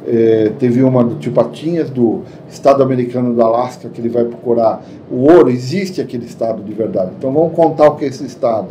É, 0.07 0.51
teve 0.59 0.83
uma 0.83 1.05
do 1.05 1.15
tio 1.17 1.33
Patinhas, 1.33 1.89
do 1.89 2.23
estado 2.49 2.83
americano 2.83 3.35
do 3.35 3.43
Alasca, 3.43 3.89
que 3.89 4.01
ele 4.01 4.09
vai 4.09 4.25
procurar 4.25 4.85
o 5.11 5.23
ouro. 5.31 5.49
Existe 5.49 6.01
aquele 6.01 6.27
estado 6.27 6.63
de 6.63 6.73
verdade. 6.73 7.13
Então 7.17 7.33
vamos 7.33 7.55
contar 7.55 7.89
o 7.89 7.97
que 7.97 8.05
é 8.05 8.09
esse 8.09 8.25
estado. 8.25 8.69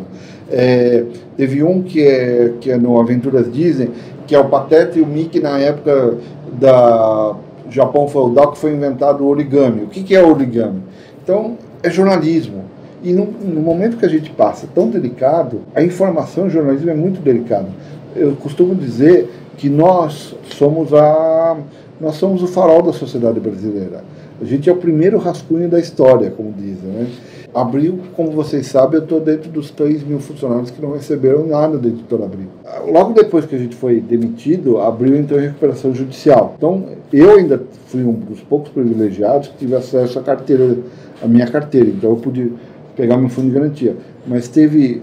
É, 0.49 1.05
teve 1.37 1.63
um 1.63 1.81
que 1.81 2.05
é, 2.05 2.53
que 2.59 2.71
é 2.71 2.77
no 2.77 2.99
Aventuras 2.99 3.51
Disney, 3.51 3.89
que 4.27 4.35
é 4.35 4.39
o 4.39 4.49
Pateta 4.49 4.99
e 4.99 5.01
o 5.01 5.07
Mickey 5.07 5.39
na 5.39 5.57
época 5.57 6.17
da 6.59 7.35
Japão 7.69 8.07
feudal, 8.07 8.51
que 8.51 8.57
foi 8.57 8.73
inventado 8.73 9.23
o 9.23 9.27
origami. 9.27 9.83
O 9.83 9.87
que, 9.87 10.03
que 10.03 10.15
é 10.15 10.21
origami? 10.23 10.83
Então 11.23 11.57
é 11.81 11.89
jornalismo. 11.89 12.65
E 13.03 13.13
no, 13.13 13.25
no 13.25 13.61
momento 13.61 13.97
que 13.97 14.05
a 14.05 14.09
gente 14.09 14.29
passa 14.29 14.67
tão 14.75 14.89
delicado, 14.89 15.61
a 15.73 15.81
informação 15.81 16.47
em 16.47 16.49
jornalismo 16.49 16.91
é 16.91 16.93
muito 16.93 17.19
delicada. 17.21 17.67
Eu 18.15 18.35
costumo 18.35 18.75
dizer 18.75 19.29
que 19.57 19.69
nós 19.69 20.35
somos 20.57 20.93
a 20.93 21.57
nós 21.99 22.15
somos 22.15 22.41
o 22.41 22.47
farol 22.47 22.81
da 22.81 22.91
sociedade 22.91 23.39
brasileira. 23.39 24.03
A 24.41 24.45
gente 24.45 24.67
é 24.67 24.73
o 24.73 24.75
primeiro 24.75 25.19
rascunho 25.19 25.69
da 25.69 25.79
história, 25.79 26.31
como 26.31 26.51
dizem, 26.51 26.89
né? 26.89 27.07
Abril, 27.53 27.99
como 28.15 28.31
vocês 28.31 28.65
sabem, 28.67 28.97
eu 28.97 29.03
estou 29.03 29.19
dentro 29.19 29.51
dos 29.51 29.69
3 29.69 30.03
mil 30.03 30.19
funcionários 30.19 30.71
que 30.71 30.81
não 30.81 30.93
receberam 30.93 31.45
nada 31.45 31.77
da 31.77 31.89
editora 31.89 32.23
Abril. 32.23 32.47
Logo 32.87 33.13
depois 33.13 33.45
que 33.45 33.53
a 33.53 33.57
gente 33.57 33.75
foi 33.75 33.99
demitido, 33.99 34.79
Abril 34.79 35.15
entrou 35.17 35.39
em 35.39 35.43
recuperação 35.43 35.93
judicial. 35.93 36.55
Então, 36.57 36.85
eu 37.11 37.31
ainda 37.31 37.61
fui 37.87 38.03
um 38.03 38.13
dos 38.13 38.39
poucos 38.39 38.71
privilegiados 38.71 39.49
que 39.49 39.57
tive 39.57 39.75
acesso 39.75 40.17
à 40.17 40.23
carteira, 40.23 40.77
à 41.21 41.27
minha 41.27 41.45
carteira. 41.45 41.89
Então, 41.89 42.11
eu 42.11 42.15
pude 42.15 42.53
pegar 42.95 43.17
meu 43.17 43.29
fundo 43.29 43.49
de 43.49 43.53
garantia. 43.53 43.95
Mas 44.25 44.47
teve 44.47 45.01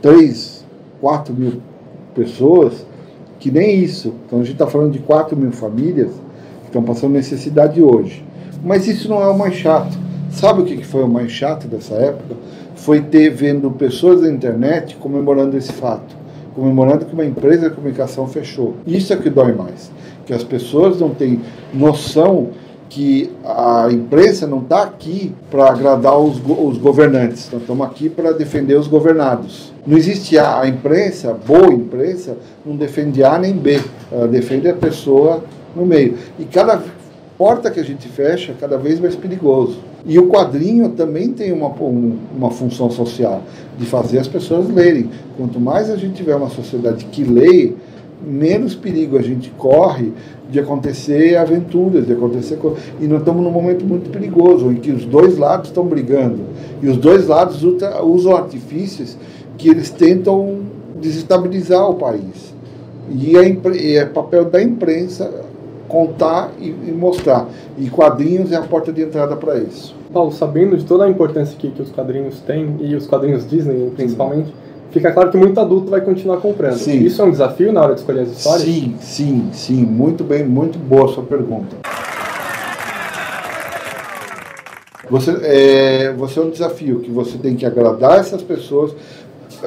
3, 0.00 0.64
4 1.00 1.34
mil 1.34 1.54
pessoas 2.14 2.86
que 3.38 3.50
nem 3.50 3.82
isso. 3.82 4.14
Então, 4.26 4.40
a 4.40 4.42
gente 4.42 4.52
está 4.52 4.66
falando 4.66 4.92
de 4.92 4.98
4 4.98 5.36
mil 5.36 5.52
famílias 5.52 6.10
que 6.62 6.66
estão 6.66 6.82
passando 6.82 7.12
necessidade 7.12 7.80
hoje. 7.82 8.24
Mas 8.64 8.86
isso 8.88 9.08
não 9.08 9.22
é 9.22 9.28
o 9.28 9.38
mais 9.38 9.54
chato 9.54 9.96
Sabe 10.30 10.62
o 10.62 10.64
que 10.64 10.84
foi 10.84 11.02
o 11.02 11.08
mais 11.08 11.32
chato 11.32 11.66
dessa 11.66 11.94
época? 11.94 12.36
Foi 12.76 13.00
ter 13.00 13.30
vendo 13.30 13.70
pessoas 13.70 14.20
da 14.20 14.30
internet 14.30 14.96
comemorando 14.96 15.56
esse 15.56 15.72
fato, 15.72 16.14
comemorando 16.54 17.06
que 17.06 17.14
uma 17.14 17.24
empresa 17.24 17.68
de 17.68 17.74
comunicação 17.74 18.28
fechou. 18.28 18.74
Isso 18.86 19.12
é 19.12 19.16
que 19.16 19.30
dói 19.30 19.52
mais, 19.52 19.90
que 20.26 20.32
as 20.32 20.44
pessoas 20.44 21.00
não 21.00 21.10
têm 21.10 21.40
noção 21.72 22.50
que 22.88 23.30
a 23.44 23.88
imprensa 23.90 24.46
não 24.46 24.60
está 24.60 24.82
aqui 24.82 25.34
para 25.50 25.70
agradar 25.70 26.18
os, 26.18 26.38
os, 26.38 26.78
governantes, 26.78 27.48
nós 27.52 27.60
estamos 27.60 27.86
aqui 27.86 28.08
para 28.08 28.32
defender 28.32 28.76
os 28.76 28.88
governados. 28.88 29.72
Não 29.86 29.96
existe 29.96 30.38
a, 30.38 30.60
a 30.60 30.68
imprensa, 30.68 31.32
boa 31.46 31.72
imprensa, 31.72 32.36
não 32.64 32.76
defende 32.76 33.22
A 33.22 33.38
nem 33.38 33.54
B, 33.54 33.80
ela 34.10 34.26
defende 34.26 34.68
a 34.68 34.74
pessoa 34.74 35.44
no 35.76 35.84
meio. 35.84 36.16
E 36.38 36.44
cada 36.44 36.82
porta 37.36 37.70
que 37.70 37.78
a 37.78 37.84
gente 37.84 38.08
fecha, 38.08 38.52
cada 38.58 38.76
vez 38.76 38.98
mais 38.98 39.14
perigoso. 39.14 39.78
E 40.04 40.18
o 40.18 40.28
quadrinho 40.28 40.90
também 40.90 41.32
tem 41.32 41.52
uma, 41.52 41.68
uma 41.68 42.50
função 42.50 42.90
social, 42.90 43.42
de 43.78 43.86
fazer 43.86 44.18
as 44.18 44.26
pessoas 44.26 44.68
lerem. 44.68 45.10
Quanto 45.36 45.60
mais 45.60 45.90
a 45.90 45.96
gente 45.96 46.14
tiver 46.14 46.34
uma 46.34 46.50
sociedade 46.50 47.04
que 47.06 47.22
lê, 47.22 47.74
menos 48.22 48.74
perigo 48.74 49.16
a 49.16 49.22
gente 49.22 49.50
corre 49.50 50.12
de 50.50 50.58
acontecer 50.58 51.36
aventuras, 51.36 52.06
de 52.06 52.12
acontecer 52.12 52.58
e 53.00 53.06
nós 53.06 53.20
estamos 53.20 53.42
num 53.42 53.50
momento 53.50 53.84
muito 53.84 54.10
perigoso 54.10 54.70
em 54.70 54.76
que 54.76 54.90
os 54.90 55.04
dois 55.04 55.36
lados 55.36 55.68
estão 55.68 55.84
brigando 55.84 56.40
e 56.82 56.88
os 56.88 56.96
dois 56.96 57.26
lados 57.26 57.62
usam 57.62 58.36
artifícios 58.36 59.16
que 59.56 59.68
eles 59.68 59.90
tentam 59.90 60.60
desestabilizar 61.00 61.88
o 61.88 61.94
país 61.94 62.54
e 63.10 63.36
é, 63.36 63.96
é 63.96 64.04
papel 64.04 64.46
da 64.46 64.62
imprensa 64.62 65.46
contar 65.88 66.52
e, 66.60 66.68
e, 66.68 66.92
mostrar. 66.92 67.48
E 67.78 67.88
quadrinhos 67.88 68.52
é 68.52 68.56
a 68.56 68.62
porta 68.62 68.92
de 68.92 69.02
entrada 69.02 69.34
para 69.34 69.58
isso. 69.58 69.96
Paulo, 70.12 70.30
sabendo 70.30 70.76
de 70.76 70.84
toda 70.84 71.04
a 71.04 71.08
importância 71.08 71.56
que, 71.58 71.70
que 71.70 71.82
os 71.82 71.90
quadrinhos 71.90 72.40
têm, 72.40 72.76
e 72.80 72.94
os 72.94 73.06
quadrinhos 73.06 73.48
Disney 73.48 73.90
principalmente, 73.96 74.48
sim. 74.48 74.67
Fica 74.90 75.12
claro 75.12 75.30
que 75.30 75.36
muito 75.36 75.58
adulto 75.60 75.90
vai 75.90 76.00
continuar 76.00 76.38
comprando. 76.38 76.78
Sim. 76.78 77.00
Isso 77.00 77.20
é 77.20 77.24
um 77.24 77.30
desafio 77.30 77.72
na 77.72 77.82
hora 77.82 77.94
de 77.94 78.00
escolher 78.00 78.20
as 78.20 78.30
histórias? 78.30 78.62
Sim, 78.62 78.94
sim, 79.00 79.48
sim. 79.52 79.84
Muito 79.84 80.24
bem, 80.24 80.44
muito 80.44 80.78
boa 80.78 81.06
a 81.06 81.08
sua 81.08 81.24
pergunta. 81.24 81.76
Você 85.10 85.30
é, 85.42 86.12
você 86.12 86.38
é 86.38 86.42
um 86.42 86.50
desafio 86.50 87.00
que 87.00 87.10
você 87.10 87.38
tem 87.38 87.56
que 87.56 87.64
agradar 87.64 88.18
essas 88.18 88.42
pessoas. 88.42 88.94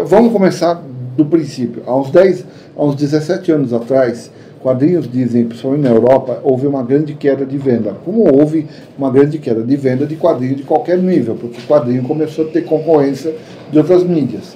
Vamos 0.05 0.31
começar 0.31 0.81
do 1.17 1.25
princípio. 1.25 1.83
Há 1.85 1.95
uns 1.95 2.11
10, 2.11 2.45
há 2.77 2.83
uns 2.83 2.95
17 2.95 3.51
anos 3.51 3.73
atrás, 3.73 4.31
quadrinhos 4.61 5.11
dizem, 5.11 5.45
principalmente 5.45 5.81
na 5.81 5.89
Europa, 5.89 6.39
houve 6.43 6.67
uma 6.67 6.83
grande 6.83 7.15
queda 7.15 7.45
de 7.45 7.57
venda. 7.57 7.95
Como 8.05 8.31
houve 8.31 8.67
uma 8.97 9.09
grande 9.09 9.39
queda 9.39 9.63
de 9.63 9.75
venda 9.75 10.05
de 10.05 10.15
quadrinhos 10.15 10.57
de 10.57 10.63
qualquer 10.63 10.99
nível, 10.99 11.35
porque 11.35 11.59
o 11.59 11.67
quadrinho 11.67 12.03
começou 12.03 12.45
a 12.45 12.49
ter 12.49 12.61
concorrência 12.63 13.35
de 13.71 13.77
outras 13.77 14.03
mídias. 14.03 14.55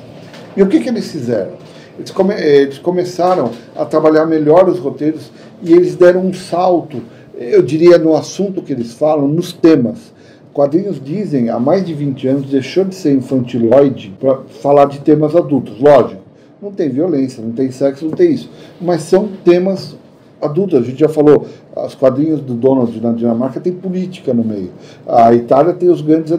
E 0.56 0.64
o 0.64 0.68
que, 0.68 0.80
que 0.80 0.90
eles 0.90 1.12
fizeram? 1.12 1.54
Eles, 1.98 2.12
come, 2.12 2.34
eh, 2.34 2.62
eles 2.64 2.78
começaram 2.78 3.52
a 3.76 3.86
trabalhar 3.86 4.26
melhor 4.26 4.70
os 4.70 4.80
roteiros 4.80 5.32
e 5.62 5.74
eles 5.74 5.96
deram 5.96 6.22
um 6.26 6.34
salto, 6.34 7.02
eu 7.38 7.62
diria, 7.62 7.98
no 7.98 8.16
assunto 8.16 8.62
que 8.62 8.72
eles 8.72 8.94
falam, 8.94 9.28
nos 9.28 9.52
temas. 9.54 10.14
Quadrinhos 10.54 11.02
dizem, 11.04 11.50
há 11.50 11.60
mais 11.60 11.86
de 11.86 11.94
20 11.94 12.28
anos, 12.28 12.50
deixou 12.50 12.86
de 12.86 12.96
ser 12.96 13.14
infantiloide 13.14 14.16
para 14.20 14.38
falar 14.62 14.86
de 14.86 15.00
temas 15.00 15.36
adultos. 15.36 15.80
Lógico, 15.82 16.22
não 16.62 16.72
tem 16.72 16.90
violência, 16.90 17.44
não 17.44 17.52
tem 17.52 17.70
sexo, 17.72 18.06
não 18.06 18.14
tem 18.14 18.32
isso. 18.32 18.50
Mas 18.80 19.02
são 19.02 19.28
temas 19.44 19.98
adultos. 20.42 20.80
A 20.80 20.82
gente 20.82 21.00
já 21.00 21.10
falou, 21.10 21.46
os 21.76 21.96
quadrinhos 21.96 22.40
do 22.40 22.54
Donald 22.54 23.02
na 23.02 23.12
Dinamarca 23.12 23.60
tem 23.60 23.74
política 23.74 24.34
no 24.34 24.46
meio. 24.46 24.72
A 25.06 25.34
Itália 25.34 25.74
tem 25.74 25.90
os 25.90 26.02
grandes, 26.02 26.32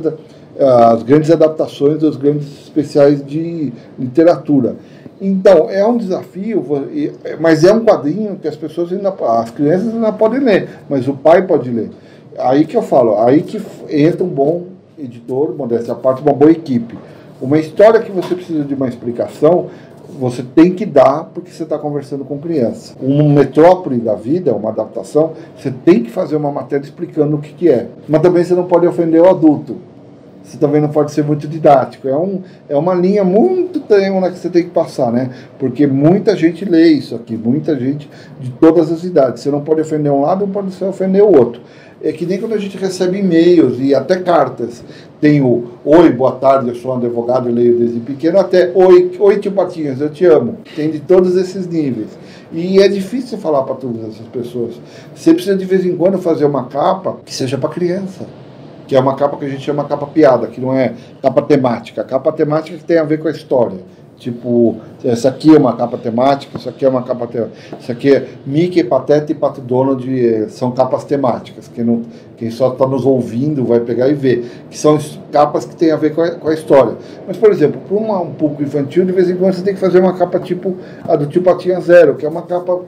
as 0.58 1.02
grandes 1.02 1.30
adaptações 1.30 1.98
dos 1.98 2.16
grandes 2.16 2.46
especiais 2.62 3.24
de 3.24 3.72
literatura. 3.98 4.76
Então, 5.20 5.70
é 5.70 5.86
um 5.86 5.96
desafio, 5.96 6.64
mas 7.40 7.64
é 7.64 7.72
um 7.72 7.84
quadrinho 7.84 8.36
que 8.36 8.46
as 8.46 8.56
pessoas 8.56 8.92
ainda, 8.92 9.08
as 9.08 9.50
crianças 9.50 9.94
ainda 9.94 10.12
podem 10.12 10.40
ler, 10.40 10.68
mas 10.90 11.08
o 11.08 11.14
pai 11.14 11.46
pode 11.46 11.70
ler. 11.70 11.90
Aí 12.38 12.66
que 12.66 12.76
eu 12.76 12.82
falo, 12.82 13.18
aí 13.18 13.42
que 13.42 13.60
entra 13.88 14.22
um 14.22 14.28
bom 14.28 14.64
editor, 14.98 15.54
modéstia 15.56 15.92
à 15.92 15.96
parte, 15.96 16.22
uma 16.22 16.34
boa 16.34 16.50
equipe. 16.50 16.98
Uma 17.40 17.58
história 17.58 18.00
que 18.00 18.12
você 18.12 18.34
precisa 18.34 18.64
de 18.64 18.74
uma 18.74 18.88
explicação, 18.88 19.66
você 20.18 20.42
tem 20.42 20.72
que 20.72 20.86
dar 20.86 21.30
porque 21.34 21.50
você 21.50 21.62
está 21.62 21.78
conversando 21.78 22.24
com 22.24 22.38
criança. 22.38 22.94
Um 23.02 23.32
metrópole 23.32 23.98
da 23.98 24.14
vida, 24.14 24.54
uma 24.54 24.70
adaptação, 24.70 25.32
você 25.56 25.70
tem 25.70 26.02
que 26.02 26.10
fazer 26.10 26.36
uma 26.36 26.50
matéria 26.50 26.84
explicando 26.84 27.36
o 27.36 27.40
que, 27.40 27.52
que 27.52 27.68
é. 27.68 27.88
Mas 28.08 28.20
também 28.22 28.44
você 28.44 28.54
não 28.54 28.64
pode 28.64 28.86
ofender 28.86 29.20
o 29.20 29.28
adulto. 29.28 29.76
Você 30.46 30.58
também 30.58 30.80
não 30.80 30.88
pode 30.88 31.10
ser 31.10 31.24
muito 31.24 31.48
didático. 31.48 32.08
É, 32.08 32.16
um, 32.16 32.40
é 32.68 32.76
uma 32.76 32.94
linha 32.94 33.24
muito 33.24 33.80
tênue 33.80 34.30
que 34.30 34.38
você 34.38 34.48
tem 34.48 34.62
que 34.62 34.70
passar, 34.70 35.10
né? 35.10 35.30
Porque 35.58 35.86
muita 35.86 36.36
gente 36.36 36.64
lê 36.64 36.86
isso 36.88 37.14
aqui, 37.16 37.36
muita 37.36 37.76
gente 37.78 38.08
de 38.40 38.50
todas 38.52 38.92
as 38.92 39.02
idades. 39.02 39.42
Você 39.42 39.50
não 39.50 39.60
pode 39.60 39.80
ofender 39.80 40.12
um 40.12 40.20
lado, 40.20 40.46
não 40.46 40.52
pode 40.52 40.72
ofender 40.84 41.22
o 41.22 41.36
outro 41.36 41.60
é 42.02 42.12
que 42.12 42.26
nem 42.26 42.38
quando 42.38 42.54
a 42.54 42.58
gente 42.58 42.76
recebe 42.76 43.18
e-mails 43.18 43.78
e 43.80 43.94
até 43.94 44.16
cartas. 44.16 44.84
Tem 45.20 45.40
o 45.40 45.70
Oi, 45.84 46.12
boa 46.12 46.32
tarde, 46.32 46.68
eu 46.68 46.74
sou 46.74 46.92
um 46.92 46.98
advogado, 46.98 47.48
eu 47.48 47.54
leio 47.54 47.78
desde 47.78 48.00
pequeno, 48.00 48.38
até 48.38 48.70
Oi, 48.74 49.12
Oi 49.18 49.38
tio 49.38 49.52
Patinhas, 49.52 50.00
eu 50.00 50.10
te 50.10 50.24
amo. 50.26 50.58
Tem 50.74 50.90
de 50.90 51.00
todos 51.00 51.36
esses 51.36 51.66
níveis. 51.66 52.08
E 52.52 52.80
é 52.80 52.88
difícil 52.88 53.38
falar 53.38 53.62
para 53.62 53.74
todas 53.74 54.02
essas 54.02 54.26
pessoas. 54.28 54.74
Você 55.14 55.32
precisa 55.32 55.56
de 55.56 55.64
vez 55.64 55.84
em 55.84 55.96
quando 55.96 56.18
fazer 56.18 56.44
uma 56.44 56.64
capa 56.64 57.16
que 57.24 57.34
seja 57.34 57.56
para 57.56 57.70
criança. 57.70 58.26
Que 58.86 58.96
é 58.96 59.00
uma 59.00 59.16
capa 59.16 59.36
que 59.36 59.44
a 59.44 59.48
gente 59.48 59.62
chama 59.62 59.84
capa 59.84 60.06
piada, 60.06 60.46
que 60.46 60.60
não 60.60 60.72
é 60.72 60.94
capa 61.22 61.42
temática. 61.42 62.04
Capa 62.04 62.32
temática 62.32 62.76
que 62.76 62.84
tem 62.84 62.98
a 62.98 63.04
ver 63.04 63.18
com 63.18 63.28
a 63.28 63.30
história. 63.30 63.78
Tipo, 64.18 64.76
essa 65.04 65.28
aqui 65.28 65.54
é 65.54 65.58
uma 65.58 65.76
capa 65.76 65.98
temática, 65.98 66.56
isso 66.56 66.68
aqui 66.68 66.86
é 66.86 66.88
uma 66.88 67.02
capa 67.02 67.26
temática. 67.26 67.56
Isso 67.78 67.92
aqui 67.92 68.14
é 68.14 68.26
Mickey, 68.46 68.82
Pateta 68.82 69.30
e 69.30 69.34
Pato 69.34 69.60
Donald 69.60 70.08
eh, 70.08 70.48
são 70.48 70.72
capas 70.72 71.04
temáticas. 71.04 71.68
Quem, 71.68 71.84
não, 71.84 72.02
quem 72.36 72.50
só 72.50 72.72
está 72.72 72.86
nos 72.86 73.04
ouvindo 73.04 73.64
vai 73.64 73.80
pegar 73.80 74.08
e 74.08 74.14
ver. 74.14 74.50
Que 74.70 74.78
são 74.78 74.98
capas 75.30 75.66
que 75.66 75.76
têm 75.76 75.90
a 75.90 75.96
ver 75.96 76.14
com 76.14 76.22
a, 76.22 76.30
com 76.30 76.48
a 76.48 76.54
história. 76.54 76.94
Mas, 77.26 77.36
por 77.36 77.50
exemplo, 77.50 77.80
para 77.86 77.96
um 77.96 78.32
público 78.32 78.62
infantil, 78.62 79.04
de 79.04 79.12
vez 79.12 79.28
em 79.28 79.36
quando 79.36 79.52
você 79.52 79.62
tem 79.62 79.74
que 79.74 79.80
fazer 79.80 80.00
uma 80.00 80.14
capa 80.14 80.40
tipo 80.40 80.76
a 81.04 81.14
do 81.14 81.26
Tio 81.26 81.42
Patinha 81.42 81.78
Zero, 81.80 82.14
que 82.14 82.24
é 82.24 82.28
uma 82.28 82.42
capa, 82.42 82.80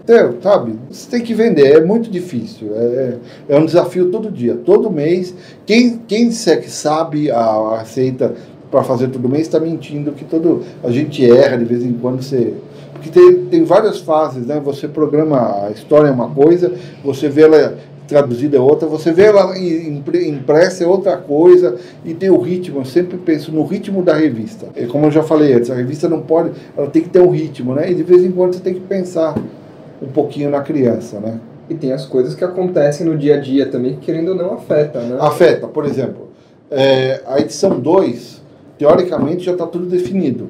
sabe? 0.42 0.78
Você 0.90 1.10
tem 1.10 1.22
que 1.22 1.34
vender, 1.34 1.76
é 1.76 1.84
muito 1.84 2.10
difícil. 2.10 2.70
É, 2.74 3.16
é 3.50 3.58
um 3.58 3.66
desafio 3.66 4.10
todo 4.10 4.30
dia, 4.30 4.56
todo 4.64 4.90
mês. 4.90 5.34
Quem, 5.66 6.00
quem 6.08 6.28
disser 6.30 6.62
que 6.62 6.70
sabe 6.70 7.30
a, 7.30 7.38
a 7.38 7.78
receita 7.80 8.34
para 8.70 8.82
fazer 8.82 9.08
todo 9.08 9.28
mês 9.28 9.42
está 9.42 9.58
mentindo 9.58 10.12
que 10.12 10.24
todo 10.24 10.62
a 10.82 10.90
gente 10.90 11.28
erra 11.28 11.56
de 11.56 11.64
vez 11.64 11.84
em 11.84 11.92
quando 11.92 12.22
você 12.22 12.54
porque 12.92 13.10
tem, 13.10 13.44
tem 13.46 13.64
várias 13.64 14.00
fases 14.00 14.46
né? 14.46 14.60
Você 14.64 14.88
programa 14.88 15.66
a 15.66 15.70
história 15.70 16.08
é 16.08 16.10
uma 16.10 16.28
coisa 16.28 16.72
você 17.02 17.28
vê 17.28 17.42
ela 17.42 17.78
traduzida 18.06 18.56
é 18.56 18.60
outra 18.60 18.88
você 18.88 19.12
vê 19.12 19.24
ela 19.24 19.56
impressa 19.56 20.84
é 20.84 20.86
outra 20.86 21.16
coisa 21.16 21.76
e 22.04 22.12
tem 22.14 22.30
o 22.30 22.40
ritmo 22.40 22.80
eu 22.80 22.84
sempre 22.84 23.16
penso 23.18 23.52
no 23.52 23.64
ritmo 23.64 24.02
da 24.02 24.14
revista. 24.14 24.66
É 24.74 24.86
como 24.86 25.06
eu 25.06 25.10
já 25.10 25.22
falei 25.22 25.54
antes 25.54 25.70
a 25.70 25.74
revista 25.74 26.08
não 26.08 26.20
pode 26.20 26.52
ela 26.76 26.88
tem 26.88 27.02
que 27.02 27.08
ter 27.08 27.20
um 27.20 27.30
ritmo 27.30 27.74
né? 27.74 27.90
E 27.90 27.94
de 27.94 28.02
vez 28.02 28.24
em 28.24 28.32
quando 28.32 28.54
você 28.54 28.60
tem 28.60 28.74
que 28.74 28.80
pensar 28.80 29.34
um 30.02 30.08
pouquinho 30.08 30.50
na 30.50 30.60
criança 30.60 31.20
né? 31.20 31.38
E 31.70 31.74
tem 31.74 31.92
as 31.92 32.04
coisas 32.04 32.34
que 32.34 32.42
acontecem 32.42 33.06
no 33.06 33.16
dia 33.16 33.36
a 33.36 33.40
dia 33.40 33.66
também 33.66 33.94
que 33.94 34.06
querendo 34.06 34.30
ou 34.30 34.34
não 34.34 34.54
afeta 34.54 35.00
né? 35.00 35.16
Afeta 35.20 35.66
por 35.68 35.84
exemplo 35.84 36.28
é, 36.70 37.22
a 37.26 37.38
edição 37.38 37.78
2 37.78 38.37
teoricamente 38.78 39.44
já 39.44 39.52
está 39.52 39.66
tudo 39.66 39.86
definido. 39.86 40.48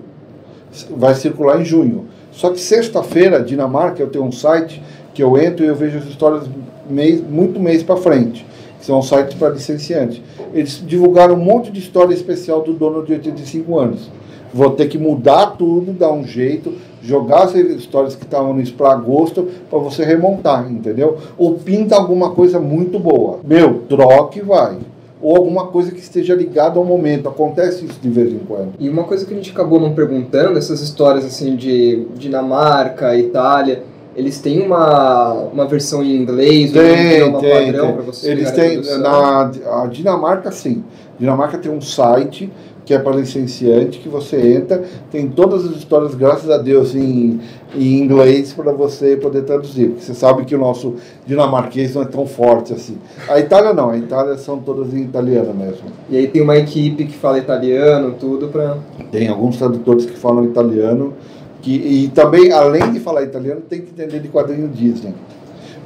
Vai 0.90 1.14
circular 1.14 1.60
em 1.60 1.64
junho. 1.64 2.06
Só 2.30 2.50
que 2.50 2.60
sexta-feira, 2.60 3.42
Dinamarca, 3.42 4.02
eu 4.02 4.08
tenho 4.08 4.24
um 4.24 4.32
site 4.32 4.82
que 5.14 5.22
eu 5.22 5.36
entro 5.36 5.64
e 5.64 5.68
eu 5.68 5.74
vejo 5.74 5.98
as 5.98 6.04
histórias 6.04 6.44
mês, 6.88 7.20
muito 7.20 7.58
mês 7.58 7.82
para 7.82 7.96
frente, 7.96 8.46
que 8.78 8.86
são 8.86 9.02
sites 9.02 9.34
para 9.34 9.48
licenciantes. 9.48 10.20
Eles 10.54 10.82
divulgaram 10.86 11.34
um 11.34 11.44
monte 11.44 11.72
de 11.72 11.80
história 11.80 12.14
especial 12.14 12.62
do 12.62 12.72
dono 12.72 13.04
de 13.04 13.12
85 13.12 13.78
anos. 13.78 14.10
Vou 14.52 14.70
ter 14.70 14.88
que 14.88 14.96
mudar 14.96 15.56
tudo, 15.58 15.92
dar 15.92 16.12
um 16.12 16.24
jeito, 16.24 16.74
jogar 17.02 17.44
as 17.44 17.54
histórias 17.54 18.14
que 18.14 18.24
estavam 18.24 18.54
nisso 18.54 18.74
para 18.74 18.92
agosto 18.92 19.48
para 19.68 19.78
você 19.78 20.04
remontar, 20.04 20.70
entendeu? 20.70 21.18
Ou 21.36 21.54
pinta 21.54 21.96
alguma 21.96 22.30
coisa 22.30 22.58
muito 22.58 22.98
boa. 22.98 23.40
Meu, 23.44 23.82
troque 23.88 24.40
vai. 24.40 24.78
Ou 25.20 25.36
alguma 25.36 25.66
coisa 25.66 25.90
que 25.90 26.00
esteja 26.00 26.34
ligada 26.34 26.78
ao 26.78 26.84
momento. 26.84 27.28
Acontece 27.28 27.84
isso 27.84 27.98
de 28.00 28.08
vez 28.08 28.32
em 28.32 28.38
quando. 28.38 28.74
E 28.78 28.88
uma 28.88 29.04
coisa 29.04 29.26
que 29.26 29.32
a 29.32 29.36
gente 29.36 29.50
acabou 29.50 29.80
não 29.80 29.92
perguntando, 29.92 30.58
essas 30.58 30.80
histórias 30.80 31.24
assim 31.24 31.56
de 31.56 32.06
Dinamarca, 32.16 33.16
Itália, 33.16 33.82
eles 34.14 34.40
têm 34.40 34.62
uma, 34.62 35.32
uma 35.32 35.66
versão 35.66 36.02
em 36.02 36.16
inglês, 36.16 36.72
tem, 36.72 37.14
idioma 37.14 37.40
tem, 37.40 37.66
padrão 37.66 37.92
para 37.92 38.02
você 38.02 38.30
Eles 38.30 38.50
têm, 38.50 38.82
na 38.98 39.50
a 39.66 39.86
Dinamarca 39.86 40.50
sim. 40.50 40.84
A 41.14 41.20
Dinamarca 41.20 41.58
tem 41.58 41.70
um 41.70 41.80
site 41.80 42.50
que 42.88 42.94
é 42.94 42.98
para 42.98 43.16
licenciante, 43.16 43.98
que 43.98 44.08
você 44.08 44.54
entra, 44.54 44.82
tem 45.10 45.28
todas 45.28 45.62
as 45.66 45.76
histórias, 45.76 46.14
graças 46.14 46.48
a 46.48 46.56
Deus, 46.56 46.94
em, 46.94 47.38
em 47.74 47.98
inglês 47.98 48.54
para 48.54 48.72
você 48.72 49.14
poder 49.14 49.42
traduzir. 49.42 49.88
Porque 49.88 50.06
você 50.06 50.14
sabe 50.14 50.46
que 50.46 50.54
o 50.54 50.58
nosso 50.58 50.94
dinamarquês 51.26 51.94
não 51.94 52.00
é 52.00 52.06
tão 52.06 52.26
forte 52.26 52.72
assim. 52.72 52.96
A 53.28 53.38
Itália 53.38 53.74
não, 53.74 53.90
a 53.90 53.98
Itália 53.98 54.38
são 54.38 54.58
todas 54.60 54.94
em 54.94 55.02
italiano 55.02 55.52
mesmo. 55.52 55.82
E 56.08 56.16
aí 56.16 56.28
tem 56.28 56.40
uma 56.40 56.56
equipe 56.56 57.04
que 57.04 57.14
fala 57.14 57.38
italiano, 57.38 58.14
tudo 58.18 58.48
para. 58.48 58.78
Tem 59.12 59.28
alguns 59.28 59.58
tradutores 59.58 60.06
que 60.06 60.16
falam 60.16 60.46
italiano, 60.46 61.12
que, 61.60 61.74
e 61.76 62.08
também, 62.08 62.52
além 62.52 62.90
de 62.90 63.00
falar 63.00 63.22
italiano, 63.22 63.60
tem 63.68 63.82
que 63.82 63.90
entender 63.90 64.20
de 64.20 64.28
quadrinho 64.28 64.66
Disney. 64.66 65.12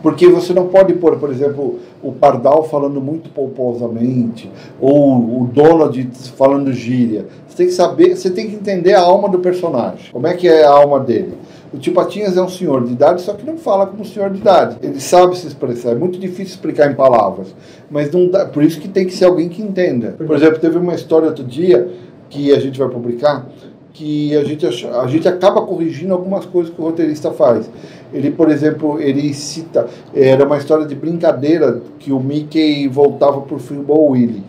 Porque 0.03 0.29
você 0.29 0.53
não 0.53 0.67
pode 0.67 0.95
pôr, 0.95 1.17
por 1.19 1.31
exemplo, 1.31 1.79
o 2.03 2.13
Pardal 2.13 2.65
falando 2.65 3.01
muito 3.01 3.31
pomposamente, 3.31 4.51
ou 4.81 5.43
o 5.43 5.51
Donald 5.53 6.11
falando 6.37 6.73
gíria. 6.73 7.27
Você 7.47 7.57
tem 7.57 7.67
que 7.67 7.73
saber, 7.73 8.17
você 8.17 8.31
tem 8.31 8.49
que 8.49 8.57
entender 8.57 8.95
a 8.95 9.01
alma 9.01 9.29
do 9.29 9.39
personagem. 9.39 10.11
Como 10.11 10.27
é 10.27 10.35
que 10.35 10.49
é 10.49 10.65
a 10.65 10.71
alma 10.71 10.99
dele? 10.99 11.35
O 11.73 11.79
Tio 11.79 11.95
Patinhas 11.95 12.37
é 12.37 12.43
um 12.43 12.49
senhor 12.49 12.85
de 12.85 12.93
idade, 12.93 13.23
só 13.23 13.33
que 13.33 13.47
não 13.47 13.57
fala 13.57 13.87
como 13.87 14.05
senhor 14.05 14.29
de 14.29 14.39
idade. 14.39 14.77
Ele 14.83 15.01
sabe 15.01 15.39
se 15.39 15.47
expressar. 15.47 15.93
É 15.93 15.95
muito 15.95 16.19
difícil 16.19 16.55
explicar 16.55 16.91
em 16.91 16.95
palavras. 16.95 17.55
Mas 17.91 18.11
não 18.11 18.29
dá, 18.29 18.45
por 18.45 18.63
isso 18.63 18.79
que 18.79 18.89
tem 18.89 19.07
que 19.07 19.15
ser 19.15 19.25
alguém 19.25 19.49
que 19.49 19.63
entenda. 19.63 20.15
Por 20.19 20.37
exemplo, 20.37 20.59
teve 20.59 20.77
uma 20.77 20.95
história 20.95 21.29
outro 21.29 21.45
dia 21.45 21.89
que 22.29 22.53
a 22.53 22.61
gente 22.61 22.79
vai 22.79 22.89
publicar 22.89 23.47
que 23.93 24.35
a 24.37 24.45
gente, 24.45 24.67
a 24.67 25.07
gente 25.07 25.29
acaba 25.29 25.63
corrigindo 25.63 26.13
algumas 26.15 26.47
coisas 26.47 26.73
que 26.73 26.81
o 26.81 26.85
roteirista 26.85 27.31
faz. 27.31 27.69
Ele, 28.13 28.31
por 28.31 28.51
exemplo, 28.51 29.01
ele 29.01 29.33
cita, 29.35 29.87
era 30.15 30.45
uma 30.45 30.59
história 30.59 30.87
de 30.87 30.95
brincadeira 30.95 31.81
que 31.99 32.13
o 32.13 32.21
Mickey 32.21 32.89
voltava 32.89 33.41
por 33.41 33.59
Freeball 33.59 34.11
Willie, 34.11 34.45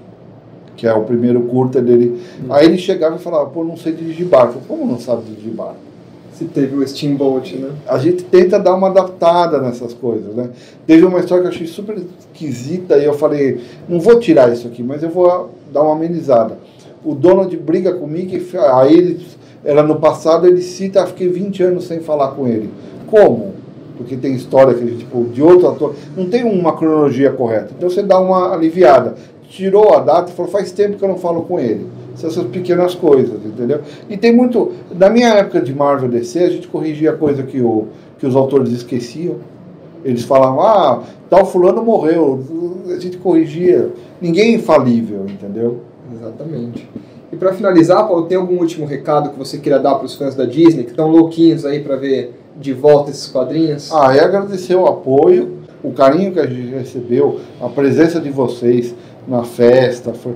que 0.76 0.88
é 0.88 0.94
o 0.94 1.04
primeiro 1.04 1.42
curta 1.44 1.82
dele. 1.82 2.22
Hum. 2.42 2.48
Aí 2.50 2.66
ele 2.66 2.78
chegava 2.78 3.16
e 3.16 3.20
falava, 3.20 3.50
pô, 3.50 3.64
não 3.64 3.78
sei 3.78 3.94
dirigir 3.94 4.26
barco. 4.26 4.60
Como 4.68 4.86
não 4.86 5.00
sabe 5.00 5.24
dirigir 5.24 5.54
barco? 5.54 5.78
Se 6.34 6.46
teve 6.46 6.76
o 6.76 6.88
Steamboat, 6.88 7.56
né? 7.56 7.70
A 7.88 7.98
gente 8.00 8.24
tenta 8.24 8.58
dar 8.60 8.74
uma 8.74 8.88
adaptada 8.88 9.60
nessas 9.60 9.94
coisas, 9.94 10.34
né? 10.36 10.50
Teve 10.86 11.06
uma 11.06 11.20
história 11.20 11.44
que 11.44 11.50
eu 11.50 11.54
achei 11.54 11.68
super 11.68 11.96
esquisita 12.20 12.98
e 12.98 13.06
eu 13.06 13.14
falei, 13.14 13.62
não 13.88 14.00
vou 14.00 14.20
tirar 14.20 14.52
isso 14.52 14.68
aqui, 14.68 14.82
mas 14.82 15.04
eu 15.04 15.10
vou 15.10 15.52
dar 15.72 15.84
uma 15.84 15.94
amenizada 15.94 16.58
o 17.04 17.14
Donald 17.14 17.56
briga 17.58 17.94
comigo, 17.94 18.32
aí 18.74 18.94
ele, 18.94 19.26
era 19.64 19.84
no 19.84 19.96
passado, 19.96 20.48
ele 20.48 20.62
cita, 20.62 21.06
fiquei 21.08 21.28
20 21.28 21.64
anos 21.64 21.86
sem 21.86 22.00
falar 22.00 22.30
com 22.32 22.48
ele. 22.48 22.70
Como? 23.08 23.54
Porque 23.98 24.18
tem 24.18 24.34
história 24.34 24.74
que, 24.74 24.98
tipo, 24.98 25.26
de 25.26 25.42
outro 25.42 25.68
ator, 25.68 25.96
não 26.18 26.30
tem 26.30 26.44
uma 26.44 26.76
cronologia 26.76 27.32
correta. 27.32 27.70
Então 27.78 27.90
você 27.90 28.02
dá 28.02 28.20
uma 28.20 28.54
aliviada. 28.54 29.16
Tirou 29.50 29.94
a 29.94 30.00
data 30.00 30.32
e 30.32 30.36
falou, 30.36 30.52
faz 30.52 30.72
tempo 30.72 30.98
que 30.98 31.04
eu 31.04 31.10
não 31.10 31.18
falo 31.18 31.44
com 31.44 31.60
ele. 31.60 31.88
Essas 32.14 32.44
pequenas 32.46 32.96
coisas, 32.96 33.44
entendeu? 33.46 33.82
E 34.10 34.18
tem 34.18 34.36
muito. 34.36 34.72
Na 34.98 35.10
minha 35.10 35.30
época 35.30 35.62
de 35.62 35.74
Marvel 35.74 36.10
DC, 36.10 36.40
a 36.40 36.50
gente 36.50 36.68
corrigia 36.68 37.14
coisa 37.14 37.44
que, 37.44 37.62
o, 37.62 37.88
que 38.20 38.26
os 38.26 38.36
autores 38.36 38.72
esqueciam. 38.72 39.36
Eles 40.04 40.24
falavam, 40.24 40.62
ah, 40.62 41.04
tal 41.30 41.46
fulano 41.46 41.84
morreu. 41.84 42.44
A 42.88 43.00
gente 43.00 43.18
corrigia. 43.18 43.92
Ninguém 44.22 44.54
é 44.54 44.56
infalível, 44.56 45.26
entendeu? 45.28 45.82
Exatamente. 46.16 46.90
E 47.32 47.36
para 47.36 47.54
finalizar, 47.54 48.08
Paulo, 48.08 48.26
tem 48.26 48.38
algum 48.38 48.60
último 48.60 48.86
recado 48.86 49.32
que 49.32 49.40
você 49.40 49.58
queira 49.58 49.80
dar 49.80 49.96
para 49.96 50.06
os 50.06 50.16
fãs 50.16 50.36
da 50.36 50.46
Disney 50.46 50.84
que 50.84 50.92
estão 50.92 51.10
louquinhos 51.10 51.66
aí 51.66 51.80
para 51.80 51.96
ver 51.96 52.40
de 52.56 52.74
volta 52.74 53.10
esses 53.10 53.28
quadrinhos? 53.28 53.92
Ah, 53.92 54.16
é 54.16 54.20
agradecer 54.20 54.76
o 54.76 54.86
apoio, 54.86 55.58
o 55.84 55.92
carinho 55.92 56.32
que 56.32 56.40
a 56.40 56.46
gente 56.46 56.70
recebeu, 56.76 57.40
a 57.60 57.68
presença 57.68 58.20
de 58.20 58.30
vocês 58.30 58.94
na 59.28 59.44
festa. 59.44 60.14
Foi... 60.14 60.36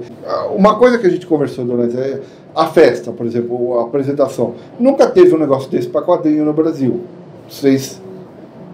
Uma 0.56 0.78
coisa 0.78 0.98
que 0.98 1.06
a 1.06 1.10
gente 1.10 1.28
conversou 1.28 1.66
durante 1.66 1.96
é 1.98 2.22
a 2.56 2.66
festa, 2.66 3.12
por 3.12 3.26
exemplo, 3.26 3.78
a 3.78 3.84
apresentação. 3.84 4.56
Nunca 4.80 5.08
teve 5.08 5.36
um 5.36 5.38
negócio 5.38 5.70
desse 5.70 5.88
para 5.88 6.02
quadrinho 6.02 6.44
no 6.44 6.54
Brasil. 6.54 7.02
Vocês 7.48 8.02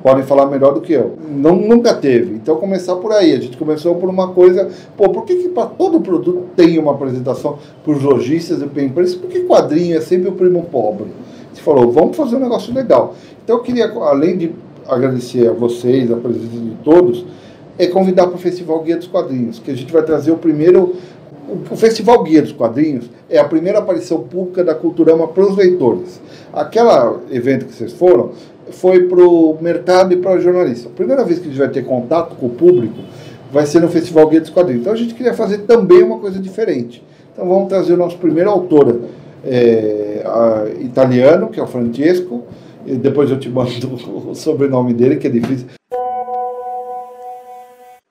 podem 0.04 0.24
falar 0.24 0.48
melhor 0.48 0.74
do 0.74 0.82
que 0.82 0.92
eu. 0.92 1.18
Não, 1.30 1.56
nunca 1.56 1.94
teve. 1.94 2.36
Então 2.36 2.58
começar 2.58 2.98
por 2.98 3.14
aí. 3.14 3.32
A 3.32 3.40
gente 3.40 3.56
começou 3.56 3.96
por 3.96 4.10
uma 4.10 4.28
coisa, 4.34 4.70
pô, 4.98 5.10
por 5.10 5.24
que, 5.24 5.38
que 5.38 5.50
para 5.50 5.68
todo 5.68 6.02
produto 6.02 6.44
tem 6.58 6.78
uma 6.78 6.92
apresentação 6.92 7.58
para 7.84 7.94
os 7.94 8.04
lojistas 8.04 8.62
e 8.62 8.66
para 8.66 8.84
empresas? 8.84 9.16
Por 9.16 9.30
que 9.30 9.40
quadrinho 9.46 9.98
é 9.98 10.02
sempre 10.02 10.28
o 10.28 10.34
primo 10.34 10.64
pobre? 10.66 11.08
Gente 11.54 11.64
falou, 11.64 11.90
vamos 11.90 12.18
fazer 12.18 12.36
um 12.36 12.40
negócio 12.40 12.74
legal. 12.74 13.16
Então 13.44 13.58
eu 13.58 13.64
queria, 13.64 13.90
além 13.92 14.38
de 14.38 14.52
agradecer 14.88 15.48
a 15.48 15.54
vocês, 15.54 16.12
a 16.12 16.18
presença 16.18 16.48
de 16.48 16.76
todos, 16.84 17.26
é 17.78 17.88
convidar 17.88 18.28
para 18.28 18.36
o 18.36 18.40
Festival 18.40 18.82
Guia 18.82 18.98
dos 18.98 19.08
Quadrinhos, 19.08 19.58
que 19.60 19.72
a 19.72 19.76
gente 19.76 19.92
vai 19.92 20.04
trazer 20.04 20.32
o 20.32 20.38
primeiro. 20.38 20.96
O 21.70 21.76
Festival 21.76 22.24
Guia 22.24 22.42
dos 22.42 22.52
Quadrinhos 22.52 23.10
é 23.30 23.38
a 23.38 23.46
primeira 23.46 23.80
aparição 23.80 24.20
pública 24.20 24.64
da 24.64 24.74
Culturama 24.74 25.28
para 25.28 25.44
os 25.44 25.56
leitores. 25.56 26.20
Aquela 26.52 27.20
evento 27.32 27.66
que 27.66 27.74
vocês 27.74 27.94
foram 27.94 28.32
foi 28.74 29.08
para 29.08 29.22
o 29.22 29.58
mercado 29.62 30.14
e 30.14 30.18
para 30.18 30.38
o 30.38 30.42
jornalista. 30.42 30.90
A 30.90 30.92
primeira 30.92 31.24
vez 31.24 31.40
que 31.40 31.46
a 31.46 31.50
gente 31.50 31.60
vai 31.60 31.70
ter 31.70 31.86
contato 31.86 32.36
com 32.36 32.48
o 32.48 32.50
público 32.50 33.00
vai 33.52 33.66
ser 33.66 33.80
no 33.80 33.88
Festival 33.88 34.28
Guia 34.28 34.42
dos 34.42 34.50
Quadrinhos. 34.50 34.82
Então 34.82 34.94
a 34.94 34.98
gente 34.98 35.14
queria 35.14 35.34
fazer 35.34 35.60
também 35.60 36.04
uma 36.04 36.20
coisa 36.20 36.40
diferente. 36.40 37.04
Então 37.32 37.48
vamos 37.48 37.70
trazer 37.70 37.94
o 37.94 37.98
nosso 37.98 38.18
primeiro 38.18 38.50
autor 38.50 39.02
é, 39.44 40.24
italiano, 40.82 41.50
que 41.50 41.60
é 41.60 41.64
o 41.64 41.68
Francesco, 41.68 42.46
e 42.86 42.96
depois 42.96 43.30
eu 43.30 43.40
te 43.40 43.50
mando 43.50 43.70
o 44.30 44.36
sobrenome 44.36 44.94
dele, 44.94 45.18
que 45.18 45.28
é 45.28 45.30
difícil. 45.30 45.68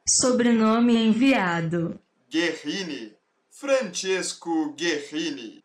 Sobrenome 0.08 0.96
enviado. 0.96 1.94
Guerrini. 2.30 3.12
Francesco 3.50 4.74
Guerrini. 4.76 5.60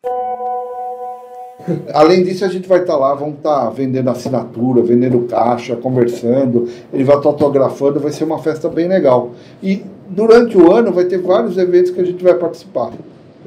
Além 1.92 2.22
disso, 2.22 2.44
a 2.44 2.48
gente 2.48 2.68
vai 2.68 2.80
estar 2.80 2.94
tá 2.94 2.98
lá, 2.98 3.14
vamos 3.14 3.36
estar 3.36 3.64
tá 3.64 3.70
vendendo 3.70 4.08
assinatura, 4.10 4.82
vendendo 4.82 5.20
caixa, 5.22 5.74
conversando, 5.76 6.68
ele 6.92 7.04
vai 7.04 7.16
estar 7.16 7.28
tá 7.28 7.28
autografando, 7.28 7.98
vai 7.98 8.12
ser 8.12 8.24
uma 8.24 8.38
festa 8.38 8.68
bem 8.68 8.88
legal. 8.88 9.32
E 9.62 9.82
durante 10.08 10.56
o 10.56 10.72
ano 10.72 10.92
vai 10.92 11.04
ter 11.04 11.18
vários 11.18 11.58
eventos 11.58 11.90
que 11.90 12.00
a 12.00 12.04
gente 12.04 12.22
vai 12.22 12.34
participar. 12.34 12.92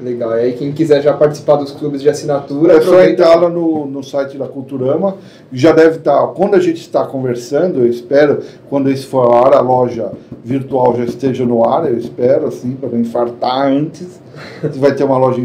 Legal, 0.00 0.32
e 0.32 0.40
aí 0.40 0.52
quem 0.54 0.72
quiser 0.72 1.02
já 1.02 1.12
participar 1.12 1.56
dos 1.56 1.70
clubes 1.72 2.00
de 2.00 2.08
assinatura... 2.08 2.74
É 2.74 2.80
só 2.80 3.04
entrar 3.04 3.40
lá. 3.40 3.48
no, 3.48 3.86
no 3.86 4.02
site 4.02 4.36
da 4.36 4.48
Culturama, 4.48 5.16
já 5.52 5.70
deve 5.70 5.98
estar, 5.98 6.26
quando 6.28 6.54
a 6.54 6.60
gente 6.60 6.80
está 6.80 7.04
conversando, 7.04 7.80
eu 7.80 7.86
espero, 7.86 8.40
quando 8.68 8.90
isso 8.90 9.06
for 9.06 9.26
a 9.26 9.30
hora, 9.30 9.58
a 9.58 9.60
loja 9.60 10.10
virtual 10.42 10.96
já 10.96 11.04
esteja 11.04 11.44
no 11.44 11.64
ar, 11.68 11.88
eu 11.88 11.98
espero, 11.98 12.46
assim, 12.48 12.72
para 12.72 12.88
não 12.88 13.00
infartar 13.00 13.68
antes, 13.68 14.20
vai 14.76 14.94
ter 14.94 15.04
uma 15.04 15.18
loja... 15.18 15.44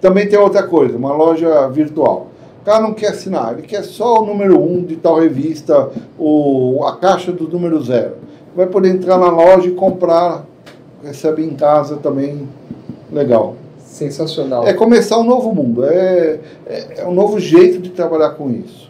Também 0.00 0.28
tem 0.28 0.38
outra 0.38 0.62
coisa, 0.62 0.96
uma 0.96 1.12
loja 1.12 1.68
virtual. 1.68 2.28
O 2.62 2.64
cara 2.64 2.82
não 2.82 2.92
quer 2.92 3.08
assinar, 3.08 3.54
ele 3.54 3.66
quer 3.66 3.82
só 3.82 4.22
o 4.22 4.26
número 4.26 4.60
1 4.60 4.72
um 4.72 4.82
de 4.82 4.96
tal 4.96 5.18
revista, 5.18 5.90
o, 6.18 6.84
a 6.84 6.96
caixa 6.96 7.32
do 7.32 7.48
número 7.48 7.82
0. 7.82 8.12
Vai 8.54 8.66
poder 8.66 8.90
entrar 8.90 9.18
na 9.18 9.30
loja 9.30 9.68
e 9.68 9.72
comprar, 9.72 10.44
recebe 11.02 11.44
em 11.44 11.54
casa 11.54 11.96
também. 11.96 12.48
Legal. 13.10 13.56
Sensacional. 13.78 14.66
É 14.66 14.74
começar 14.74 15.18
um 15.18 15.24
novo 15.24 15.54
mundo, 15.54 15.84
é, 15.84 16.38
é, 16.66 16.86
é 16.98 17.06
um 17.06 17.14
novo 17.14 17.40
jeito 17.40 17.78
de 17.78 17.90
trabalhar 17.90 18.30
com 18.30 18.50
isso. 18.50 18.88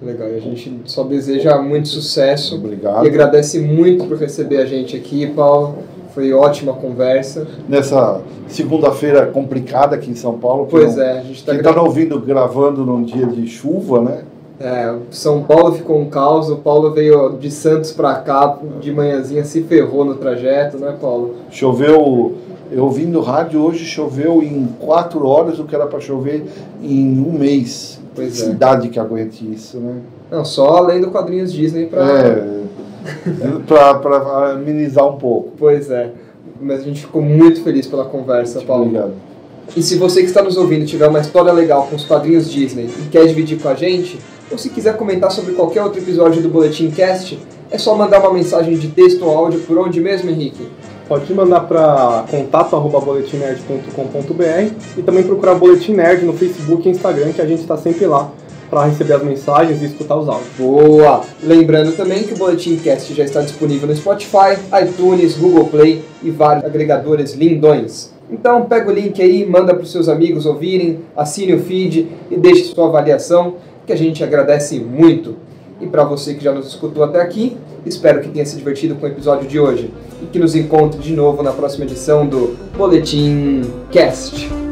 Legal, 0.00 0.28
e 0.28 0.36
a 0.36 0.40
gente 0.40 0.82
só 0.84 1.02
deseja 1.04 1.56
muito 1.62 1.88
sucesso. 1.88 2.56
Obrigado. 2.56 3.04
E 3.06 3.08
agradece 3.08 3.58
muito 3.58 4.04
por 4.04 4.18
receber 4.18 4.58
a 4.58 4.66
gente 4.66 4.94
aqui, 4.94 5.26
Paulo. 5.28 5.78
Foi 6.16 6.32
ótima 6.32 6.72
conversa. 6.72 7.46
Nessa 7.68 8.22
segunda-feira 8.48 9.26
complicada 9.26 9.96
aqui 9.96 10.10
em 10.10 10.14
São 10.14 10.38
Paulo. 10.38 10.66
Pois 10.70 10.96
não, 10.96 11.02
é, 11.02 11.18
a 11.18 11.22
gente 11.22 11.34
está 11.34 11.52
gra... 11.52 11.82
ouvindo 11.82 12.18
gravando 12.18 12.86
num 12.86 13.02
dia 13.02 13.26
de 13.26 13.46
chuva, 13.46 14.00
né? 14.00 14.22
É, 14.58 14.94
São 15.10 15.42
Paulo 15.42 15.74
ficou 15.74 16.00
um 16.00 16.08
caos. 16.08 16.48
O 16.48 16.56
Paulo 16.56 16.94
veio 16.94 17.36
de 17.38 17.50
Santos 17.50 17.92
para 17.92 18.14
cá 18.14 18.58
de 18.80 18.90
manhãzinha, 18.94 19.44
se 19.44 19.62
ferrou 19.64 20.06
no 20.06 20.14
trajeto, 20.14 20.78
né, 20.78 20.96
Paulo? 20.98 21.34
Choveu. 21.50 22.32
Eu 22.72 22.84
ouvi 22.84 23.04
no 23.04 23.20
rádio 23.20 23.60
hoje 23.60 23.84
choveu 23.84 24.42
em 24.42 24.68
quatro 24.80 25.26
horas 25.26 25.58
o 25.58 25.64
que 25.64 25.74
era 25.74 25.86
para 25.86 26.00
chover 26.00 26.46
em 26.82 27.20
um 27.20 27.38
mês. 27.38 28.00
Pois 28.14 28.40
é. 28.40 28.46
Cidade 28.46 28.88
que 28.88 28.98
aguente 28.98 29.46
isso, 29.52 29.76
né? 29.76 29.96
Não, 30.30 30.46
só 30.46 30.78
além 30.78 30.98
do 30.98 31.10
quadrinhos 31.10 31.52
Disney 31.52 31.84
para. 31.84 32.02
É 32.02 32.56
para 33.66 34.52
amenizar 34.52 35.06
um 35.06 35.16
pouco. 35.16 35.52
Pois 35.58 35.90
é. 35.90 36.10
Mas 36.60 36.80
a 36.80 36.84
gente 36.84 37.00
ficou 37.00 37.22
muito 37.22 37.62
feliz 37.62 37.86
pela 37.86 38.04
conversa, 38.04 38.56
muito 38.56 38.66
Paulo. 38.66 38.84
Obrigado. 38.84 39.12
E 39.74 39.82
se 39.82 39.96
você 39.96 40.20
que 40.20 40.26
está 40.26 40.42
nos 40.42 40.56
ouvindo 40.56 40.86
tiver 40.86 41.08
uma 41.08 41.18
história 41.20 41.52
legal 41.52 41.88
com 41.88 41.96
os 41.96 42.04
quadrinhos 42.04 42.48
Disney 42.50 42.84
e 42.84 43.08
quer 43.10 43.26
dividir 43.26 43.60
com 43.60 43.68
a 43.68 43.74
gente, 43.74 44.18
ou 44.50 44.56
se 44.56 44.70
quiser 44.70 44.96
comentar 44.96 45.30
sobre 45.32 45.54
qualquer 45.54 45.82
outro 45.82 46.00
episódio 46.00 46.40
do 46.40 46.48
Boletim 46.48 46.88
Cast, 46.90 47.36
é 47.70 47.78
só 47.78 47.96
mandar 47.96 48.20
uma 48.20 48.32
mensagem 48.32 48.76
de 48.76 48.86
texto 48.88 49.24
ou 49.24 49.36
áudio 49.36 49.58
por 49.60 49.76
onde 49.78 50.00
mesmo, 50.00 50.30
Henrique? 50.30 50.68
Pode 51.08 51.32
mandar 51.34 51.60
para 51.60 52.24
contato@boletimnerd.com.br 52.30 54.72
e 54.96 55.02
também 55.02 55.24
procurar 55.24 55.56
Boletim 55.56 55.94
Nerd 55.94 56.24
no 56.24 56.32
Facebook 56.32 56.88
e 56.88 56.92
Instagram, 56.92 57.32
que 57.32 57.42
a 57.42 57.46
gente 57.46 57.60
está 57.60 57.76
sempre 57.76 58.06
lá 58.06 58.30
para 58.70 58.86
receber 58.86 59.14
as 59.14 59.22
mensagens 59.22 59.82
e 59.82 59.86
escutar 59.86 60.16
os 60.16 60.28
áudios. 60.28 60.48
Boa! 60.58 61.22
Lembrando 61.42 61.96
também 61.96 62.24
que 62.24 62.34
o 62.34 62.36
Boletim 62.36 62.76
Cast 62.76 63.12
já 63.14 63.24
está 63.24 63.40
disponível 63.40 63.88
no 63.88 63.96
Spotify, 63.96 64.58
iTunes, 64.82 65.36
Google 65.36 65.66
Play 65.66 66.02
e 66.22 66.30
vários 66.30 66.64
agregadores 66.64 67.34
lindões. 67.34 68.14
Então 68.30 68.64
pega 68.64 68.90
o 68.90 68.92
link 68.94 69.22
aí, 69.22 69.46
manda 69.46 69.72
para 69.72 69.82
os 69.82 69.92
seus 69.92 70.08
amigos 70.08 70.46
ouvirem, 70.46 71.00
assine 71.16 71.54
o 71.54 71.60
feed 71.60 72.08
e 72.30 72.36
deixe 72.36 72.64
sua 72.64 72.86
avaliação, 72.88 73.54
que 73.86 73.92
a 73.92 73.96
gente 73.96 74.22
agradece 74.24 74.80
muito. 74.80 75.36
E 75.80 75.86
para 75.86 76.04
você 76.04 76.34
que 76.34 76.42
já 76.42 76.52
nos 76.52 76.66
escutou 76.66 77.04
até 77.04 77.20
aqui, 77.20 77.56
espero 77.84 78.20
que 78.20 78.28
tenha 78.28 78.44
se 78.44 78.56
divertido 78.56 78.96
com 78.96 79.06
o 79.06 79.08
episódio 79.08 79.46
de 79.46 79.60
hoje 79.60 79.92
e 80.22 80.26
que 80.26 80.38
nos 80.38 80.56
encontre 80.56 80.98
de 81.00 81.14
novo 81.14 81.42
na 81.42 81.52
próxima 81.52 81.84
edição 81.84 82.26
do 82.26 82.56
Boletim 82.76 83.62
Cast. 83.92 84.65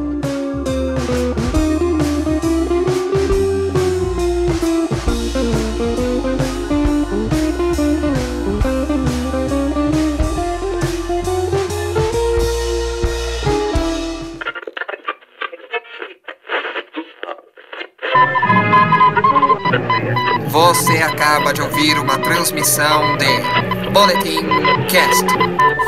Acaba 21.35 21.53
de 21.53 21.63
ouvir 21.63 21.99
uma 21.99 22.17
transmissão 22.19 23.17
de 23.17 23.91
Boletim 23.91 24.47
Cast. 24.89 25.27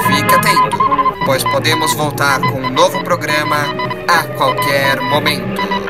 Fique 0.08 0.34
atento, 0.34 0.76
pois 1.24 1.44
podemos 1.44 1.94
voltar 1.94 2.40
com 2.40 2.62
um 2.62 2.70
novo 2.70 3.04
programa 3.04 3.58
a 4.08 4.24
qualquer 4.36 5.00
momento. 5.02 5.85